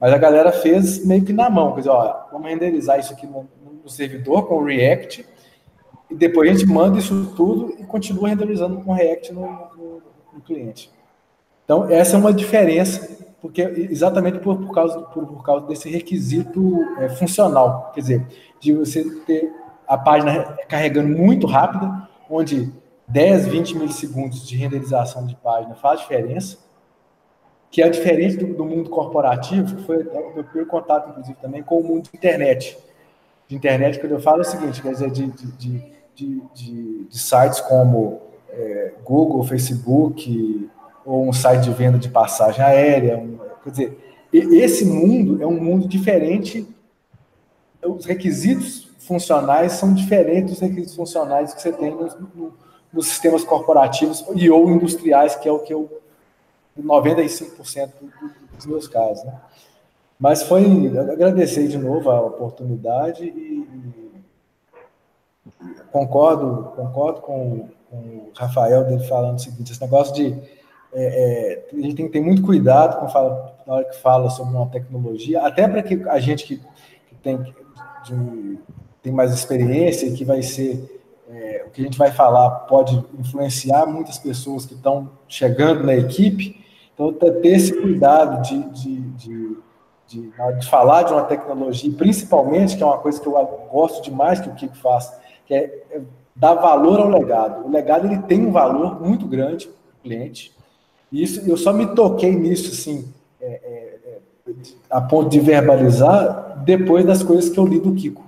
[0.00, 1.70] mas a galera fez meio que na mão.
[1.70, 3.48] Quer dizer, ó, vamos renderizar isso aqui no,
[3.84, 5.26] no servidor com o React,
[6.10, 10.40] e depois a gente manda isso tudo e continua renderizando com React no, no, no
[10.40, 10.90] cliente.
[11.64, 16.82] Então, essa é uma diferença, porque exatamente por, por, causa, por, por causa desse requisito
[16.98, 18.26] é, funcional, quer dizer,
[18.58, 19.52] de você ter
[19.86, 22.72] a página carregando muito rápida, onde
[23.06, 26.58] 10, 20 milissegundos de renderização de página faz diferença,
[27.70, 31.62] que é diferente do, do mundo corporativo, que foi o meu primeiro contato, inclusive, também
[31.62, 32.78] com o mundo da internet.
[33.56, 35.46] Internet, quando eu falo é o seguinte, quer dizer, de, de,
[36.14, 40.70] de, de, de sites como é, Google, Facebook,
[41.04, 43.18] ou um site de venda de passagem aérea.
[43.18, 43.98] Um, quer dizer,
[44.32, 46.66] esse mundo é um mundo diferente.
[47.82, 52.54] Os requisitos funcionais são diferentes dos requisitos funcionais que você tem nos, no,
[52.92, 56.00] nos sistemas corporativos e ou industriais, que é o que eu
[56.80, 57.90] 95%
[58.56, 59.24] dos meus casos.
[59.24, 59.40] Né?
[60.18, 60.64] Mas foi
[60.98, 63.94] agradecer de novo a oportunidade e, e
[65.92, 70.36] concordo, concordo com, com, o Rafael dele falando o seguinte, esse negócio de
[70.92, 74.30] é, é, a gente tem que ter muito cuidado com fala, na hora que fala
[74.30, 77.36] sobre uma tecnologia, até para que a gente que, que tem,
[78.04, 78.58] de,
[79.02, 83.04] tem mais experiência e que vai ser é, o que a gente vai falar pode
[83.18, 89.56] influenciar muitas pessoas que estão chegando na equipe, então ter esse cuidado de, de, de
[90.14, 93.32] de, de, falar de uma tecnologia, principalmente, que é uma coisa que eu
[93.70, 95.12] gosto demais que o Kiko faz,
[95.46, 96.00] que é, é
[96.34, 97.66] dar valor ao legado.
[97.66, 100.54] O legado ele tem um valor muito grande para o cliente.
[101.10, 104.52] E isso, eu só me toquei nisso, assim, é, é, é,
[104.90, 108.24] a ponto de verbalizar, depois das coisas que eu li do Kiko.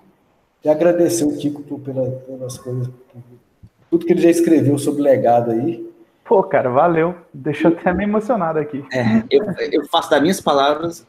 [0.64, 3.22] E agradecer o Kiko por, pela, pelas coisas, por
[3.90, 5.88] tudo que ele já escreveu sobre legado aí.
[6.24, 7.14] Pô, cara, valeu.
[7.32, 8.84] Deixa eu até me emocionado aqui.
[8.92, 11.06] É, eu, eu faço das minhas palavras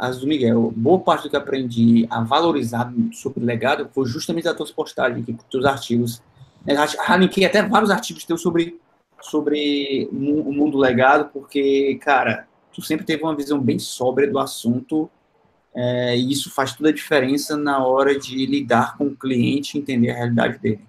[0.00, 4.56] as do Miguel, boa parte do que aprendi a valorizar sobre legado foi justamente das
[4.56, 6.22] tuas postagens dos teus artigos.
[7.00, 8.78] Raniquei até vários artigos teus sobre,
[9.20, 15.10] sobre o mundo legado, porque, cara, tu sempre teve uma visão bem sóbria do assunto,
[15.74, 20.10] é, e isso faz toda a diferença na hora de lidar com o cliente entender
[20.10, 20.80] a realidade dele.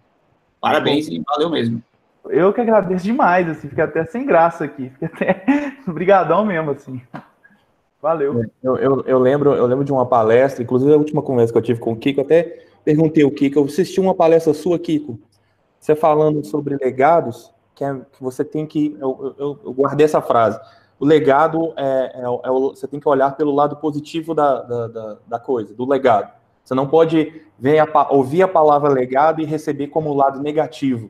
[0.62, 1.84] Parabéns e valeu mesmo.
[2.26, 7.02] Eu que agradeço demais, assim, fiquei até sem graça aqui, fiquei até brigadão mesmo, assim.
[8.06, 8.44] Valeu.
[8.44, 11.58] É, eu, eu, eu, lembro, eu lembro de uma palestra, inclusive a última conversa que
[11.58, 15.18] eu tive com o Kiko, até perguntei ao Kiko, eu assisti uma palestra sua, Kiko,
[15.80, 18.96] você falando sobre legados, que, é, que você tem que.
[19.02, 20.60] Eu, eu, eu, guardei essa frase.
[21.00, 25.18] O legado é, é, é, você tem que olhar pelo lado positivo da, da, da,
[25.26, 26.32] da coisa, do legado.
[26.64, 31.10] Você não pode ver a, ouvir a palavra legado e receber como lado negativo.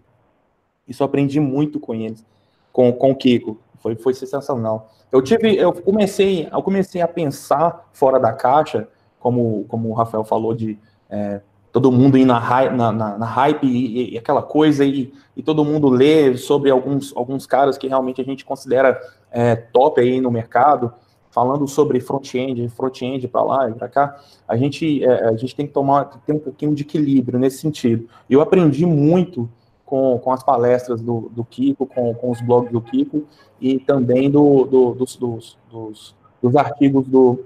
[0.88, 2.26] Isso aprendi muito com eles,
[2.72, 3.60] com, com o Kiko.
[3.86, 4.92] Foi, foi sensacional.
[5.12, 8.88] Eu tive, eu comecei, eu comecei a pensar fora da caixa,
[9.20, 11.40] como, como o Rafael falou de é,
[11.72, 12.40] todo mundo ir na,
[12.72, 17.16] na, na, na hype e, e, aquela coisa e, e, todo mundo lê sobre alguns,
[17.16, 19.00] alguns caras que realmente a gente considera
[19.30, 20.92] é, top aí no mercado,
[21.30, 25.68] falando sobre front-end, front-end para lá e para cá, a gente, é, a gente tem
[25.68, 28.10] que tomar, ter um pouquinho de equilíbrio nesse sentido.
[28.28, 29.48] Eu aprendi muito
[29.86, 33.24] com, com as palestras do, do Kiko, com, com os blogs do Kiko
[33.62, 37.46] e também do, do dos, dos, dos, dos, artigos do,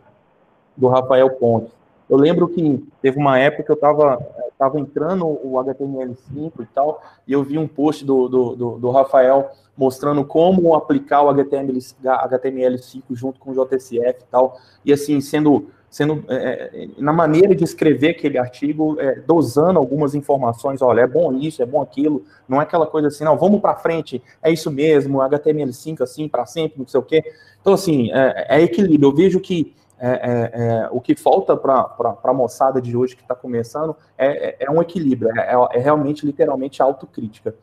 [0.76, 1.72] do Rafael Pontes.
[2.10, 4.18] Eu lembro que teve uma época que eu estava
[4.58, 8.92] tava entrando o HTML5 e tal, e eu vi um post do, do, do, do
[8.92, 15.22] Rafael mostrando como aplicar o HTML, HTML5 junto com o JSF e tal, e assim,
[15.22, 21.02] sendo sendo é, é, na maneira de escrever aquele artigo, é, dosando algumas informações, olha,
[21.02, 24.22] é bom isso, é bom aquilo, não é aquela coisa assim, não, vamos para frente,
[24.42, 27.24] é isso mesmo, HTML5 assim, para sempre, não sei o quê.
[27.60, 29.10] Então, assim, é, é equilíbrio.
[29.10, 33.36] Eu vejo que é, é, o que falta para a moçada de hoje que está
[33.36, 37.54] começando é, um equilíbrio, é, realmente, literalmente, autocrítica.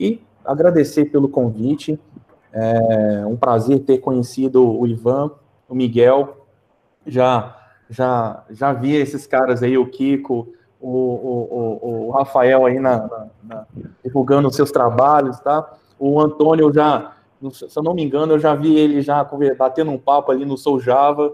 [0.00, 2.00] E agradecer pelo convite,
[2.52, 5.30] é um prazer ter conhecido o Ivan,
[5.68, 6.46] o Miguel,
[7.06, 12.98] já já, já vi esses caras aí, o Kiko, o, o, o, Rafael aí na,
[12.98, 13.66] na, na,
[14.04, 15.72] divulgando os seus trabalhos, tá?
[15.98, 17.16] O Antônio já,
[17.52, 19.24] se eu não me engano, eu já vi ele já
[19.56, 21.32] batendo um papo ali no Sou Java,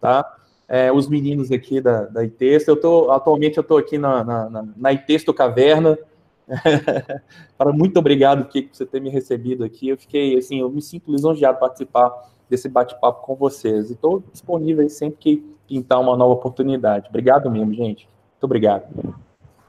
[0.00, 0.36] tá?
[0.68, 4.50] É, os meninos aqui da, da ITEST, eu tô, atualmente eu estou aqui na, na,
[4.50, 5.98] na, na ITESTO Caverna,
[7.74, 9.88] muito obrigado, Kiko, por você ter me recebido aqui.
[9.88, 12.12] Eu fiquei, assim, eu me sinto lisonjeado participar
[12.48, 13.90] desse bate-papo com vocês.
[13.90, 17.08] E estou disponível sempre que pintar uma nova oportunidade.
[17.08, 18.08] Obrigado mesmo, gente.
[18.32, 18.84] Muito obrigado.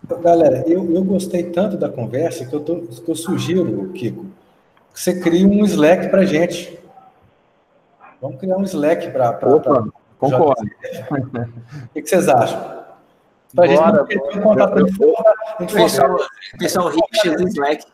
[0.04, 4.26] Então, galera, eu, eu gostei tanto da conversa que eu, tô, que eu sugiro, Kiko,
[4.94, 6.78] que você crie um Slack para gente.
[8.22, 9.32] Vamos criar um Slack para.
[9.48, 9.88] Opa,
[10.20, 10.62] concordo.
[10.62, 12.76] O que, que vocês acham?
[13.56, 15.36] Para a gente não perder contato de fora.
[15.74, 16.18] Pessoal,
[16.60, 17.86] pessoal rico do Slack.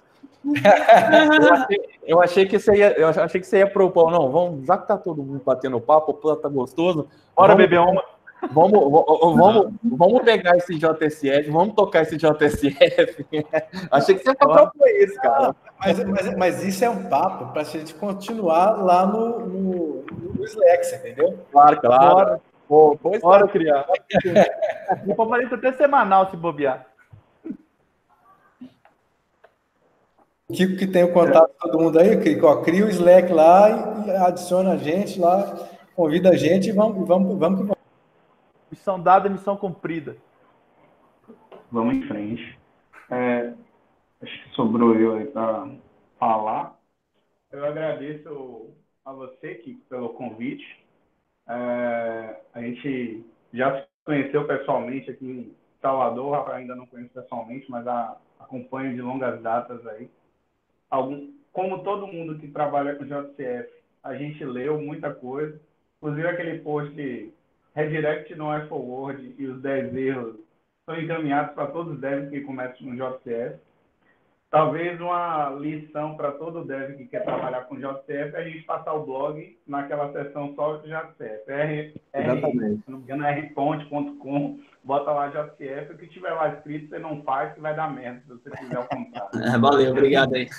[0.44, 4.66] Eu, achei, eu, achei, que você ia, eu achei que você ia propor, não, vamos,
[4.66, 7.08] já que tá todo mundo batendo papo, o plano tá gostoso.
[7.36, 8.04] Bora beber uma.
[8.52, 8.92] Vamos,
[9.38, 13.26] vamos, vamos pegar esse JSF, vamos tocar esse JSF.
[13.92, 15.56] achei que você ia propor isso, cara.
[15.80, 20.06] Mas, mas, mas, isso é um papo para a gente continuar lá no, no,
[20.36, 21.38] no Slack, entendeu?
[21.52, 22.16] Claro, claro.
[22.16, 23.86] Bora, Pô, pois Bora criar.
[25.06, 26.88] O Paparito até semanal se bobear.
[30.52, 33.70] Kiko que tem o contato de todo mundo aí, Kiko, ó, cria o Slack lá
[34.06, 37.82] e adiciona a gente lá, convida a gente e vamos, vamos, vamos que vamos.
[38.70, 40.16] Missão dada, missão cumprida.
[41.72, 42.60] Vamos em frente.
[43.10, 43.54] É,
[44.22, 45.70] acho que sobrou eu aí para
[46.20, 46.80] falar.
[47.52, 48.70] Eu agradeço
[49.06, 50.66] a você, Kiko, pelo convite.
[51.48, 57.86] É, a gente já se conheceu pessoalmente aqui em Salvador, ainda não conheço pessoalmente, mas
[57.88, 60.10] a, acompanho de longas datas aí.
[60.92, 63.70] Algum, como todo mundo que trabalha com JCF,
[64.04, 65.60] a gente leu muita coisa,
[65.98, 67.34] inclusive aquele post
[67.74, 70.36] redirect não é forward e os 10 erros
[70.86, 73.60] são encaminhados para todos os devs que começam no JCF.
[74.52, 78.94] Talvez uma lição para todo dev que quer trabalhar com JCF é a gente passar
[78.94, 81.50] o blog naquela seção só de JCF.
[81.50, 87.54] R, R, engano, rponte.com, bota lá JCF, o que tiver lá escrito você não faz,
[87.54, 89.30] que vai dar merda, se você o contrário.
[89.54, 90.50] É, valeu, obrigado aí.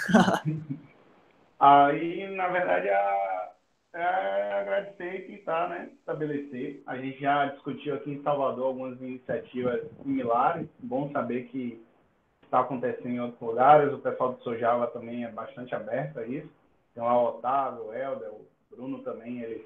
[1.58, 3.52] aí, na verdade, a,
[3.94, 6.82] é agradecer e tentar né, estabelecer.
[6.86, 10.66] A gente já discutiu aqui em Salvador algumas iniciativas similares.
[10.78, 11.84] Bom saber que
[12.44, 13.92] está acontecendo em outros lugares.
[13.92, 16.48] O pessoal do Sojava também é bastante aberto a isso.
[16.94, 19.62] Tem lá o Otávio, o Helder, o Bruno também, eles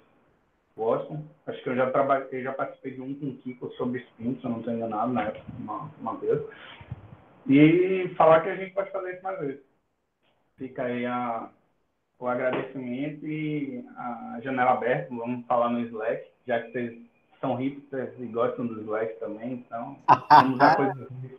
[0.77, 1.25] gostam.
[1.47, 4.45] Acho que eu já trabalhei, já participei de um com o Kiko sobre spin, se
[4.45, 6.43] eu não estou enganado, na época, uma, uma vez.
[7.49, 9.65] E falar que a gente pode fazer isso mais vezes.
[10.57, 11.51] Fica aí a,
[12.19, 16.99] o agradecimento e a janela aberta, vamos falar no Slack, já que vocês
[17.41, 19.99] são hipsters e gostam do Slack também, então
[20.31, 21.39] vamos usar coisas assim.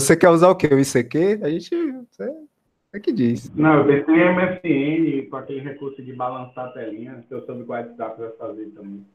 [0.00, 0.66] Você quer usar o quê?
[0.66, 1.40] O ICQ?
[1.44, 1.70] A gente.
[2.10, 2.49] Você
[2.92, 3.50] é que diz.
[3.54, 7.64] Não, eu pensei em MSN com aquele recurso de balançar a telinha, que eu soube
[7.64, 9.06] que o WhatsApp vai fazer também.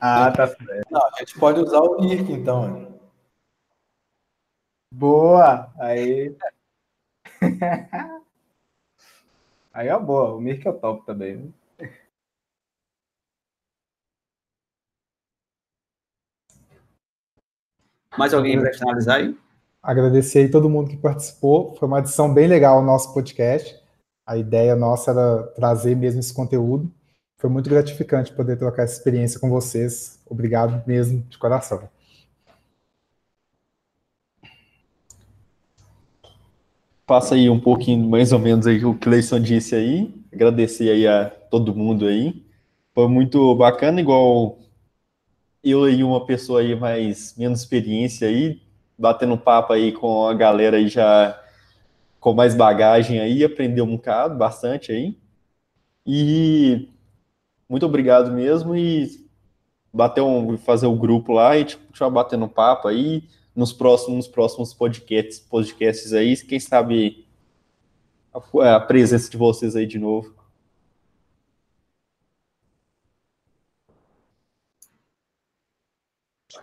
[0.00, 0.90] Ah, tá certo.
[0.90, 2.98] Não, a gente pode usar o Mirk, então.
[4.92, 5.72] Boa!
[5.78, 6.34] Aí.
[9.74, 10.34] Aí é boa.
[10.34, 11.36] O Mirk é o top também.
[11.36, 11.52] Né?
[18.16, 19.36] Mais alguém para finalizar aí?
[19.86, 21.76] Agradecer aí todo mundo que participou.
[21.76, 23.72] Foi uma edição bem legal o nosso podcast.
[24.26, 26.90] A ideia nossa era trazer mesmo esse conteúdo.
[27.38, 30.18] Foi muito gratificante poder trocar essa experiência com vocês.
[30.28, 31.88] Obrigado mesmo, de coração.
[37.06, 40.12] Passa aí um pouquinho, mais ou menos, aí o que o Cleison disse aí.
[40.32, 42.44] Agradecer aí a todo mundo aí.
[42.92, 44.58] Foi muito bacana, igual
[45.62, 48.65] eu e uma pessoa aí mais menos experiência aí,
[48.98, 51.40] batendo papo aí com a galera aí já
[52.20, 55.16] com mais bagagem aí, aprendeu um bocado, bastante aí.
[56.04, 56.88] E
[57.68, 59.26] muito obrigado mesmo e
[59.92, 64.16] bater um, fazer o um grupo lá e tipo, continuar batendo papo aí nos próximos,
[64.16, 67.26] nos próximos podcasts, podcasts aí, quem sabe
[68.34, 70.34] a, a presença de vocês aí de novo.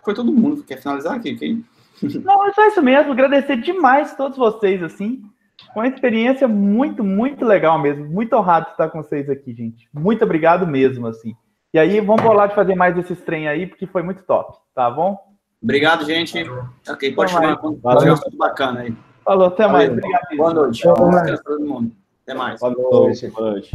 [0.04, 0.62] Foi todo mundo.
[0.62, 1.34] Quer finalizar aqui?
[1.36, 1.64] Quem?
[2.02, 3.12] Não, é só isso mesmo.
[3.12, 5.22] Agradecer demais todos vocês, assim.
[5.72, 8.04] Foi uma experiência muito, muito legal mesmo.
[8.06, 9.88] Muito honrado estar com vocês aqui, gente.
[9.92, 11.34] Muito obrigado mesmo, assim.
[11.72, 14.90] E aí, vamos bolar de fazer mais esses trem aí, porque foi muito top, tá
[14.90, 15.18] bom?
[15.62, 16.38] Obrigado, gente.
[16.88, 18.94] Ok, pode até chamar tiver tudo bacana aí.
[19.24, 19.90] Falou, até mais.
[19.90, 20.36] Obrigado.
[20.36, 20.84] Boa noite.
[20.84, 21.42] Boa noite.
[21.42, 21.92] Todo mundo.
[22.22, 22.60] Até mais.
[22.60, 23.26] Boa noite.
[23.28, 23.70] Boa noite.